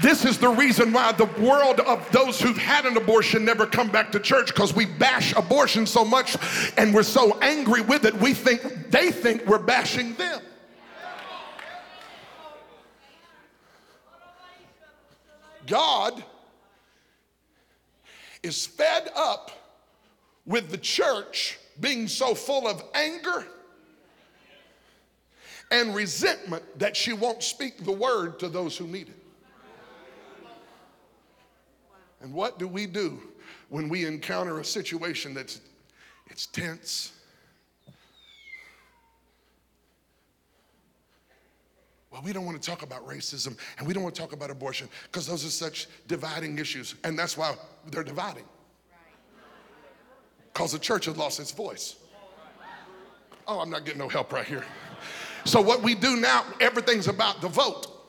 This 0.00 0.24
is 0.24 0.38
the 0.38 0.48
reason 0.48 0.92
why 0.92 1.12
the 1.12 1.26
world 1.42 1.80
of 1.80 2.10
those 2.10 2.40
who've 2.40 2.56
had 2.56 2.86
an 2.86 2.96
abortion 2.96 3.44
never 3.44 3.66
come 3.66 3.88
back 3.88 4.10
to 4.12 4.20
church 4.20 4.46
because 4.46 4.74
we 4.74 4.86
bash 4.86 5.34
abortion 5.36 5.86
so 5.86 6.04
much 6.04 6.36
and 6.78 6.94
we're 6.94 7.02
so 7.02 7.38
angry 7.40 7.82
with 7.82 8.06
it, 8.06 8.14
we 8.14 8.32
think 8.32 8.90
they 8.90 9.10
think 9.10 9.46
we're 9.46 9.58
bashing 9.58 10.14
them. 10.14 10.40
God 15.66 16.24
is 18.42 18.66
fed 18.66 19.10
up 19.14 19.50
with 20.46 20.70
the 20.70 20.78
church 20.78 21.58
being 21.78 22.08
so 22.08 22.34
full 22.34 22.66
of 22.66 22.82
anger 22.94 23.46
and 25.70 25.94
resentment 25.94 26.64
that 26.78 26.96
she 26.96 27.12
won't 27.12 27.42
speak 27.42 27.84
the 27.84 27.92
word 27.92 28.38
to 28.38 28.48
those 28.48 28.76
who 28.76 28.86
need 28.86 29.08
it. 29.08 29.19
And 32.20 32.32
what 32.32 32.58
do 32.58 32.68
we 32.68 32.86
do 32.86 33.20
when 33.68 33.88
we 33.88 34.06
encounter 34.06 34.60
a 34.60 34.64
situation 34.64 35.34
that's 35.34 35.60
it's 36.28 36.46
tense? 36.46 37.12
Well, 42.10 42.22
we 42.22 42.32
don't 42.32 42.44
want 42.44 42.60
to 42.60 42.68
talk 42.68 42.82
about 42.82 43.06
racism 43.06 43.56
and 43.78 43.86
we 43.86 43.94
don't 43.94 44.02
want 44.02 44.14
to 44.14 44.20
talk 44.20 44.32
about 44.32 44.50
abortion 44.50 44.88
because 45.04 45.26
those 45.26 45.44
are 45.44 45.50
such 45.50 45.86
dividing 46.08 46.58
issues. 46.58 46.96
And 47.04 47.18
that's 47.18 47.36
why 47.36 47.54
they're 47.90 48.04
dividing. 48.04 48.44
Because 50.52 50.72
the 50.72 50.78
church 50.78 51.04
has 51.06 51.16
lost 51.16 51.38
its 51.38 51.52
voice. 51.52 51.96
Oh, 53.46 53.60
I'm 53.60 53.70
not 53.70 53.84
getting 53.84 54.00
no 54.00 54.08
help 54.08 54.32
right 54.32 54.46
here. 54.46 54.64
So, 55.44 55.60
what 55.60 55.82
we 55.82 55.94
do 55.94 56.16
now, 56.16 56.44
everything's 56.60 57.08
about 57.08 57.40
the 57.40 57.48
vote. 57.48 57.99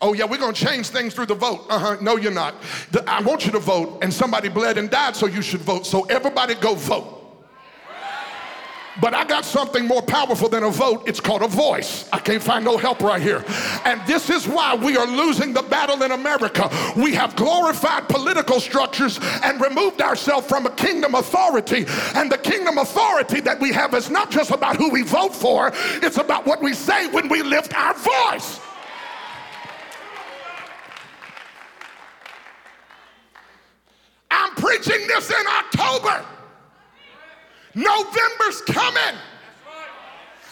Oh, 0.00 0.12
yeah, 0.12 0.24
we're 0.24 0.38
going 0.38 0.54
to 0.54 0.66
change 0.66 0.88
things 0.88 1.14
through 1.14 1.26
the 1.26 1.34
vote. 1.34 1.66
Uh 1.70 1.78
huh. 1.78 1.96
No, 2.00 2.16
you're 2.16 2.32
not. 2.32 2.54
The, 2.90 3.08
I 3.08 3.22
want 3.22 3.46
you 3.46 3.52
to 3.52 3.58
vote, 3.58 3.98
and 4.02 4.12
somebody 4.12 4.48
bled 4.48 4.76
and 4.76 4.90
died, 4.90 5.16
so 5.16 5.26
you 5.26 5.40
should 5.40 5.60
vote. 5.60 5.86
So, 5.86 6.04
everybody 6.04 6.54
go 6.54 6.74
vote. 6.74 7.16
But 9.00 9.12
I 9.14 9.24
got 9.24 9.44
something 9.44 9.86
more 9.86 10.00
powerful 10.00 10.48
than 10.48 10.62
a 10.62 10.70
vote. 10.70 11.06
It's 11.06 11.20
called 11.20 11.42
a 11.42 11.48
voice. 11.48 12.08
I 12.12 12.18
can't 12.18 12.42
find 12.42 12.64
no 12.64 12.78
help 12.78 13.02
right 13.02 13.20
here. 13.20 13.44
And 13.84 14.00
this 14.06 14.30
is 14.30 14.48
why 14.48 14.74
we 14.74 14.96
are 14.96 15.06
losing 15.06 15.52
the 15.52 15.62
battle 15.62 16.02
in 16.02 16.12
America. 16.12 16.70
We 16.96 17.12
have 17.14 17.36
glorified 17.36 18.08
political 18.08 18.58
structures 18.58 19.20
and 19.42 19.60
removed 19.60 20.00
ourselves 20.00 20.46
from 20.46 20.64
a 20.64 20.70
kingdom 20.70 21.14
authority. 21.14 21.84
And 22.14 22.32
the 22.32 22.38
kingdom 22.38 22.78
authority 22.78 23.40
that 23.40 23.60
we 23.60 23.70
have 23.72 23.92
is 23.94 24.08
not 24.08 24.30
just 24.30 24.50
about 24.50 24.76
who 24.76 24.90
we 24.90 25.02
vote 25.02 25.34
for, 25.34 25.72
it's 26.02 26.16
about 26.16 26.46
what 26.46 26.62
we 26.62 26.72
say 26.72 27.06
when 27.08 27.28
we 27.28 27.42
lift 27.42 27.74
our 27.78 27.94
voice. 27.94 28.60
I'm 34.36 34.54
preaching 34.54 35.06
this 35.06 35.30
in 35.30 35.46
October. 35.46 36.24
November's 37.74 38.60
coming. 38.62 39.18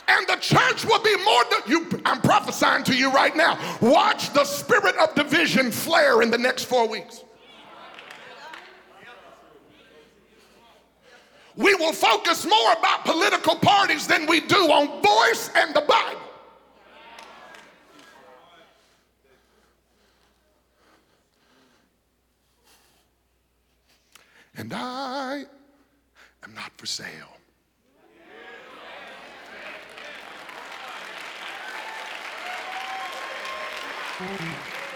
And 0.08 0.26
the 0.26 0.36
church 0.36 0.84
will 0.84 1.02
be 1.02 1.16
more 1.24 1.44
than 1.50 1.60
you. 1.66 2.02
I'm 2.04 2.20
prophesying 2.20 2.84
to 2.84 2.94
you 2.94 3.10
right 3.10 3.34
now. 3.34 3.58
Watch 3.80 4.32
the 4.32 4.44
spirit 4.44 4.96
of 4.96 5.14
division 5.14 5.70
flare 5.70 6.22
in 6.22 6.30
the 6.30 6.38
next 6.38 6.64
four 6.64 6.88
weeks. 6.88 7.24
We 11.56 11.74
will 11.74 11.92
focus 11.92 12.44
more 12.44 12.72
about 12.72 13.04
political 13.04 13.56
parties 13.56 14.06
than 14.06 14.26
we 14.26 14.40
do 14.40 14.56
on 14.56 15.02
voice 15.02 15.50
and 15.54 15.74
the 15.74 15.82
Bible. 15.82 16.23
And 24.56 24.72
I 24.72 25.44
am 26.44 26.54
not 26.54 26.72
for 26.76 26.86
sale. 26.86 27.08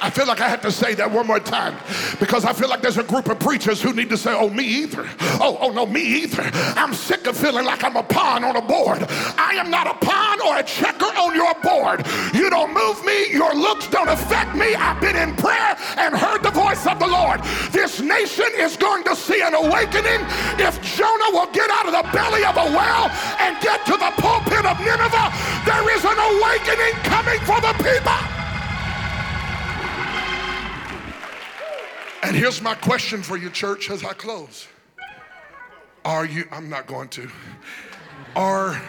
I 0.01 0.11
feel 0.11 0.27
like 0.27 0.41
I 0.41 0.49
have 0.49 0.61
to 0.63 0.71
say 0.71 0.95
that 0.95 1.11
one 1.11 1.27
more 1.27 1.41
time 1.41 1.77
because 2.21 2.45
I 2.45 2.53
feel 2.53 2.69
like 2.69 2.83
there's 2.83 2.99
a 2.99 3.03
group 3.03 3.29
of 3.29 3.39
preachers 3.39 3.83
who 3.83 3.93
need 3.93 4.09
to 4.11 4.17
say, 4.17 4.35
Oh, 4.35 4.49
me 4.49 4.65
either. 4.65 5.09
Oh, 5.41 5.59
oh, 5.61 5.71
no, 5.71 5.87
me 5.87 6.03
either. 6.23 6.49
I'm 6.77 6.95
sick 6.95 7.27
of 7.27 7.37
feeling 7.37 7.65
like 7.65 7.83
I'm 7.85 7.97
a 7.97 8.03
pawn 8.03 8.45
on 8.45 8.57
a 8.57 8.63
board. 8.63 9.05
I 9.37 9.55
am 9.55 9.71
not 9.71 9.87
a 9.87 9.95
pawn 10.05 10.41
or 10.43 10.59
a 10.59 10.63
checker 10.63 11.07
on 11.07 11.35
your 11.35 11.55
board. 11.63 12.07
You 12.35 12.51
don't 12.51 12.73
move 12.73 13.05
me, 13.05 13.33
your 13.33 13.55
looks 13.55 13.89
don't 13.89 14.09
affect 14.09 14.55
me. 14.55 14.75
I've 14.75 15.01
been 15.01 15.17
in 15.17 15.35
prayer 15.37 15.77
and 15.97 16.15
heard 16.17 16.43
the 16.43 16.51
voice 16.51 16.87
of 16.87 16.99
the 16.99 17.07
Lord. 17.07 17.41
This 17.71 18.01
nation 18.01 18.49
is 18.59 18.77
going 18.77 19.05
to 19.05 19.17
see 19.17 19.43
an 19.43 19.55
awakening 19.55 20.23
if 20.59 20.81
Jonah 20.97 21.33
will 21.33 21.51
get 21.53 21.71
out 21.71 21.87
of 21.87 21.93
the 21.93 22.07
belly 22.13 22.45
of 22.45 22.57
a 22.57 22.69
well 22.77 23.11
and 23.41 23.59
get 23.61 23.85
to 23.87 23.93
the 23.93 24.13
pulpit 24.23 24.65
of 24.65 24.79
Nineveh. 24.79 25.33
There 25.67 25.87
is 25.97 26.05
an 26.05 26.19
awakening 26.19 26.95
coming 27.03 27.41
for 27.41 27.61
the 27.61 27.75
people. 27.83 28.38
And 32.23 32.35
here's 32.35 32.61
my 32.61 32.75
question 32.75 33.23
for 33.23 33.37
you, 33.37 33.49
church, 33.49 33.91
as 33.91 34.05
I 34.05 34.13
close. 34.13 34.67
Are 36.05 36.27
you, 36.27 36.45
I'm 36.51 36.69
not 36.69 36.87
going 36.87 37.09
to, 37.11 37.31
are 38.35 38.81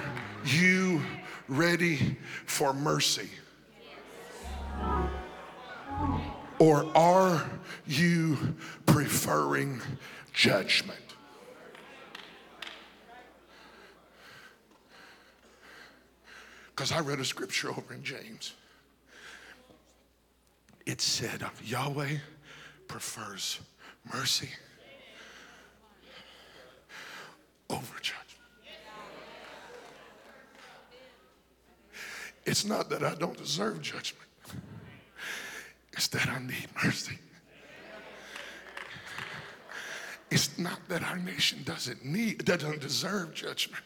you 0.45 1.01
ready 1.47 2.17
for 2.45 2.73
mercy? 2.73 3.29
Or 6.57 6.85
are 6.95 7.49
you 7.85 8.55
preferring 8.85 9.81
judgment? 10.33 10.99
Because 16.71 16.91
I 16.91 16.99
read 16.99 17.19
a 17.19 17.25
scripture 17.25 17.69
over 17.69 17.93
in 17.93 18.03
James. 18.03 18.53
It 20.85 21.01
said, 21.01 21.43
Yahweh 21.63 22.17
prefers 22.89 23.59
mercy 24.11 24.49
over 27.69 27.93
judgment. 28.01 28.25
It's 32.45 32.65
not 32.65 32.89
that 32.89 33.03
I 33.03 33.13
don't 33.13 33.37
deserve 33.37 33.81
judgment, 33.81 34.27
it's 35.93 36.07
that 36.07 36.27
I 36.27 36.39
need 36.39 36.67
mercy. 36.83 37.17
It's 40.31 40.59
not 40.59 40.79
that 40.89 41.03
our 41.03 41.17
nation 41.17 41.59
doesn't 41.65 42.03
need, 42.05 42.45
doesn't 42.45 42.81
deserve 42.81 43.33
judgment, 43.33 43.83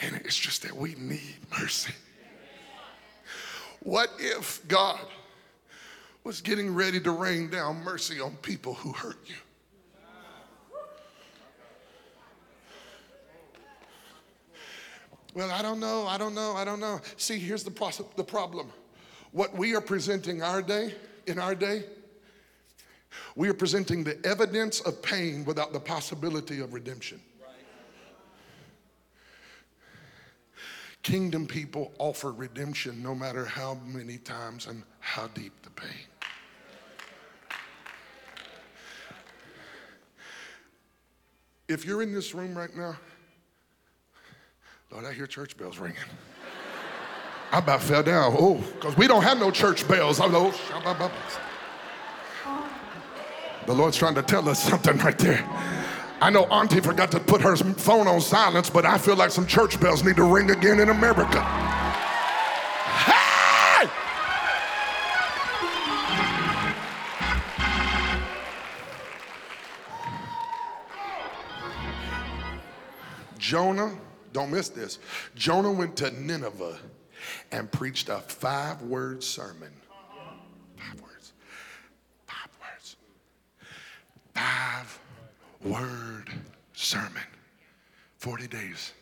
and 0.00 0.16
it's 0.16 0.36
just 0.36 0.62
that 0.62 0.74
we 0.76 0.94
need 0.94 1.36
mercy. 1.58 1.92
What 3.80 4.10
if 4.18 4.66
God 4.68 5.06
was 6.26 6.40
getting 6.40 6.74
ready 6.74 6.98
to 6.98 7.12
rain 7.12 7.48
down 7.48 7.76
mercy 7.84 8.20
on 8.20 8.34
people 8.38 8.74
who 8.74 8.92
hurt 8.92 9.16
you. 9.26 9.36
Well, 15.34 15.52
I 15.52 15.62
don't 15.62 15.78
know, 15.78 16.04
I 16.04 16.18
don't 16.18 16.34
know, 16.34 16.54
I 16.56 16.64
don't 16.64 16.80
know. 16.80 17.00
See, 17.16 17.38
here's 17.38 17.62
the, 17.62 18.04
the 18.16 18.24
problem. 18.24 18.72
What 19.30 19.56
we 19.56 19.76
are 19.76 19.80
presenting 19.80 20.42
our 20.42 20.62
day, 20.62 20.94
in 21.28 21.38
our 21.38 21.54
day, 21.54 21.84
we 23.36 23.48
are 23.48 23.54
presenting 23.54 24.02
the 24.02 24.18
evidence 24.26 24.80
of 24.80 25.00
pain 25.02 25.44
without 25.44 25.72
the 25.72 25.78
possibility 25.78 26.58
of 26.58 26.74
redemption. 26.74 27.20
Kingdom 31.04 31.46
people 31.46 31.92
offer 32.00 32.32
redemption 32.32 33.00
no 33.00 33.14
matter 33.14 33.44
how 33.44 33.74
many 33.86 34.18
times 34.18 34.66
and 34.66 34.82
how 34.98 35.28
deep 35.28 35.52
the 35.62 35.70
pain. 35.70 36.15
If 41.68 41.84
you're 41.84 42.02
in 42.02 42.12
this 42.14 42.34
room 42.34 42.56
right 42.56 42.74
now, 42.76 42.96
Lord, 44.90 45.04
I 45.04 45.12
hear 45.12 45.26
church 45.26 45.56
bells 45.56 45.78
ringing. 45.78 45.98
I 47.52 47.58
about 47.58 47.82
fell 47.82 48.02
down. 48.02 48.34
Oh, 48.38 48.54
because 48.54 48.96
we 48.96 49.06
don't 49.06 49.22
have 49.22 49.38
no 49.38 49.50
church 49.50 49.86
bells. 49.88 50.20
I 50.20 50.28
know. 50.28 50.52
The 53.66 53.74
Lord's 53.74 53.96
trying 53.96 54.14
to 54.14 54.22
tell 54.22 54.48
us 54.48 54.62
something 54.62 54.96
right 54.98 55.18
there. 55.18 55.44
I 56.20 56.30
know 56.30 56.44
Auntie 56.44 56.80
forgot 56.80 57.10
to 57.12 57.20
put 57.20 57.42
her 57.42 57.56
phone 57.56 58.06
on 58.06 58.20
silence, 58.20 58.70
but 58.70 58.86
I 58.86 58.96
feel 58.96 59.16
like 59.16 59.30
some 59.30 59.46
church 59.46 59.78
bells 59.80 60.04
need 60.04 60.16
to 60.16 60.24
ring 60.24 60.50
again 60.50 60.78
in 60.80 60.88
America. 60.88 61.40
Jonah, 73.46 73.96
don't 74.32 74.50
miss 74.50 74.70
this. 74.70 74.98
Jonah 75.36 75.70
went 75.70 75.96
to 75.98 76.10
Nineveh 76.10 76.80
and 77.52 77.70
preached 77.70 78.08
a 78.08 78.18
five 78.18 78.82
word 78.82 79.22
sermon. 79.22 79.70
Five 80.76 81.00
words. 81.00 81.32
Five 82.26 82.48
words. 82.60 82.96
Five 84.34 84.98
word 85.62 86.32
sermon. 86.72 87.22
40 88.18 88.48
days, 88.48 88.92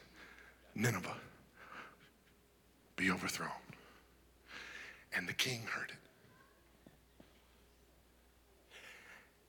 Nineveh 0.75 1.17
be 2.97 3.11
overthrown. 3.11 3.49
And 5.17 5.27
the 5.27 5.33
king 5.33 5.63
heard 5.63 5.89
it. 5.89 5.97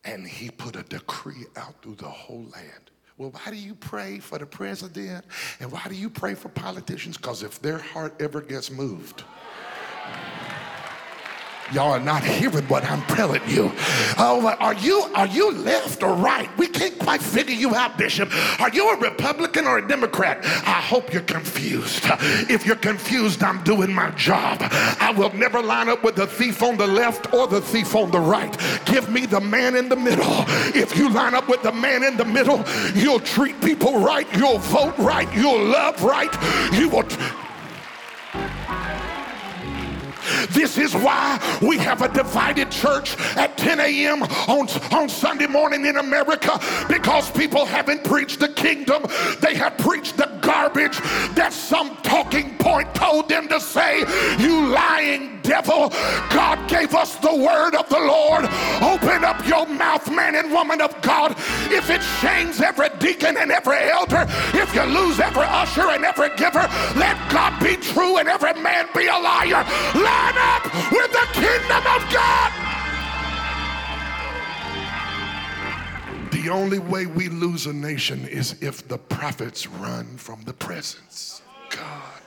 And 0.05 0.25
he 0.25 0.49
put 0.51 0.77
a 0.77 0.83
decree 0.83 1.47
out 1.57 1.81
through 1.81 1.95
the 1.95 2.05
whole 2.05 2.45
land. 2.53 2.91
Well, 3.17 3.31
why 3.31 3.51
do 3.51 3.55
you 3.55 3.75
pray 3.75 4.19
for 4.19 4.37
the 4.37 4.45
president? 4.45 5.25
And 5.59 5.71
why 5.71 5.83
do 5.87 5.95
you 5.95 6.09
pray 6.09 6.35
for 6.35 6.49
politicians? 6.49 7.15
Because 7.15 7.43
if 7.43 7.61
their 7.61 7.77
heart 7.77 8.13
ever 8.21 8.41
gets 8.41 8.69
moved, 8.69 9.23
Y'all 11.73 11.91
are 11.93 11.99
not 11.99 12.23
hearing 12.23 12.63
what 12.65 12.83
I'm 12.85 13.01
telling 13.03 13.41
you. 13.47 13.71
Oh, 14.19 14.55
are 14.59 14.75
you 14.75 15.01
are 15.15 15.25
you 15.25 15.51
left 15.51 16.03
or 16.03 16.13
right? 16.13 16.47
We 16.57 16.67
can't 16.67 16.97
quite 16.99 17.21
figure 17.21 17.55
you 17.55 17.73
out, 17.73 17.97
Bishop. 17.97 18.29
Are 18.61 18.69
you 18.69 18.91
a 18.91 18.99
Republican 18.99 19.65
or 19.65 19.79
a 19.79 19.87
Democrat? 19.87 20.39
I 20.43 20.79
hope 20.81 21.11
you're 21.11 21.23
confused. 21.23 22.03
If 22.49 22.65
you're 22.67 22.75
confused, 22.75 23.41
I'm 23.41 23.63
doing 23.63 23.91
my 23.91 24.11
job. 24.11 24.59
I 24.61 25.11
will 25.17 25.33
never 25.33 25.61
line 25.61 25.89
up 25.89 26.03
with 26.03 26.15
the 26.15 26.27
thief 26.27 26.61
on 26.61 26.77
the 26.77 26.87
left 26.87 27.33
or 27.33 27.47
the 27.47 27.61
thief 27.61 27.95
on 27.95 28.11
the 28.11 28.19
right. 28.19 28.55
Give 28.85 29.09
me 29.09 29.25
the 29.25 29.41
man 29.41 29.75
in 29.75 29.89
the 29.89 29.95
middle. 29.95 30.45
If 30.75 30.95
you 30.95 31.09
line 31.09 31.33
up 31.33 31.49
with 31.49 31.63
the 31.63 31.71
man 31.71 32.03
in 32.03 32.15
the 32.15 32.25
middle, 32.25 32.63
you'll 32.93 33.19
treat 33.19 33.59
people 33.61 33.99
right, 33.99 34.27
you'll 34.37 34.59
vote 34.59 34.97
right, 34.99 35.31
you'll 35.35 35.63
love 35.63 36.03
right, 36.03 36.33
you 36.73 36.89
will. 36.89 37.03
T- 37.03 37.44
this 40.49 40.77
is 40.77 40.93
why 40.93 41.39
we 41.61 41.77
have 41.77 42.01
a 42.01 42.09
divided 42.09 42.71
church 42.71 43.17
at 43.35 43.57
10 43.57 43.79
a.m. 43.79 44.23
On, 44.23 44.67
on 44.93 45.09
Sunday 45.09 45.47
morning 45.47 45.85
in 45.85 45.97
America 45.97 46.59
because 46.87 47.31
people 47.31 47.65
haven't 47.65 48.03
preached 48.03 48.39
the 48.39 48.49
kingdom. 48.49 49.03
They 49.41 49.55
have 49.55 49.77
preached 49.77 50.17
the 50.17 50.34
garbage 50.45 50.99
that 51.35 51.51
some 51.51 51.97
talking 51.97 52.55
point 52.57 52.93
told 52.93 53.27
them 53.27 53.47
to 53.49 53.59
say. 53.59 53.99
You 54.39 54.67
lying 54.67 55.41
devil. 55.41 55.89
God 56.29 56.69
gave 56.69 56.93
us 56.95 57.15
the 57.17 57.33
word 57.33 57.75
of 57.75 57.89
the 57.89 57.99
Lord. 57.99 58.45
Open 58.81 59.23
up 59.23 59.45
your 59.47 59.65
mouth, 59.65 60.09
man 60.11 60.35
and 60.35 60.51
woman 60.51 60.81
of 60.81 60.99
God. 61.01 61.31
If 61.71 61.89
it 61.89 62.01
shames 62.21 62.61
every 62.61 62.89
deacon 62.99 63.37
and 63.37 63.51
every 63.51 63.77
elder, 63.89 64.25
if 64.53 64.73
you 64.73 64.83
lose 64.83 65.19
every 65.19 65.45
usher 65.45 65.89
and 65.89 66.03
every 66.03 66.29
giver, 66.35 66.67
let 66.95 67.17
God 67.31 67.59
be 67.61 67.75
true 67.77 68.17
and 68.17 68.27
every 68.27 68.53
man 68.61 68.87
be 68.93 69.07
a 69.07 69.17
liar. 69.17 69.63
Line 69.95 70.37
up 70.53 70.63
with 70.91 71.11
the 71.11 71.27
kingdom 71.33 71.83
of 71.95 72.13
God. 72.13 72.74
The 76.35 76.49
only 76.49 76.79
way 76.79 77.05
we 77.05 77.29
lose 77.29 77.65
a 77.65 77.71
nation 77.71 78.27
is 78.27 78.61
if 78.61 78.85
the 78.89 78.97
prophets 78.97 79.67
run 79.67 80.17
from 80.17 80.41
the 80.43 80.51
presence. 80.51 81.41
Of 81.71 81.77
God. 81.79 82.21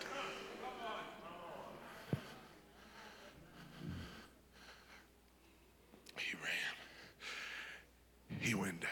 He 6.16 6.34
ran. 6.42 8.40
He 8.40 8.54
went 8.54 8.80
down. 8.80 8.90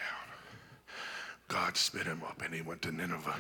God 1.49 1.79
spit 1.79 2.03
him 2.03 2.23
up 2.23 2.43
and 2.45 2.53
he 2.53 2.61
went 2.61 2.83
to 2.83 2.93
Nineveh 2.93 3.37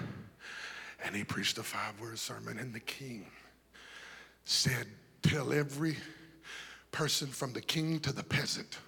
and 1.04 1.14
he 1.14 1.24
preached 1.24 1.58
a 1.58 1.62
five 1.62 2.00
word 2.00 2.18
sermon. 2.18 2.58
And 2.58 2.72
the 2.72 2.80
king 2.80 3.26
said, 4.46 4.86
Tell 5.20 5.52
every 5.52 5.98
person 6.90 7.28
from 7.28 7.52
the 7.52 7.60
king 7.60 8.00
to 8.00 8.12
the 8.12 8.24
peasant, 8.24 8.78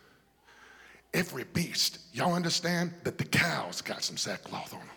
every 1.15 1.45
beast, 1.45 1.99
y'all 2.13 2.35
understand 2.35 2.93
that 3.05 3.19
the 3.19 3.25
cows 3.25 3.81
got 3.81 4.03
some 4.03 4.17
sackcloth 4.17 4.73
on 4.73 4.81
them. 4.81 4.89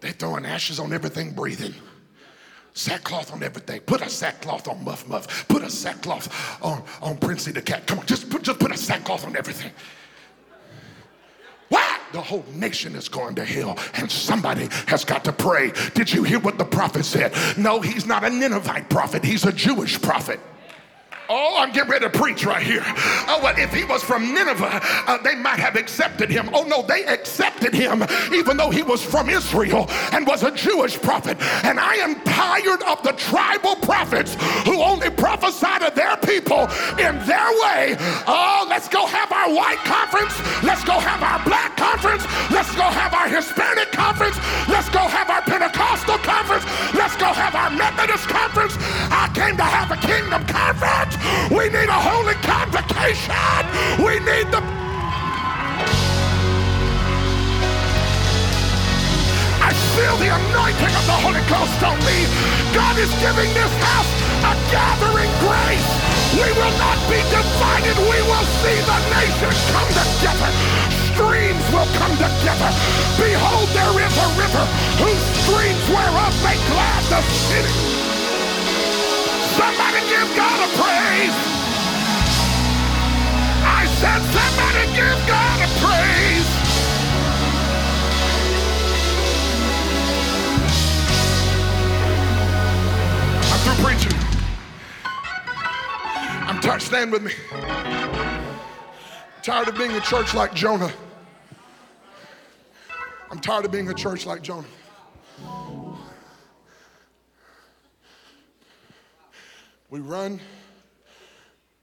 They're 0.00 0.12
throwing 0.12 0.44
ashes 0.44 0.80
on 0.80 0.92
everything 0.92 1.32
breathing. 1.32 1.74
Sackcloth 2.74 3.32
on 3.32 3.42
everything. 3.42 3.80
Put 3.80 4.00
a 4.00 4.08
sackcloth 4.08 4.66
on 4.66 4.82
Muff 4.82 5.06
Muff. 5.06 5.46
Put 5.46 5.62
a 5.62 5.70
sackcloth 5.70 6.62
on, 6.62 6.82
on 7.00 7.18
Princey 7.18 7.52
the 7.52 7.62
cat. 7.62 7.86
Come 7.86 8.00
on, 8.00 8.06
just 8.06 8.28
put, 8.30 8.42
just 8.42 8.58
put 8.58 8.72
a 8.72 8.76
sackcloth 8.76 9.26
on 9.26 9.36
everything. 9.36 9.70
Why? 11.68 11.98
The 12.12 12.20
whole 12.20 12.44
nation 12.54 12.94
is 12.94 13.08
going 13.08 13.34
to 13.36 13.44
hell, 13.44 13.78
and 13.94 14.10
somebody 14.10 14.68
has 14.86 15.04
got 15.04 15.24
to 15.24 15.32
pray. 15.32 15.72
Did 15.94 16.12
you 16.12 16.22
hear 16.22 16.40
what 16.40 16.58
the 16.58 16.64
prophet 16.64 17.04
said? 17.04 17.32
No, 17.56 17.80
he's 17.80 18.04
not 18.04 18.24
a 18.24 18.30
Ninevite 18.30 18.90
prophet, 18.90 19.24
he's 19.24 19.44
a 19.44 19.52
Jewish 19.52 20.00
prophet. 20.00 20.40
Oh, 21.34 21.56
I'm 21.58 21.72
getting 21.72 21.90
ready 21.90 22.04
to 22.04 22.10
preach 22.10 22.44
right 22.44 22.62
here. 22.62 22.82
Oh, 22.84 23.40
well, 23.42 23.54
if 23.56 23.72
he 23.72 23.84
was 23.84 24.02
from 24.02 24.34
Nineveh, 24.34 24.80
uh, 24.82 25.16
they 25.22 25.34
might 25.34 25.58
have 25.58 25.76
accepted 25.76 26.28
him. 26.28 26.50
Oh, 26.52 26.64
no, 26.64 26.82
they 26.82 27.06
accepted 27.06 27.72
him 27.72 28.04
even 28.34 28.58
though 28.58 28.68
he 28.68 28.82
was 28.82 29.02
from 29.02 29.30
Israel 29.30 29.86
and 30.12 30.26
was 30.26 30.42
a 30.42 30.50
Jewish 30.50 31.00
prophet. 31.00 31.38
And 31.64 31.80
I 31.80 31.94
am 31.94 32.20
tired 32.20 32.82
of 32.82 33.02
the 33.02 33.12
tribal 33.12 33.76
prophets 33.76 34.34
who 34.66 34.82
only 34.82 35.08
prophesy 35.08 35.78
to 35.80 35.90
their 35.94 36.18
people 36.18 36.68
in 37.00 37.18
their 37.24 37.50
way. 37.64 37.96
Oh, 38.28 38.66
let's 38.68 38.88
go 38.88 39.06
have 39.06 39.31
our 39.42 39.50
white 39.50 39.82
conference. 39.82 40.38
Let's 40.62 40.84
go 40.84 40.94
have 41.02 41.18
our 41.22 41.42
black 41.42 41.76
conference. 41.76 42.22
Let's 42.50 42.70
go 42.78 42.86
have 42.86 43.12
our 43.12 43.28
Hispanic 43.28 43.90
conference. 43.90 44.38
Let's 44.68 44.88
go 44.88 45.02
have 45.02 45.28
our 45.30 45.42
Pentecostal 45.42 46.18
conference. 46.22 46.64
Let's 46.94 47.16
go 47.16 47.26
have 47.26 47.54
our 47.54 47.70
Methodist 47.70 48.28
conference. 48.28 48.78
I 49.10 49.26
came 49.34 49.56
to 49.56 49.66
have 49.66 49.90
a 49.90 49.98
kingdom 49.98 50.46
conference. 50.46 51.18
We 51.50 51.74
need 51.74 51.90
a 51.90 52.00
holy 52.06 52.38
convocation. 52.46 53.34
We 53.98 54.22
need 54.22 54.46
the. 54.54 54.62
I 59.58 59.70
feel 59.98 60.16
the 60.22 60.30
anointing 60.30 60.94
of 60.94 61.04
the 61.10 61.18
Holy 61.18 61.42
Ghost 61.50 61.82
on 61.82 61.98
me. 62.06 62.18
God 62.74 62.94
is 62.98 63.10
giving 63.18 63.50
this 63.58 63.72
house 63.82 64.10
a 64.46 64.54
gathering 64.70 65.30
grace. 65.42 66.01
We 66.32 66.48
will 66.56 66.76
not 66.80 66.96
be 67.12 67.20
divided. 67.28 67.96
We 68.08 68.18
will 68.24 68.46
see 68.64 68.78
the 68.88 68.98
nation 69.12 69.52
come 69.68 69.90
together. 69.92 70.50
Streams 71.12 71.66
will 71.68 71.90
come 72.00 72.16
together. 72.16 72.70
Behold, 73.20 73.68
there 73.76 73.96
is 74.00 74.14
a 74.16 74.28
river 74.40 74.64
whose 74.96 75.24
streams 75.44 75.84
whereof 75.92 76.32
make 76.42 76.62
glad 76.72 77.02
the 77.12 77.20
city. 77.52 77.76
Somebody 79.60 80.00
give 80.08 80.28
God 80.34 80.58
a 80.64 80.68
praise. 80.80 81.38
I 83.64 83.84
said, 84.00 84.20
somebody 84.32 84.84
give 84.96 85.20
God 85.28 85.58
a 85.60 85.68
praise. 85.84 86.48
I'm 93.52 93.60
through 93.60 93.84
preaching. 93.84 94.21
I'm 96.62 96.68
tired. 96.68 96.82
Stand 96.82 97.10
with 97.10 97.22
me. 97.24 97.32
tired 99.42 99.66
of 99.66 99.76
being 99.76 99.90
a 99.90 100.00
church 100.00 100.32
like 100.32 100.54
Jonah. 100.54 100.92
I'm 103.32 103.40
tired 103.40 103.64
of 103.64 103.72
being 103.72 103.88
a 103.88 103.94
church 103.94 104.26
like 104.26 104.42
Jonah. 104.42 104.68
We 109.90 109.98
run 109.98 110.40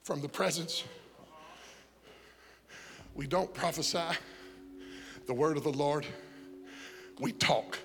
from 0.04 0.22
the 0.22 0.30
presence. 0.30 0.86
We 3.16 3.28
don't 3.28 3.54
prophesy 3.54 4.18
the 5.26 5.34
word 5.34 5.58
of 5.58 5.64
the 5.64 5.74
Lord. 5.74 6.06
We 7.20 7.34
talk 7.34 7.78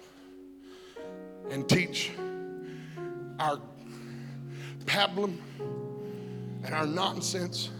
and 1.50 1.68
teach 1.68 2.12
our 3.40 3.58
pablum 4.86 5.38
and 6.64 6.74
our 6.74 6.86
nonsense. 6.86 7.70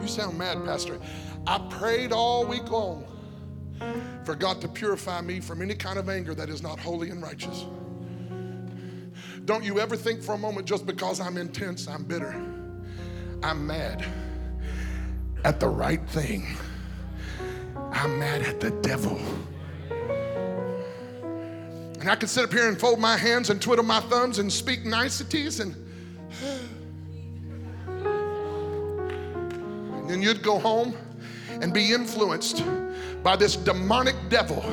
You 0.00 0.06
sound 0.06 0.38
mad, 0.38 0.64
Pastor. 0.64 0.98
I 1.46 1.58
prayed 1.70 2.12
all 2.12 2.46
week 2.46 2.70
long 2.70 3.06
for 4.24 4.34
God 4.34 4.60
to 4.62 4.68
purify 4.68 5.20
me 5.20 5.40
from 5.40 5.60
any 5.60 5.74
kind 5.74 5.98
of 5.98 6.08
anger 6.08 6.34
that 6.34 6.48
is 6.48 6.62
not 6.62 6.78
holy 6.78 7.10
and 7.10 7.22
righteous. 7.22 7.66
Don't 9.44 9.62
you 9.62 9.78
ever 9.78 9.96
think 9.96 10.22
for 10.22 10.34
a 10.34 10.38
moment 10.38 10.66
just 10.66 10.86
because 10.86 11.20
I'm 11.20 11.36
intense, 11.36 11.86
I'm 11.86 12.04
bitter. 12.04 12.34
I'm 13.42 13.66
mad 13.66 14.04
at 15.44 15.60
the 15.60 15.68
right 15.68 16.06
thing. 16.08 16.46
I'm 17.92 18.18
mad 18.18 18.42
at 18.42 18.60
the 18.60 18.70
devil. 18.70 19.20
And 22.00 22.10
I 22.10 22.16
could 22.16 22.30
sit 22.30 22.44
up 22.44 22.52
here 22.52 22.68
and 22.68 22.78
fold 22.78 22.98
my 22.98 23.16
hands 23.16 23.50
and 23.50 23.60
twiddle 23.60 23.84
my 23.84 24.00
thumbs 24.00 24.38
and 24.38 24.50
speak 24.50 24.84
niceties 24.84 25.60
and 25.60 25.83
and 30.08 30.22
you'd 30.22 30.42
go 30.42 30.58
home 30.58 30.96
and 31.48 31.72
be 31.72 31.92
influenced 31.92 32.64
by 33.22 33.36
this 33.36 33.56
demonic 33.56 34.16
devil 34.28 34.64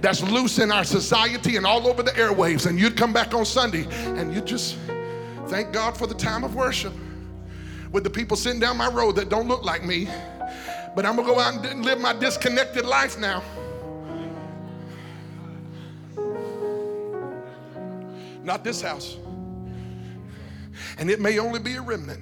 that's 0.00 0.22
loose 0.22 0.58
in 0.58 0.70
our 0.70 0.84
society 0.84 1.56
and 1.56 1.66
all 1.66 1.86
over 1.86 2.02
the 2.02 2.12
airwaves. 2.12 2.66
And 2.66 2.78
you'd 2.78 2.96
come 2.96 3.12
back 3.12 3.34
on 3.34 3.44
Sunday 3.44 3.86
and 3.90 4.32
you'd 4.32 4.46
just 4.46 4.76
thank 5.48 5.72
God 5.72 5.96
for 5.96 6.06
the 6.06 6.14
time 6.14 6.44
of 6.44 6.54
worship 6.54 6.92
with 7.92 8.04
the 8.04 8.10
people 8.10 8.36
sitting 8.36 8.60
down 8.60 8.76
my 8.76 8.88
road 8.88 9.16
that 9.16 9.28
don't 9.28 9.48
look 9.48 9.64
like 9.64 9.84
me. 9.84 10.08
But 10.94 11.04
I'm 11.06 11.16
gonna 11.16 11.28
go 11.28 11.38
out 11.38 11.64
and 11.64 11.84
live 11.84 12.00
my 12.00 12.12
disconnected 12.12 12.84
life 12.84 13.18
now. 13.18 13.42
Not 18.42 18.64
this 18.64 18.80
house. 18.80 19.16
And 20.98 21.10
it 21.10 21.20
may 21.20 21.38
only 21.38 21.60
be 21.60 21.74
a 21.74 21.82
remnant, 21.82 22.20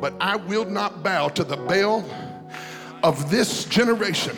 but 0.00 0.14
I 0.20 0.36
will 0.36 0.64
not 0.64 1.02
bow 1.02 1.28
to 1.28 1.44
the 1.44 1.56
Baal 1.56 2.04
of 3.02 3.30
this 3.30 3.64
generation. 3.64 4.36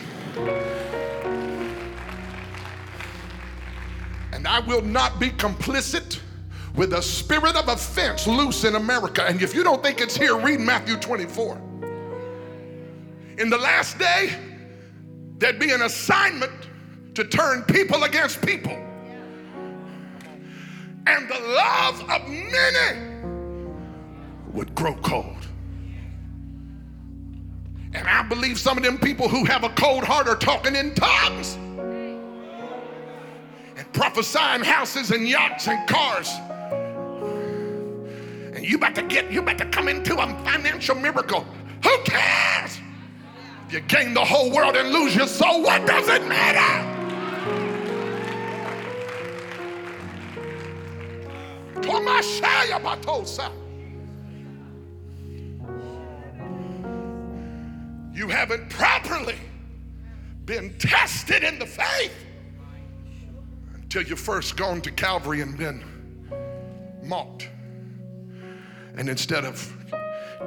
And 4.33 4.47
I 4.47 4.59
will 4.59 4.81
not 4.81 5.19
be 5.19 5.29
complicit 5.29 6.19
with 6.75 6.93
a 6.93 7.01
spirit 7.01 7.55
of 7.55 7.67
offense 7.67 8.27
loose 8.27 8.63
in 8.63 8.75
America. 8.75 9.25
And 9.25 9.41
if 9.41 9.53
you 9.53 9.63
don't 9.63 9.83
think 9.83 9.99
it's 9.99 10.15
here, 10.15 10.37
read 10.37 10.59
Matthew 10.59 10.95
24. 10.97 11.61
In 13.37 13.49
the 13.49 13.57
last 13.57 13.97
day, 13.99 14.37
there'd 15.37 15.59
be 15.59 15.71
an 15.71 15.81
assignment 15.83 16.53
to 17.15 17.23
turn 17.23 17.63
people 17.63 18.03
against 18.03 18.41
people. 18.41 18.77
And 21.07 21.27
the 21.29 21.39
love 21.39 22.01
of 22.09 22.27
many 22.29 23.10
would 24.53 24.73
grow 24.75 24.95
cold. 24.95 25.47
And 27.93 28.07
I 28.07 28.23
believe 28.23 28.57
some 28.57 28.77
of 28.77 28.83
them 28.83 28.97
people 28.97 29.27
who 29.27 29.43
have 29.45 29.63
a 29.63 29.69
cold 29.69 30.03
heart 30.03 30.27
are 30.27 30.35
talking 30.35 30.75
in 30.75 30.95
tongues 30.95 31.55
and 33.77 33.91
prophesying 33.93 34.61
houses 34.61 35.11
and 35.11 35.27
yachts 35.27 35.67
and 35.67 35.87
cars. 35.89 36.29
And 38.55 38.65
you 38.65 38.77
about 38.77 38.95
to 38.95 39.03
get, 39.03 39.31
you 39.31 39.41
about 39.41 39.57
to 39.57 39.65
come 39.65 39.87
into 39.87 40.17
a 40.17 40.27
financial 40.43 40.95
miracle. 40.95 41.45
Who 41.83 41.97
cares? 42.03 42.79
If 43.67 43.73
you 43.73 43.79
gain 43.81 44.13
the 44.13 44.23
whole 44.23 44.51
world 44.51 44.75
and 44.75 44.91
lose 44.91 45.15
your 45.15 45.27
soul, 45.27 45.61
what 45.63 45.85
does 45.85 46.07
it 46.07 46.25
matter? 46.27 46.91
Batosa. 52.81 53.60
You 58.13 58.27
haven't 58.27 58.69
properly 58.69 59.37
been 60.45 60.77
tested 60.77 61.43
in 61.43 61.59
the 61.59 61.65
faith 61.65 62.13
until 63.73 64.03
you 64.03 64.15
first 64.15 64.57
gone 64.57 64.81
to 64.81 64.91
Calvary 64.91 65.41
and 65.41 65.57
been 65.57 65.83
mocked. 67.03 67.49
And 68.95 69.07
instead 69.07 69.45
of 69.45 69.73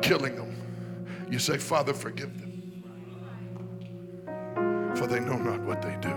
killing 0.03 0.37
them, 0.37 0.57
you 1.31 1.39
say, 1.39 1.57
Father, 1.57 1.95
forgive 1.95 2.39
them, 2.39 2.85
for 4.95 5.07
they 5.07 5.21
know 5.21 5.39
not 5.39 5.61
what 5.61 5.81
they 5.81 5.97
do. 6.01 6.15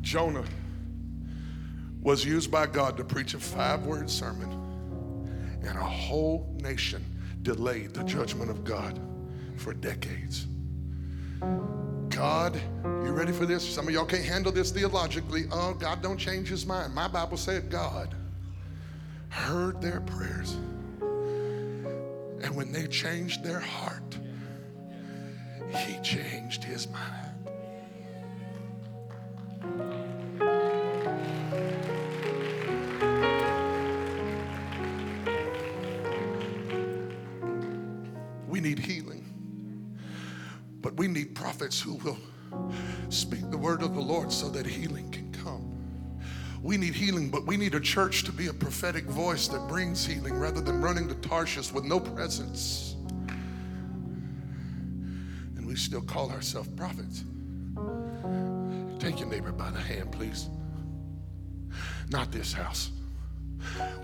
Jonah 0.00 0.44
was 2.02 2.24
used 2.24 2.50
by 2.50 2.66
God 2.66 2.96
to 2.96 3.04
preach 3.04 3.34
a 3.34 3.38
five 3.38 3.86
word 3.86 4.10
sermon, 4.10 4.50
and 5.66 5.78
a 5.78 5.82
whole 5.82 6.54
nation 6.60 7.04
delayed 7.42 7.94
the 7.94 8.02
judgment 8.04 8.50
of 8.50 8.64
God 8.64 9.00
for 9.56 9.72
decades. 9.74 10.46
God, 12.08 12.60
you 12.84 13.12
ready 13.12 13.32
for 13.32 13.46
this? 13.46 13.66
Some 13.66 13.88
of 13.88 13.94
y'all 13.94 14.04
can't 14.04 14.24
handle 14.24 14.52
this 14.52 14.70
theologically. 14.70 15.44
Oh, 15.50 15.74
God 15.74 16.02
don't 16.02 16.18
change 16.18 16.48
his 16.48 16.66
mind. 16.66 16.94
My 16.94 17.08
Bible 17.08 17.36
said 17.36 17.70
God 17.70 18.14
heard 19.28 19.80
their 19.80 20.00
prayers. 20.00 20.56
And 22.42 22.56
when 22.56 22.72
they 22.72 22.86
changed 22.86 23.44
their 23.44 23.60
heart, 23.60 24.18
he 25.76 25.98
changed 26.02 26.64
his 26.64 26.88
mind. 26.88 27.30
We 38.60 38.68
need 38.68 38.78
healing. 38.78 39.24
But 40.82 40.94
we 40.98 41.08
need 41.08 41.34
prophets 41.34 41.80
who 41.80 41.94
will 41.94 42.18
speak 43.08 43.50
the 43.50 43.56
word 43.56 43.80
of 43.82 43.94
the 43.94 44.02
Lord 44.02 44.30
so 44.30 44.50
that 44.50 44.66
healing 44.66 45.10
can 45.10 45.32
come. 45.32 46.20
We 46.62 46.76
need 46.76 46.94
healing, 46.94 47.30
but 47.30 47.46
we 47.46 47.56
need 47.56 47.74
a 47.74 47.80
church 47.80 48.22
to 48.24 48.32
be 48.32 48.48
a 48.48 48.52
prophetic 48.52 49.06
voice 49.06 49.48
that 49.48 49.66
brings 49.66 50.04
healing 50.04 50.34
rather 50.38 50.60
than 50.60 50.82
running 50.82 51.08
to 51.08 51.14
Tarshish 51.14 51.72
with 51.72 51.84
no 51.84 51.98
presence. 51.98 52.96
And 55.56 55.66
we 55.66 55.74
still 55.74 56.02
call 56.02 56.30
ourselves 56.30 56.68
prophets. 56.76 57.24
Take 58.98 59.20
your 59.20 59.30
neighbor 59.30 59.52
by 59.52 59.70
the 59.70 59.80
hand, 59.80 60.12
please. 60.12 60.50
Not 62.10 62.30
this 62.30 62.52
house. 62.52 62.90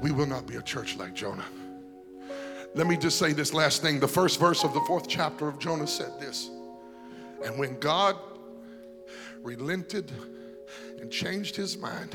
We 0.00 0.12
will 0.12 0.24
not 0.24 0.46
be 0.46 0.56
a 0.56 0.62
church 0.62 0.96
like 0.96 1.14
Jonah. 1.14 1.44
Let 2.76 2.86
me 2.86 2.98
just 2.98 3.18
say 3.18 3.32
this 3.32 3.54
last 3.54 3.80
thing. 3.80 4.00
The 4.00 4.06
first 4.06 4.38
verse 4.38 4.62
of 4.62 4.74
the 4.74 4.82
fourth 4.82 5.08
chapter 5.08 5.48
of 5.48 5.58
Jonah 5.58 5.86
said 5.86 6.20
this. 6.20 6.50
And 7.42 7.58
when 7.58 7.80
God 7.80 8.16
relented 9.42 10.12
and 11.00 11.10
changed 11.10 11.56
his 11.56 11.78
mind, 11.78 12.14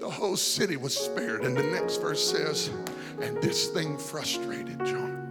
the 0.00 0.08
whole 0.08 0.38
city 0.38 0.78
was 0.78 0.96
spared. 0.96 1.44
And 1.44 1.54
the 1.54 1.62
next 1.62 1.98
verse 1.98 2.26
says, 2.26 2.70
and 3.20 3.36
this 3.42 3.68
thing 3.68 3.98
frustrated 3.98 4.78
Jonah. 4.78 5.26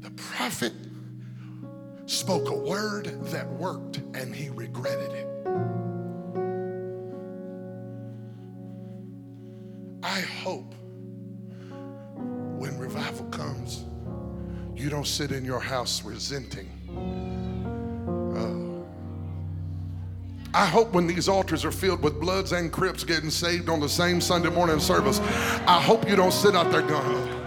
The 0.00 0.10
prophet 0.10 0.72
spoke 2.06 2.50
a 2.50 2.56
word 2.56 3.06
that 3.26 3.48
worked 3.48 3.98
and 4.14 4.34
he 4.34 4.48
regretted 4.48 5.12
it. 5.12 5.35
I 10.16 10.20
hope 10.20 10.74
when 12.58 12.78
revival 12.78 13.26
comes, 13.26 13.84
you 14.74 14.88
don't 14.88 15.06
sit 15.06 15.30
in 15.30 15.44
your 15.44 15.60
house 15.60 16.02
resenting. 16.02 16.70
Oh. 18.34 18.86
I 20.54 20.64
hope 20.64 20.94
when 20.94 21.06
these 21.06 21.28
altars 21.28 21.66
are 21.66 21.70
filled 21.70 22.02
with 22.02 22.18
Bloods 22.18 22.52
and 22.52 22.72
Crips 22.72 23.04
getting 23.04 23.28
saved 23.28 23.68
on 23.68 23.78
the 23.78 23.90
same 23.90 24.22
Sunday 24.22 24.48
morning 24.48 24.80
service, 24.80 25.20
I 25.66 25.82
hope 25.82 26.08
you 26.08 26.16
don't 26.16 26.32
sit 26.32 26.56
out 26.56 26.72
there 26.72 26.80
going, 26.80 27.45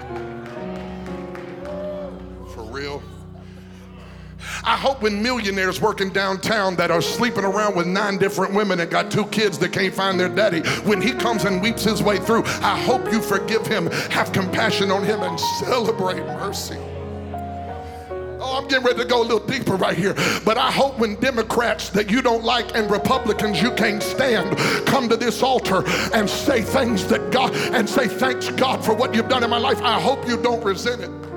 I 4.70 4.76
hope 4.76 5.02
when 5.02 5.24
millionaires 5.24 5.82
working 5.82 6.12
downtown 6.12 6.76
that 6.76 6.92
are 6.92 7.02
sleeping 7.02 7.44
around 7.44 7.76
with 7.76 7.88
nine 7.88 8.20
different 8.20 8.54
women 8.54 8.80
and 8.82 8.92
got 8.92 9.10
two 9.10 9.26
kids 9.26 9.58
that 9.58 9.74
can't 9.74 9.92
find 9.92 10.20
their 10.20 10.30
daddy, 10.30 10.60
when 10.82 11.02
he 11.02 11.12
comes 11.12 11.46
and 11.46 11.60
weeps 11.60 11.84
his 11.84 12.04
way 12.04 12.20
through, 12.20 12.44
I 12.62 12.80
hope 12.80 13.12
you 13.12 13.20
forgive 13.20 13.66
him, 13.66 13.88
have 14.12 14.32
compassion 14.32 14.92
on 14.92 15.04
him, 15.04 15.22
and 15.24 15.40
celebrate 15.40 16.24
mercy. 16.24 16.78
Oh, 18.40 18.60
I'm 18.62 18.68
getting 18.68 18.86
ready 18.86 19.00
to 19.00 19.06
go 19.06 19.24
a 19.24 19.26
little 19.26 19.40
deeper 19.40 19.76
right 19.76 19.98
here. 19.98 20.14
But 20.46 20.60
I 20.60 20.72
hope 20.72 21.00
when 21.00 21.16
Democrats 21.16 21.90
that 21.90 22.12
you 22.12 22.22
don't 22.22 22.44
like 22.44 22.76
and 22.76 22.92
Republicans 22.92 23.60
you 23.60 23.72
can't 23.72 24.04
stand 24.04 24.56
come 24.86 25.10
to 25.10 25.18
this 25.18 25.42
altar 25.42 25.82
and 26.14 26.30
say 26.30 26.62
things 26.62 27.08
that 27.08 27.32
God 27.32 27.56
and 27.56 27.90
say 27.90 28.08
thanks 28.08 28.50
God 28.52 28.86
for 28.86 28.94
what 28.94 29.16
you've 29.16 29.30
done 29.30 29.44
in 29.44 29.50
my 29.50 29.58
life. 29.58 29.82
I 29.82 30.00
hope 30.00 30.28
you 30.28 30.40
don't 30.40 30.64
resent 30.64 31.02
it. 31.02 31.29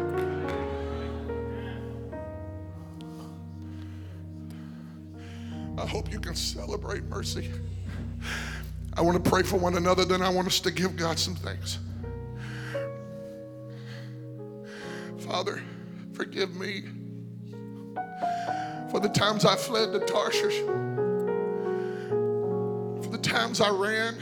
Hope 5.92 6.10
you 6.10 6.18
can 6.18 6.34
celebrate 6.34 7.04
mercy. 7.04 7.50
I 8.94 9.02
want 9.02 9.22
to 9.22 9.30
pray 9.30 9.42
for 9.42 9.58
one 9.58 9.76
another, 9.76 10.06
then 10.06 10.22
I 10.22 10.30
want 10.30 10.46
us 10.46 10.58
to 10.60 10.70
give 10.70 10.96
God 10.96 11.18
some 11.18 11.34
thanks. 11.34 11.78
Father, 15.18 15.62
forgive 16.14 16.56
me 16.56 16.84
for 18.90 19.00
the 19.00 19.10
times 19.10 19.44
I 19.44 19.54
fled 19.54 19.92
to 19.92 20.00
Tarshish, 20.00 20.60
for 23.02 23.10
the 23.10 23.18
times 23.18 23.60
I 23.60 23.68
ran. 23.68 24.16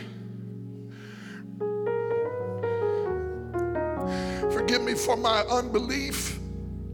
Forgive 4.50 4.82
me 4.82 4.94
for 4.94 5.16
my 5.16 5.42
unbelief 5.42 6.36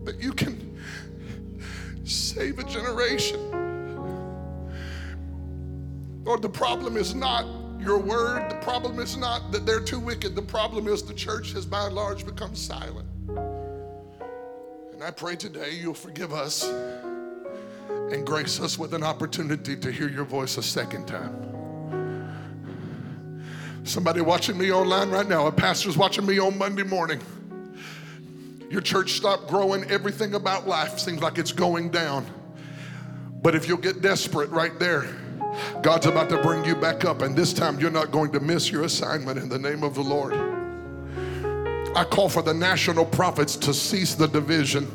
that 0.04 0.20
you 0.22 0.34
can 0.34 0.78
save 2.04 2.58
a 2.58 2.64
generation. 2.64 3.65
Lord, 6.26 6.42
the 6.42 6.48
problem 6.48 6.96
is 6.96 7.14
not 7.14 7.46
your 7.78 7.98
word. 7.98 8.50
The 8.50 8.56
problem 8.56 8.98
is 8.98 9.16
not 9.16 9.52
that 9.52 9.64
they're 9.64 9.78
too 9.78 10.00
wicked. 10.00 10.34
The 10.34 10.42
problem 10.42 10.88
is 10.88 11.04
the 11.04 11.14
church 11.14 11.52
has 11.52 11.64
by 11.64 11.86
and 11.86 11.94
large 11.94 12.26
become 12.26 12.56
silent. 12.56 13.06
And 14.92 15.04
I 15.04 15.12
pray 15.12 15.36
today 15.36 15.70
you'll 15.80 15.94
forgive 15.94 16.32
us 16.32 16.64
and 17.88 18.26
grace 18.26 18.60
us 18.60 18.76
with 18.76 18.92
an 18.92 19.04
opportunity 19.04 19.76
to 19.76 19.92
hear 19.92 20.08
your 20.08 20.24
voice 20.24 20.56
a 20.56 20.64
second 20.64 21.06
time. 21.06 22.34
Somebody 23.84 24.20
watching 24.20 24.58
me 24.58 24.72
online 24.72 25.10
right 25.10 25.28
now, 25.28 25.46
a 25.46 25.52
pastor's 25.52 25.96
watching 25.96 26.26
me 26.26 26.40
on 26.40 26.58
Monday 26.58 26.82
morning. 26.82 27.20
Your 28.68 28.80
church 28.80 29.12
stopped 29.12 29.46
growing, 29.46 29.84
everything 29.84 30.34
about 30.34 30.66
life 30.66 30.98
seems 30.98 31.22
like 31.22 31.38
it's 31.38 31.52
going 31.52 31.90
down. 31.90 32.26
But 33.42 33.54
if 33.54 33.68
you'll 33.68 33.78
get 33.78 34.02
desperate 34.02 34.50
right 34.50 34.76
there, 34.80 35.06
God's 35.82 36.06
about 36.06 36.28
to 36.30 36.42
bring 36.42 36.64
you 36.64 36.74
back 36.74 37.04
up, 37.04 37.22
and 37.22 37.36
this 37.36 37.52
time 37.52 37.78
you're 37.80 37.90
not 37.90 38.10
going 38.10 38.32
to 38.32 38.40
miss 38.40 38.70
your 38.70 38.84
assignment 38.84 39.38
in 39.38 39.48
the 39.48 39.58
name 39.58 39.82
of 39.82 39.94
the 39.94 40.02
Lord. 40.02 40.34
I 41.96 42.04
call 42.04 42.28
for 42.28 42.42
the 42.42 42.52
national 42.52 43.06
prophets 43.06 43.56
to 43.56 43.72
cease 43.72 44.14
the 44.14 44.28
division. 44.28 44.86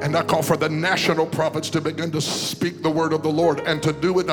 And 0.00 0.16
I 0.16 0.22
call 0.22 0.44
for 0.44 0.56
the 0.56 0.68
national 0.68 1.26
prophets 1.26 1.68
to 1.70 1.80
begin 1.80 2.12
to 2.12 2.20
speak 2.20 2.84
the 2.84 2.90
word 2.90 3.12
of 3.12 3.24
the 3.24 3.30
Lord 3.30 3.60
and 3.66 3.82
to 3.82 3.92
do 3.92 4.20
it. 4.20 4.28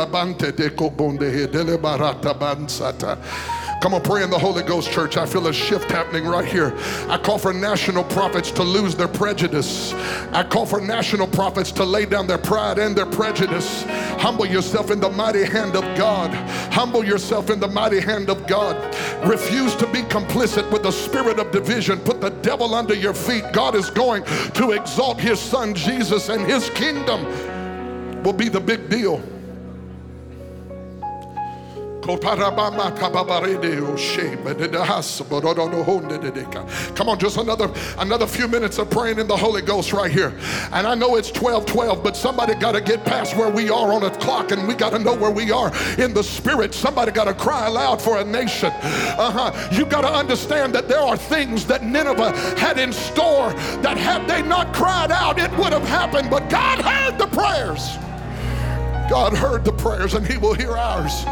Come 3.82 3.94
on, 3.94 4.02
pray 4.02 4.24
in 4.24 4.32
the 4.32 4.40
Holy 4.40 4.64
Ghost, 4.64 4.92
church. 4.92 5.16
I 5.16 5.28
feel 5.28 5.46
a 5.48 5.54
shift 5.54 5.92
happening 5.92 6.26
right 6.26 6.46
here. 6.46 6.74
I 7.08 7.20
call 7.20 7.38
for 7.38 7.54
national 7.54 8.04
prophets 8.06 8.50
to 8.52 8.64
lose 8.64 8.96
their 8.96 9.08
prejudice. 9.08 9.94
I 10.34 10.44
call 10.44 10.66
for 10.66 10.82
national 10.82 11.28
prophets 11.28 11.72
to 11.74 11.84
lay 11.84 12.06
down 12.06 12.26
their 12.26 12.40
pride 12.40 12.80
and 12.80 12.96
their 12.96 13.06
prejudice. 13.06 13.84
Humble 14.18 14.48
yourself 14.48 14.90
in 14.90 15.00
the 15.00 15.10
mighty 15.10 15.44
hand 15.44 15.76
of 15.76 15.84
God. 15.96 16.32
Humble 16.74 17.06
yourself 17.06 17.52
in 17.52 17.60
the 17.60 17.68
mighty 17.68 18.00
hand 18.00 18.30
of 18.30 18.48
God. 18.48 18.76
Refuse 19.24 19.76
to 19.76 19.86
be 19.88 20.02
complicit 20.02 20.70
with 20.72 20.82
the 20.82 20.92
spirit 20.92 21.38
of 21.38 21.52
division. 21.52 22.00
Put 22.00 22.22
the 22.22 22.32
devil 22.32 22.74
under 22.74 22.96
your 22.96 23.14
feet. 23.14 23.44
God 23.54 23.76
is 23.76 23.92
going 23.92 24.24
to 24.54 24.72
exalt 24.72 25.20
his 25.20 25.40
son 25.40 25.76
Jesus, 25.76 26.30
and 26.30 26.44
his 26.44 26.72
kingdom 26.72 27.24
will 28.24 28.34
be 28.34 28.50
the 28.50 28.60
big 28.60 28.90
deal. 28.90 29.22
Come 36.94 37.10
on, 37.10 37.18
just 37.18 37.38
another 37.38 37.72
another 37.98 38.28
few 38.28 38.48
minutes 38.48 38.78
of 38.78 38.92
praying 38.92 39.18
in 39.18 39.28
the 39.28 39.36
Holy 39.36 39.64
Ghost 39.64 39.92
right 39.92 40.12
here. 40.12 40.32
And 40.72 40.86
I 40.86 40.94
know 40.94 41.16
it's 41.16 41.32
12 41.32 41.66
12, 41.66 42.04
but 42.04 42.16
somebody 42.16 42.54
got 42.54 42.74
to 42.74 42.82
get 42.82 43.04
past 43.06 43.36
where 43.36 43.50
we 43.50 43.70
are 43.70 43.92
on 43.92 44.04
a 44.04 44.12
clock 44.18 44.52
and 44.52 44.68
we 44.68 44.76
got 44.76 44.92
to 44.92 45.00
know 45.00 45.16
where 45.16 45.32
we 45.32 45.50
are 45.52 45.72
in 45.98 46.14
the 46.14 46.24
spirit. 46.24 46.76
Somebody 46.76 47.12
got 47.12 47.26
to 47.26 47.34
cry 47.34 47.68
aloud 47.68 48.00
for 48.00 48.20
a 48.20 48.24
nation. 48.24 48.72
Uh-huh. 48.72 49.70
You 49.72 49.86
got 49.86 50.02
to 50.02 50.12
understand 50.12 50.76
that 50.76 50.88
there 50.88 51.00
are 51.00 51.18
things 51.18 51.66
that 51.66 51.84
Nineveh 51.84 52.34
had 52.58 52.78
in 52.78 52.94
store 52.94 53.52
that 53.82 53.98
had 53.98 54.28
they 54.30 54.44
not 54.44 54.76
cried 54.76 55.12
out, 55.12 55.40
it 55.40 55.52
would 55.58 55.74
have 55.74 55.88
happened. 55.88 56.30
But 56.30 56.52
God 56.52 56.82
heard 56.86 57.18
the 57.18 57.28
prayers. 57.28 57.98
God 59.10 59.34
heard 59.34 59.66
the 59.66 59.74
prayers 59.74 60.14
and 60.14 60.26
He 60.26 60.38
will 60.38 60.54
hear 60.54 60.78
ours 60.78 61.26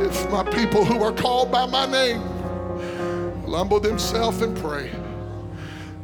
if 0.00 0.30
my 0.30 0.44
people 0.44 0.84
who 0.84 1.02
are 1.02 1.12
called 1.12 1.50
by 1.50 1.66
my 1.66 1.86
name 1.86 2.22
will 3.42 3.56
humble 3.56 3.80
themselves 3.80 4.40
and 4.42 4.56
pray, 4.58 4.90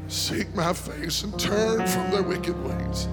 seek 0.08 0.52
my 0.54 0.72
face, 0.72 1.22
and 1.22 1.38
turn 1.38 1.86
from 1.86 2.10
their 2.10 2.22
wicked 2.22 2.56
ways. 2.64 3.08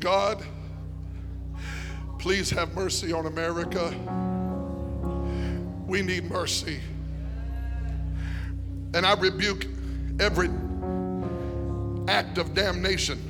God, 0.00 0.42
please 2.18 2.48
have 2.50 2.74
mercy 2.74 3.12
on 3.12 3.26
America. 3.26 3.94
We 5.86 6.00
need 6.00 6.30
mercy. 6.30 6.80
And 8.94 9.04
I 9.04 9.14
rebuke 9.14 9.66
every 10.18 10.48
act 12.08 12.38
of 12.38 12.54
damnation 12.54 13.29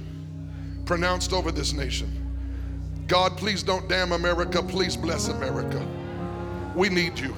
pronounced 0.91 1.33
over 1.33 1.53
this 1.53 1.73
nation. 1.73 2.11
God, 3.07 3.37
please 3.37 3.63
don't 3.63 3.89
damn 3.89 4.11
America. 4.11 4.61
Please 4.61 4.97
bless 4.97 5.29
America. 5.29 5.87
We 6.75 6.89
need 6.89 7.17
you. 7.17 7.33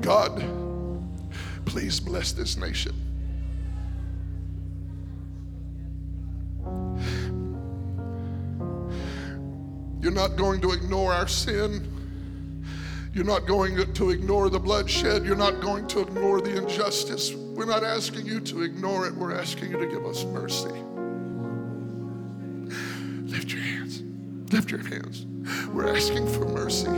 God, 0.00 0.40
please 1.64 1.98
bless 1.98 2.30
this 2.30 2.56
nation. 2.56 2.94
You're 10.00 10.12
not 10.12 10.36
going 10.36 10.60
to 10.60 10.70
ignore 10.70 11.12
our 11.12 11.26
sin. 11.26 11.95
You're 13.16 13.24
not 13.24 13.46
going 13.46 13.94
to 13.94 14.10
ignore 14.10 14.50
the 14.50 14.60
bloodshed. 14.60 15.24
You're 15.24 15.36
not 15.36 15.62
going 15.62 15.86
to 15.86 16.00
ignore 16.00 16.42
the 16.42 16.54
injustice. 16.54 17.32
We're 17.32 17.64
not 17.64 17.82
asking 17.82 18.26
you 18.26 18.40
to 18.40 18.60
ignore 18.60 19.06
it. 19.06 19.14
We're 19.14 19.32
asking 19.32 19.70
you 19.70 19.78
to 19.78 19.86
give 19.86 20.04
us 20.04 20.26
mercy. 20.26 20.68
Lift 23.26 23.54
your 23.54 23.62
hands. 23.62 24.02
Lift 24.52 24.70
your 24.70 24.86
hands. 24.86 25.24
We're 25.68 25.88
asking 25.88 26.30
for 26.30 26.44
mercy. 26.44 26.90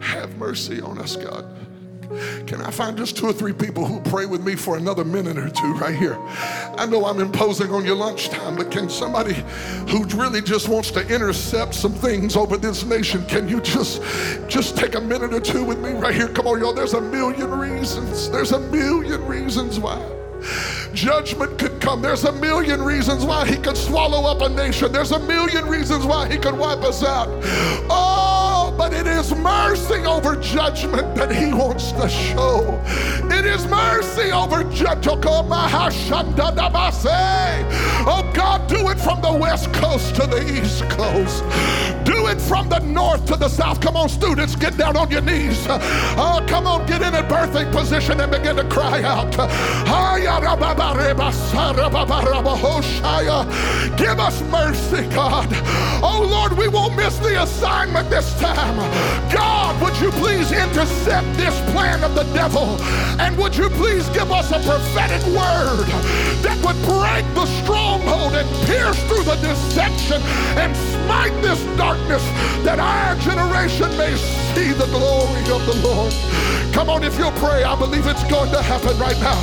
Have 0.00 0.34
mercy 0.38 0.80
on 0.80 0.98
us, 0.98 1.16
God. 1.16 1.44
Can 2.46 2.60
I 2.60 2.70
find 2.70 2.96
just 2.96 3.16
two 3.16 3.26
or 3.26 3.32
three 3.32 3.52
people 3.52 3.84
who 3.84 4.00
pray 4.00 4.26
with 4.26 4.44
me 4.44 4.54
for 4.54 4.76
another 4.76 5.04
minute 5.04 5.38
or 5.38 5.48
two 5.48 5.74
right 5.74 5.94
here? 5.94 6.16
I 6.78 6.86
know 6.86 7.04
I'm 7.06 7.20
imposing 7.20 7.70
on 7.70 7.84
your 7.84 7.96
lunchtime, 7.96 8.56
but 8.56 8.70
can 8.70 8.88
somebody 8.88 9.34
who 9.88 10.04
really 10.16 10.40
just 10.40 10.68
wants 10.68 10.90
to 10.92 11.06
intercept 11.08 11.74
some 11.74 11.92
things 11.92 12.36
over 12.36 12.56
this 12.56 12.84
nation, 12.84 13.24
can 13.26 13.48
you 13.48 13.60
just 13.60 14.02
just 14.48 14.76
take 14.76 14.94
a 14.94 15.00
minute 15.00 15.32
or 15.32 15.40
two 15.40 15.64
with 15.64 15.78
me 15.78 15.90
right 15.92 16.14
here? 16.14 16.28
Come 16.28 16.46
on, 16.46 16.60
y'all. 16.60 16.72
There's 16.72 16.94
a 16.94 17.00
million 17.00 17.50
reasons. 17.50 18.30
There's 18.30 18.52
a 18.52 18.60
million 18.60 19.24
reasons 19.26 19.78
why. 19.78 20.04
Judgment 20.92 21.58
could 21.58 21.80
come. 21.80 22.02
There's 22.02 22.24
a 22.24 22.32
million 22.32 22.82
reasons 22.82 23.24
why 23.24 23.46
he 23.46 23.56
could 23.56 23.76
swallow 23.76 24.30
up 24.30 24.42
a 24.42 24.48
nation. 24.48 24.92
There's 24.92 25.12
a 25.12 25.18
million 25.18 25.66
reasons 25.66 26.04
why 26.04 26.30
he 26.30 26.38
could 26.38 26.56
wipe 26.56 26.82
us 26.82 27.02
out. 27.02 27.28
Oh, 27.90 28.15
it 28.96 29.06
is 29.06 29.34
mercy 29.34 30.06
over 30.06 30.36
judgment 30.36 31.14
that 31.16 31.30
he 31.30 31.52
wants 31.52 31.92
to 31.92 32.08
show. 32.08 32.80
It 33.36 33.44
is 33.44 33.66
mercy 33.66 34.32
over. 34.32 34.64
Oh 38.08 38.30
God, 38.32 38.66
do 38.68 38.88
it 38.88 38.98
from 38.98 39.20
the 39.20 39.32
west 39.32 39.72
coast 39.74 40.14
to 40.14 40.26
the 40.26 40.42
east 40.58 40.88
coast. 40.90 41.42
Do 42.04 42.28
it 42.28 42.40
from 42.40 42.68
the 42.68 42.78
north 42.78 43.26
to 43.26 43.36
the 43.36 43.48
south. 43.48 43.80
Come 43.80 43.96
on, 43.96 44.08
students, 44.08 44.56
get 44.56 44.76
down 44.76 44.96
on 44.96 45.10
your 45.10 45.20
knees. 45.20 45.66
Oh, 45.68 46.44
come 46.48 46.66
on, 46.66 46.86
get 46.86 47.02
in 47.02 47.14
a 47.14 47.22
birthing 47.22 47.70
position 47.72 48.20
and 48.20 48.32
begin 48.32 48.56
to 48.56 48.64
cry 48.68 49.02
out. 49.02 49.32
Give 53.98 54.20
us 54.20 54.42
mercy, 54.42 55.06
God. 55.14 55.48
Oh 56.02 56.26
Lord, 56.28 56.52
we 56.56 56.68
won't 56.68 56.96
miss 56.96 57.18
the 57.18 57.42
assignment 57.42 58.08
this 58.08 58.32
time. 58.40 58.76
God, 59.30 59.80
would 59.82 59.96
you 60.00 60.10
please 60.12 60.52
intercept 60.52 61.26
this 61.36 61.58
plan 61.72 62.02
of 62.04 62.14
the 62.14 62.24
devil? 62.34 62.78
And 63.26 63.36
would 63.38 63.56
you 63.56 63.68
please 63.70 64.08
give 64.10 64.30
us 64.30 64.52
a 64.52 64.60
prophetic 64.62 65.20
word 65.34 65.90
that 66.46 66.54
would 66.62 66.78
break 66.86 67.26
the 67.34 67.44
stronghold 67.58 68.34
and 68.38 68.46
pierce 68.66 69.02
through 69.10 69.24
the 69.24 69.34
deception 69.42 70.22
and 70.54 70.70
smite 70.94 71.34
this 71.42 71.58
darkness 71.76 72.22
that 72.62 72.78
our 72.78 73.16
generation 73.18 73.90
may 73.98 74.14
see 74.54 74.70
the 74.70 74.86
glory 74.94 75.42
of 75.50 75.58
the 75.66 75.74
Lord. 75.82 76.14
Come 76.72 76.88
on, 76.88 77.02
if 77.02 77.18
you'll 77.18 77.34
pray, 77.42 77.64
I 77.64 77.74
believe 77.74 78.06
it's 78.06 78.22
going 78.30 78.52
to 78.52 78.62
happen 78.62 78.96
right 78.96 79.18
now. 79.18 79.42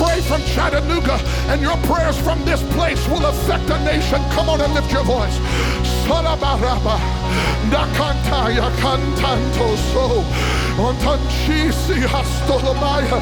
Pray 0.00 0.22
from 0.22 0.40
Chattanooga, 0.56 1.20
and 1.52 1.60
your 1.60 1.76
prayers 1.84 2.16
from 2.16 2.42
this 2.46 2.62
place 2.72 3.06
will 3.08 3.26
affect 3.26 3.68
a 3.68 3.84
nation. 3.84 4.16
Come 4.32 4.48
on 4.48 4.62
and 4.62 4.72
lift 4.72 4.90
your 4.90 5.04
voice. 5.04 5.36
Salabaraba, 6.08 6.96
Nakantaya 7.70 8.70
Kantanto 8.80 9.76
So, 9.92 10.24
Ontanchisi 10.80 12.06
Hastolamaya. 12.06 13.20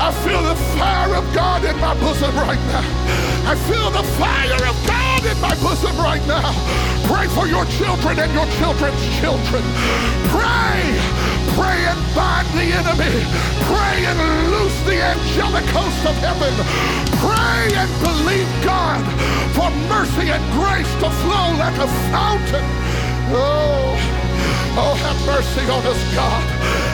I 0.00 0.12
feel 0.24 0.42
the 0.42 0.56
fire 0.76 1.14
of 1.14 1.24
God 1.34 1.64
in 1.64 1.76
my 1.78 1.94
bosom 2.00 2.34
right 2.36 2.60
now. 2.72 2.84
I 3.46 3.54
feel 3.68 3.90
the 3.90 4.02
fire 4.18 4.62
of 4.68 4.76
God 4.86 5.24
in 5.24 5.40
my 5.40 5.54
bosom 5.56 5.96
right 5.98 6.24
now. 6.26 6.52
Pray 7.06 7.26
for 7.28 7.46
your 7.46 7.64
children 7.78 8.18
and 8.18 8.32
your 8.32 8.46
children's 8.58 9.02
children. 9.20 9.62
Pray. 10.32 10.80
Pray 11.56 11.78
and 11.84 12.00
bind 12.14 12.48
the 12.54 12.68
enemy. 12.72 13.12
Pray 13.68 14.06
and 14.06 14.18
loose 14.50 14.78
the 14.86 15.02
angelic 15.02 15.64
host 15.74 16.02
of 16.06 16.16
heaven. 16.22 16.54
Pray 17.20 17.74
and 17.76 17.90
believe 18.00 18.48
God 18.64 19.02
for 19.52 19.70
mercy 19.88 20.30
and 20.30 20.44
grace 20.52 20.92
to 21.02 21.10
flow 21.22 21.48
like 21.58 21.76
a 21.76 21.88
fountain. 22.10 22.89
Oh. 23.32 23.96
Oh, 24.78 24.94
have 24.94 25.18
mercy 25.26 25.66
on 25.70 25.82
us, 25.86 26.00
God. 26.14 26.42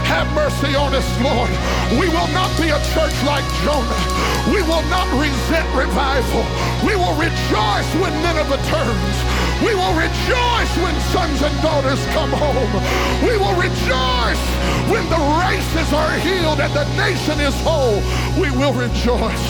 Have 0.08 0.28
mercy 0.34 0.74
on 0.74 0.94
us, 0.94 1.06
Lord. 1.20 1.50
We 2.00 2.08
will 2.08 2.28
not 2.32 2.50
be 2.56 2.68
a 2.72 2.80
church 2.92 3.16
like 3.24 3.44
Jonah. 3.64 4.00
We 4.48 4.62
will 4.62 4.84
not 4.88 5.08
resent 5.16 5.66
revival. 5.76 6.44
We 6.84 6.96
will 6.96 7.16
rejoice 7.16 7.88
when 8.00 8.12
Nineveh 8.24 8.60
turns. 8.68 9.16
We 9.64 9.74
will 9.74 9.94
rejoice 9.96 10.72
when 10.80 10.96
sons 11.12 11.40
and 11.40 11.54
daughters 11.62 12.00
come 12.12 12.30
home. 12.30 12.72
We 13.24 13.36
will 13.36 13.56
rejoice 13.56 14.44
when 14.88 15.04
the 15.08 15.22
races 15.40 15.92
are 15.92 16.12
healed 16.20 16.60
and 16.60 16.72
the 16.72 16.84
nation 16.96 17.40
is 17.40 17.54
whole. 17.64 18.00
We 18.40 18.50
will 18.50 18.72
rejoice. 18.72 19.44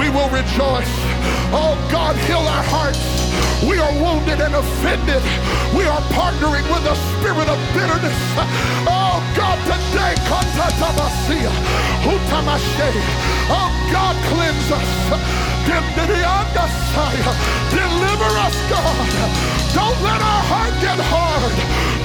We 0.00 0.08
will 0.10 0.28
rejoice. 0.28 0.92
Oh 1.52 1.76
God, 1.90 2.16
heal 2.16 2.44
our 2.44 2.64
hearts. 2.64 3.25
We 3.64 3.78
are 3.78 3.92
wounded 3.96 4.40
and 4.40 4.54
offended. 4.54 5.22
We 5.72 5.84
are 5.88 6.02
partnering 6.12 6.66
with 6.68 6.84
a 6.84 6.96
spirit 7.16 7.48
of 7.48 7.56
bitterness. 7.72 8.18
Oh 8.84 9.24
God, 9.32 9.56
today, 9.64 10.14
oh 13.48 13.70
God, 13.90 14.14
cleanse 14.28 14.68
us. 14.70 14.90
The. 15.08 15.18
Deliver 17.72 18.30
us, 18.44 18.56
God. 18.68 19.08
Don't 19.72 20.00
let 20.04 20.20
our 20.20 20.42
heart 20.52 20.74
get 20.84 21.00
hard. 21.00 21.52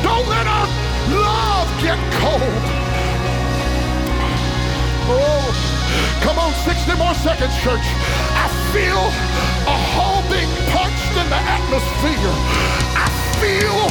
Don't 0.08 0.28
let 0.32 0.48
our 0.48 0.68
love 1.12 1.68
get 1.84 2.00
cold. 2.24 2.64
Oh. 5.12 5.72
Come 6.22 6.38
on, 6.38 6.54
60 6.54 6.94
more 6.98 7.16
seconds, 7.16 7.56
church. 7.64 7.82
I 8.38 8.48
feel 8.72 9.02
a 9.66 9.78
hole 9.94 10.22
being 10.88 11.18
in 11.22 11.30
the 11.30 11.42
atmosphere. 11.46 12.34
I 12.98 13.08
feel 13.38 13.82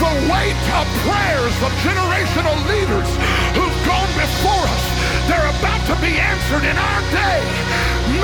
the 0.00 0.12
weight 0.32 0.56
of 0.72 0.86
prayers 1.04 1.56
of 1.60 1.70
generational 1.84 2.56
leaders 2.64 3.08
who've 3.52 3.80
gone 3.84 4.08
before 4.16 4.64
us. 4.64 4.84
They're 5.28 5.50
about 5.60 5.82
to 5.92 5.96
be 6.00 6.16
answered 6.16 6.64
in 6.64 6.76
our 6.76 7.00
day. 7.12 7.40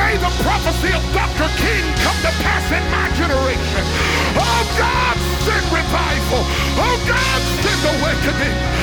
May 0.01 0.17
the 0.17 0.33
prophecy 0.43 0.93
of 0.97 1.03
Dr. 1.13 1.49
King 1.61 1.85
come 2.01 2.19
to 2.25 2.33
pass 2.41 2.65
in 2.73 2.85
my 2.89 3.07
generation. 3.21 3.85
Oh 4.41 4.63
God, 4.81 5.17
send 5.45 5.67
revival. 5.69 6.43
Oh 6.81 6.97
God, 7.05 7.41
send 7.61 7.83
awakening. 8.01 8.76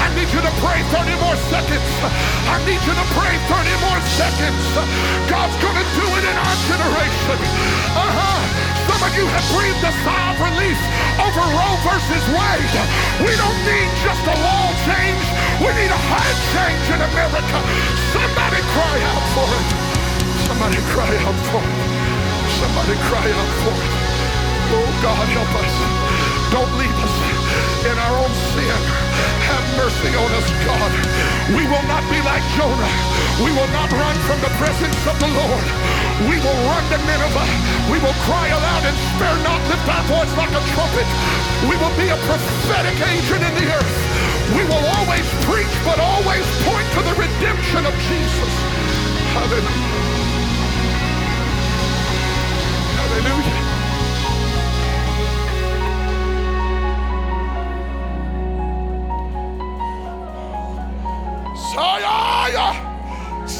I 0.00 0.12
need 0.12 0.28
you 0.36 0.42
to 0.44 0.52
pray 0.60 0.84
30 0.92 1.16
more 1.16 1.38
seconds. 1.48 1.88
I 2.44 2.60
need 2.68 2.82
you 2.84 2.92
to 2.92 3.06
pray 3.16 3.32
30 3.48 3.72
more 3.80 4.00
seconds. 4.20 4.60
God's 5.32 5.56
going 5.64 5.78
to 5.80 5.86
do 5.96 6.06
it 6.18 6.24
in 6.28 6.36
our 6.36 6.56
generation. 6.68 7.38
Uh-huh. 7.96 8.38
Some 8.84 9.00
of 9.00 9.12
you 9.16 9.24
have 9.32 9.46
breathed 9.54 9.80
a 9.80 9.94
sigh 10.04 10.28
of 10.34 10.38
relief 10.44 10.80
over 11.24 11.40
Roe 11.56 11.76
versus 11.88 12.24
Wade. 12.36 12.74
We 13.24 13.32
don't 13.38 13.60
need 13.64 13.88
just 14.04 14.24
a 14.28 14.36
law 14.44 14.66
change. 14.84 15.24
We 15.62 15.72
need 15.72 15.88
a 15.88 16.02
heart 16.10 16.38
change 16.52 16.84
in 16.90 17.00
America. 17.00 17.58
Somebody 18.12 18.60
cry 18.76 18.96
out 19.08 19.26
for 19.32 19.48
it. 19.48 19.66
Somebody 20.44 20.80
cry 20.92 21.12
out 21.24 21.38
for 21.48 21.62
it. 21.64 21.80
Somebody 22.60 22.94
cry 23.08 23.24
out 23.24 23.52
for 23.64 23.76
it. 23.78 23.92
Oh, 24.74 24.90
God, 25.02 25.26
help 25.32 25.54
us. 25.64 26.09
Don't 26.50 26.74
leave 26.82 26.98
us 26.98 27.14
in 27.86 27.94
our 27.94 28.14
own 28.18 28.32
sin. 28.50 28.80
Have 29.46 29.66
mercy 29.78 30.10
on 30.18 30.30
us, 30.34 30.48
God. 30.66 30.90
We 31.54 31.62
will 31.70 31.86
not 31.86 32.02
be 32.10 32.18
like 32.26 32.42
Jonah. 32.58 32.92
We 33.38 33.54
will 33.54 33.70
not 33.70 33.86
run 33.94 34.16
from 34.26 34.42
the 34.42 34.50
presence 34.58 34.98
of 35.06 35.14
the 35.22 35.30
Lord. 35.30 35.66
We 36.26 36.42
will 36.42 36.60
run 36.66 36.82
to 36.90 36.98
Nineveh. 37.06 37.46
We 37.86 38.02
will 38.02 38.18
cry 38.26 38.50
aloud 38.50 38.82
and 38.82 38.98
spare 39.14 39.38
not, 39.46 39.62
lift 39.70 39.86
our 39.94 40.04
voice 40.10 40.32
like 40.34 40.50
a 40.50 40.62
trumpet. 40.74 41.08
We 41.70 41.78
will 41.78 41.94
be 41.94 42.10
a 42.10 42.18
prophetic 42.26 42.98
agent 42.98 43.42
in 43.46 43.54
the 43.54 43.66
earth. 43.70 43.96
We 44.50 44.66
will 44.66 44.84
always 44.98 45.26
preach, 45.46 45.70
but 45.86 46.02
always 46.02 46.42
point 46.66 46.88
to 46.98 47.00
the 47.06 47.14
redemption 47.14 47.86
of 47.86 47.94
Jesus. 48.10 48.52
Hallelujah. 49.38 49.90
Hallelujah. 52.98 53.69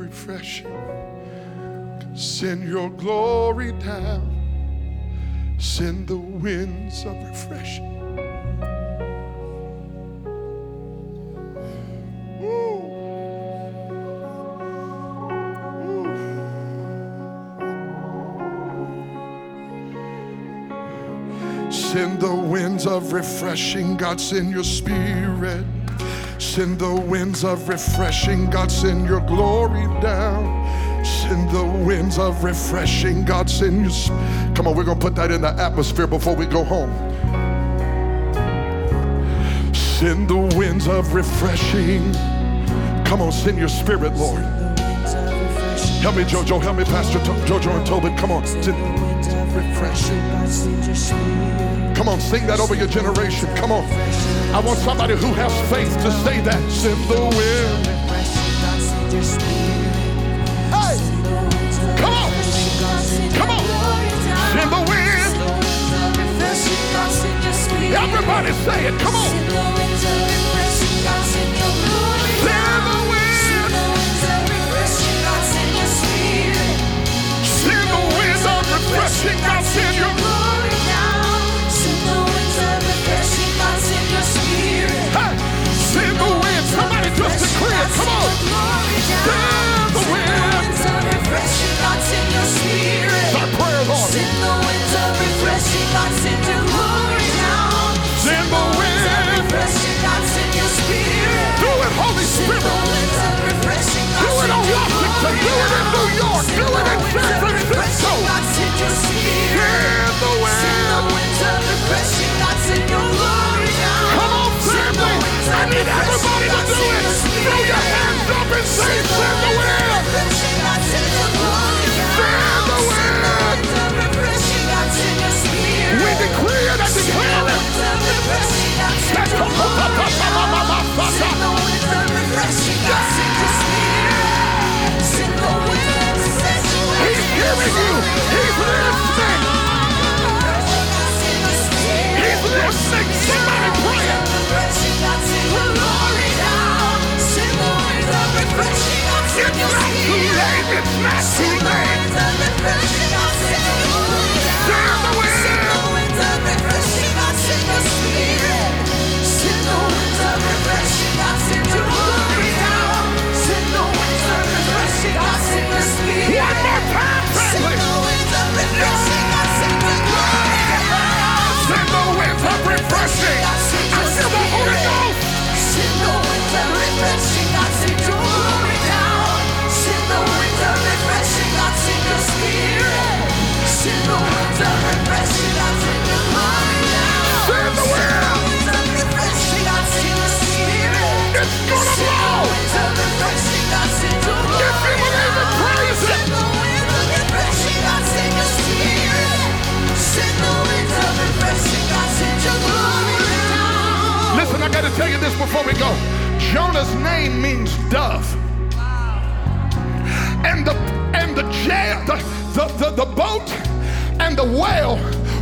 refreshing. 0.00 0.66
Send 2.14 2.66
your 2.66 2.88
glory 2.90 3.72
down. 3.72 5.56
Send 5.58 6.08
the 6.08 6.16
winds 6.16 7.04
of 7.04 7.14
refreshing. 7.28 7.88
Send 21.70 22.20
the 22.20 22.34
winds 22.34 22.86
of 22.86 23.12
refreshing, 23.12 23.96
God, 23.96 24.20
send 24.20 24.50
your 24.50 24.64
spirit. 24.64 25.66
Send 26.40 26.78
the 26.78 26.94
winds 26.94 27.44
of 27.44 27.68
refreshing, 27.68 28.48
God, 28.48 28.72
send 28.72 29.06
your 29.06 29.20
glory 29.20 29.86
down. 30.00 31.04
Send 31.04 31.50
the 31.50 31.64
winds 31.64 32.18
of 32.18 32.42
refreshing, 32.42 33.26
God, 33.26 33.50
send 33.50 33.82
your. 33.82 34.08
Come 34.56 34.66
on, 34.66 34.74
we're 34.74 34.84
going 34.84 34.98
to 34.98 35.04
put 35.04 35.14
that 35.16 35.30
in 35.30 35.42
the 35.42 35.50
atmosphere 35.50 36.06
before 36.06 36.34
we 36.34 36.46
go 36.46 36.64
home. 36.64 36.90
Send 39.74 40.28
the 40.28 40.56
winds 40.56 40.88
of 40.88 41.12
refreshing. 41.12 42.10
Come 43.04 43.20
on, 43.20 43.32
send 43.32 43.58
your 43.58 43.68
spirit, 43.68 44.14
Lord. 44.16 44.40
Help 46.00 46.16
me, 46.16 46.24
Jojo. 46.24 46.62
Help 46.62 46.78
me, 46.78 46.84
Pastor 46.84 47.18
Jojo 47.18 47.76
and 47.76 47.86
Tobin. 47.86 48.16
Come 48.16 48.30
on. 48.30 48.46
Send. 48.46 48.99
Come 51.94 52.08
on, 52.08 52.20
sing 52.20 52.46
that 52.46 52.60
over 52.60 52.74
your 52.74 52.88
generation. 52.88 53.48
Come 53.56 53.72
on. 53.72 53.84
I 54.54 54.60
want 54.60 54.78
somebody 54.78 55.14
who 55.14 55.32
has 55.34 55.52
faith 55.70 55.92
to 56.02 56.10
say 56.24 56.40
that. 56.40 56.70
Send 56.70 56.98
the 57.08 57.20
wind. 57.20 57.86
Hey! 60.72 60.96
Come 61.98 62.14
on! 62.14 62.30
Come 63.34 63.50
on! 63.50 63.64
Send 64.54 64.70
the 64.72 64.82
wind. 64.90 65.10
Everybody 67.94 68.52
say 68.64 68.86
it. 68.86 68.98
Come 69.00 69.14
on. 69.14 69.89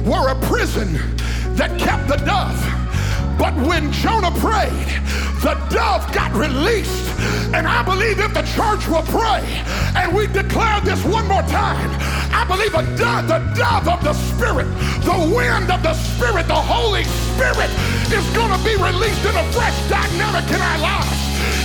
Were 0.05 0.29
a 0.29 0.41
prison 0.47 0.93
that 1.57 1.79
kept 1.79 2.09
the 2.09 2.17
dove. 2.17 2.59
But 3.39 3.55
when 3.57 3.93
Jonah 3.93 4.33
prayed, 4.39 4.89
the 5.43 5.55
dove 5.71 6.13
got 6.13 6.33
released. 6.35 7.07
And 7.55 7.67
I 7.67 7.83
believe 7.83 8.19
if 8.19 8.35
the 8.35 8.43
church 8.43 8.87
will 8.89 9.07
pray 9.07 9.43
and 9.97 10.15
we 10.15 10.27
declare 10.27 10.81
this 10.81 11.03
one 11.05 11.27
more 11.27 11.43
time, 11.43 11.91
I 12.35 12.45
believe 12.45 12.75
a 12.75 12.85
dove, 12.97 13.29
the 13.29 13.39
dove 13.57 13.89
of 13.89 14.03
the 14.05 14.13
Spirit, 14.13 14.67
the 15.03 15.33
wind 15.35 15.71
of 15.71 15.83
the 15.83 15.95
Spirit, 15.95 16.47
the 16.47 16.55
Holy 16.55 17.05
Spirit 17.05 17.71
is 18.11 18.27
going 18.35 18.53
to 18.53 18.61
be 18.67 18.75
released 18.77 19.25
in 19.25 19.35
a 19.35 19.47
fresh 19.53 19.79
dynamic 19.89 20.45
in 20.51 20.61
our 20.61 20.79
lives. 20.79 21.19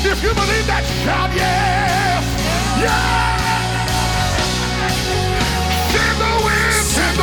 If 0.06 0.22
you 0.22 0.34
believe 0.34 0.68
that, 0.68 0.84
shout 1.04 1.32
yes! 1.36 2.24
Yes! 2.80 3.44
Send 5.94 6.18
the 6.22 6.34
wind, 6.46 6.74
send 6.74 7.18
the 7.18 7.23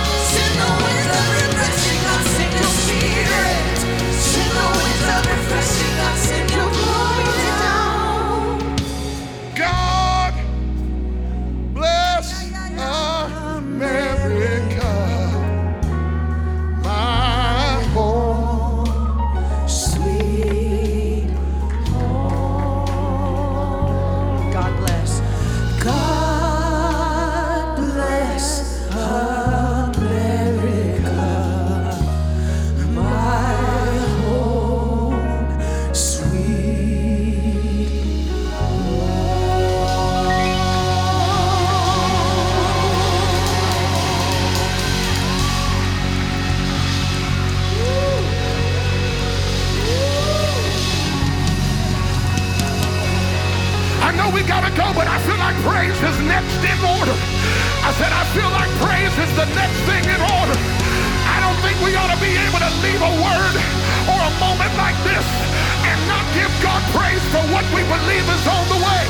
praise 66.96 67.26
for 67.36 67.44
what 67.52 67.68
we 67.76 67.84
believe 67.84 68.24
is 68.24 68.46
on 68.48 68.64
the 68.72 68.80
way. 68.80 69.04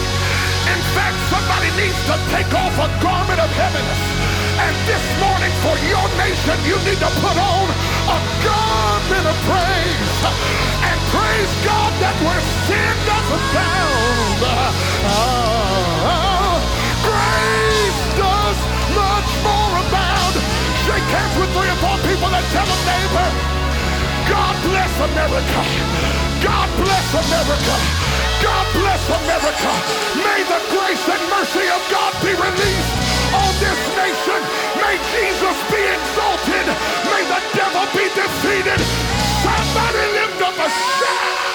In 0.74 0.82
fact, 0.98 1.18
somebody 1.30 1.70
needs 1.78 2.00
to 2.10 2.16
take 2.34 2.50
off 2.58 2.74
a 2.82 2.90
garment 2.98 3.38
of 3.38 3.50
heaviness. 3.54 4.02
And 4.58 4.74
this 4.90 5.06
morning 5.22 5.54
for 5.62 5.76
your 5.86 6.06
nation, 6.18 6.58
you 6.66 6.78
need 6.90 6.98
to 6.98 7.12
put 7.22 7.38
on 7.38 7.66
a 8.10 8.20
garment 8.42 9.26
of 9.30 9.38
praise. 9.46 10.18
And 10.82 10.98
praise 11.14 11.54
God 11.62 11.92
that 12.02 12.16
where 12.26 12.44
sin 12.66 12.96
doesn't 13.06 13.46
bound, 13.54 14.42
ah, 15.06 16.58
grace 17.06 18.02
does 18.18 18.58
much 18.98 19.30
more 19.46 19.74
abound. 19.86 20.34
Shake 20.90 21.10
hands 21.14 21.36
with 21.38 21.52
three 21.54 21.70
or 21.70 21.80
four 21.86 21.98
people 22.10 22.30
and 22.34 22.46
tell 22.50 22.66
them, 22.66 22.82
neighbor, 22.90 23.30
God 24.34 24.54
bless 24.66 24.94
America. 25.14 26.25
God 26.46 26.70
bless 26.78 27.10
America. 27.26 27.76
God 28.46 28.66
bless 28.78 29.02
America. 29.10 29.74
May 30.22 30.46
the 30.46 30.62
grace 30.70 31.06
and 31.10 31.24
mercy 31.34 31.66
of 31.74 31.82
God 31.90 32.14
be 32.22 32.38
released 32.38 32.94
on 33.34 33.50
this 33.58 33.82
nation. 33.98 34.40
May 34.78 34.96
Jesus 35.10 35.58
be 35.74 35.82
exalted. 35.82 36.66
May 37.10 37.26
the 37.34 37.42
devil 37.58 37.86
be 37.98 38.06
defeated. 38.14 38.78
Somebody 39.42 40.06
lift 40.14 40.40
up 40.46 40.54
a 40.54 40.70
shout. 40.70 41.46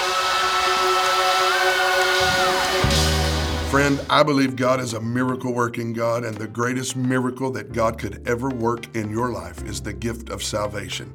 Friend, 3.71 3.95
I 4.09 4.23
believe 4.23 4.57
God 4.57 4.81
is 4.81 4.93
a 4.93 4.99
miracle 4.99 5.53
working 5.53 5.93
God, 5.93 6.25
and 6.25 6.35
the 6.35 6.49
greatest 6.49 6.97
miracle 6.97 7.49
that 7.51 7.71
God 7.71 7.97
could 7.97 8.27
ever 8.27 8.49
work 8.49 8.93
in 8.93 9.09
your 9.09 9.31
life 9.31 9.63
is 9.63 9.79
the 9.79 9.93
gift 9.93 10.29
of 10.29 10.43
salvation. 10.43 11.13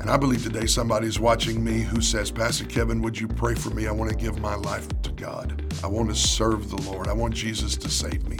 And 0.00 0.10
I 0.10 0.16
believe 0.16 0.42
today 0.42 0.66
somebody's 0.66 1.18
watching 1.18 1.64
me 1.64 1.80
who 1.80 2.00
says, 2.00 2.30
Pastor 2.30 2.64
Kevin, 2.66 3.00
would 3.02 3.18
you 3.18 3.26
pray 3.26 3.54
for 3.54 3.70
me? 3.70 3.86
I 3.86 3.92
want 3.92 4.10
to 4.10 4.16
give 4.16 4.38
my 4.40 4.54
life 4.54 4.86
to 5.02 5.10
God. 5.12 5.62
I 5.82 5.86
want 5.86 6.10
to 6.10 6.14
serve 6.14 6.70
the 6.70 6.82
Lord. 6.90 7.08
I 7.08 7.12
want 7.12 7.34
Jesus 7.34 7.76
to 7.78 7.88
save 7.88 8.28
me. 8.28 8.36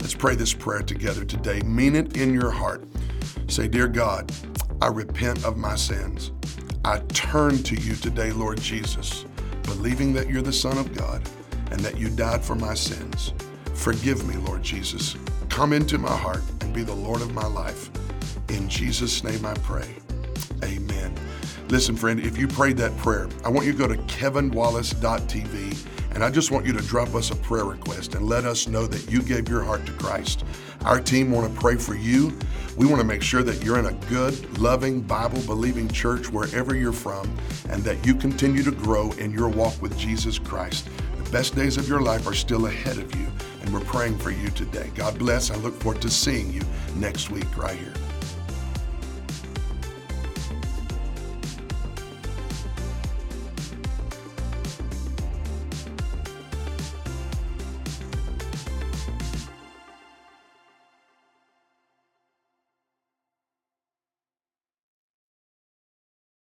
Let's 0.00 0.14
pray 0.14 0.34
this 0.34 0.54
prayer 0.54 0.82
together 0.82 1.24
today. 1.24 1.60
Mean 1.60 1.96
it 1.96 2.16
in 2.16 2.32
your 2.32 2.50
heart. 2.50 2.84
Say, 3.48 3.68
Dear 3.68 3.88
God, 3.88 4.32
I 4.80 4.88
repent 4.88 5.44
of 5.44 5.56
my 5.56 5.76
sins. 5.76 6.32
I 6.84 6.98
turn 7.10 7.62
to 7.62 7.76
you 7.76 7.94
today, 7.94 8.32
Lord 8.32 8.60
Jesus, 8.60 9.24
believing 9.62 10.12
that 10.14 10.28
you're 10.28 10.42
the 10.42 10.52
Son 10.52 10.78
of 10.78 10.92
God 10.92 11.22
and 11.70 11.78
that 11.80 11.98
you 11.98 12.10
died 12.10 12.44
for 12.44 12.56
my 12.56 12.74
sins. 12.74 13.32
Forgive 13.74 14.26
me, 14.26 14.36
Lord 14.36 14.62
Jesus. 14.62 15.16
Come 15.48 15.72
into 15.72 15.98
my 15.98 16.16
heart 16.16 16.42
and 16.60 16.74
be 16.74 16.82
the 16.82 16.94
Lord 16.94 17.20
of 17.20 17.32
my 17.34 17.46
life. 17.46 17.90
In 18.48 18.68
Jesus' 18.68 19.22
name 19.22 19.46
I 19.46 19.54
pray. 19.54 20.01
Amen. 20.62 21.14
Listen, 21.68 21.96
friend, 21.96 22.20
if 22.20 22.36
you 22.36 22.46
prayed 22.46 22.76
that 22.78 22.96
prayer, 22.98 23.28
I 23.44 23.48
want 23.48 23.66
you 23.66 23.72
to 23.72 23.78
go 23.78 23.88
to 23.88 23.96
kevinwallace.tv 24.02 25.88
and 26.14 26.22
I 26.22 26.30
just 26.30 26.50
want 26.50 26.66
you 26.66 26.72
to 26.74 26.82
drop 26.82 27.14
us 27.14 27.30
a 27.30 27.36
prayer 27.36 27.64
request 27.64 28.14
and 28.14 28.26
let 28.26 28.44
us 28.44 28.68
know 28.68 28.86
that 28.86 29.10
you 29.10 29.22
gave 29.22 29.48
your 29.48 29.62
heart 29.62 29.86
to 29.86 29.92
Christ. 29.92 30.44
Our 30.84 31.00
team 31.00 31.30
want 31.30 31.52
to 31.52 31.60
pray 31.60 31.76
for 31.76 31.94
you. 31.94 32.36
We 32.76 32.86
want 32.86 33.00
to 33.00 33.06
make 33.06 33.22
sure 33.22 33.42
that 33.42 33.64
you're 33.64 33.78
in 33.78 33.86
a 33.86 33.92
good, 34.08 34.58
loving, 34.58 35.00
Bible 35.00 35.40
believing 35.42 35.88
church 35.88 36.28
wherever 36.28 36.74
you're 36.74 36.92
from 36.92 37.34
and 37.70 37.82
that 37.84 38.04
you 38.06 38.14
continue 38.14 38.62
to 38.62 38.72
grow 38.72 39.10
in 39.12 39.30
your 39.32 39.48
walk 39.48 39.80
with 39.80 39.96
Jesus 39.96 40.38
Christ. 40.38 40.88
The 41.16 41.30
best 41.30 41.54
days 41.54 41.76
of 41.78 41.88
your 41.88 42.02
life 42.02 42.26
are 42.26 42.34
still 42.34 42.66
ahead 42.66 42.98
of 42.98 43.14
you, 43.14 43.26
and 43.62 43.72
we're 43.72 43.80
praying 43.80 44.18
for 44.18 44.30
you 44.30 44.50
today. 44.50 44.90
God 44.94 45.18
bless. 45.18 45.50
I 45.50 45.56
look 45.56 45.74
forward 45.74 46.02
to 46.02 46.10
seeing 46.10 46.52
you 46.52 46.62
next 46.96 47.30
week 47.30 47.56
right 47.56 47.78
here. 47.78 47.94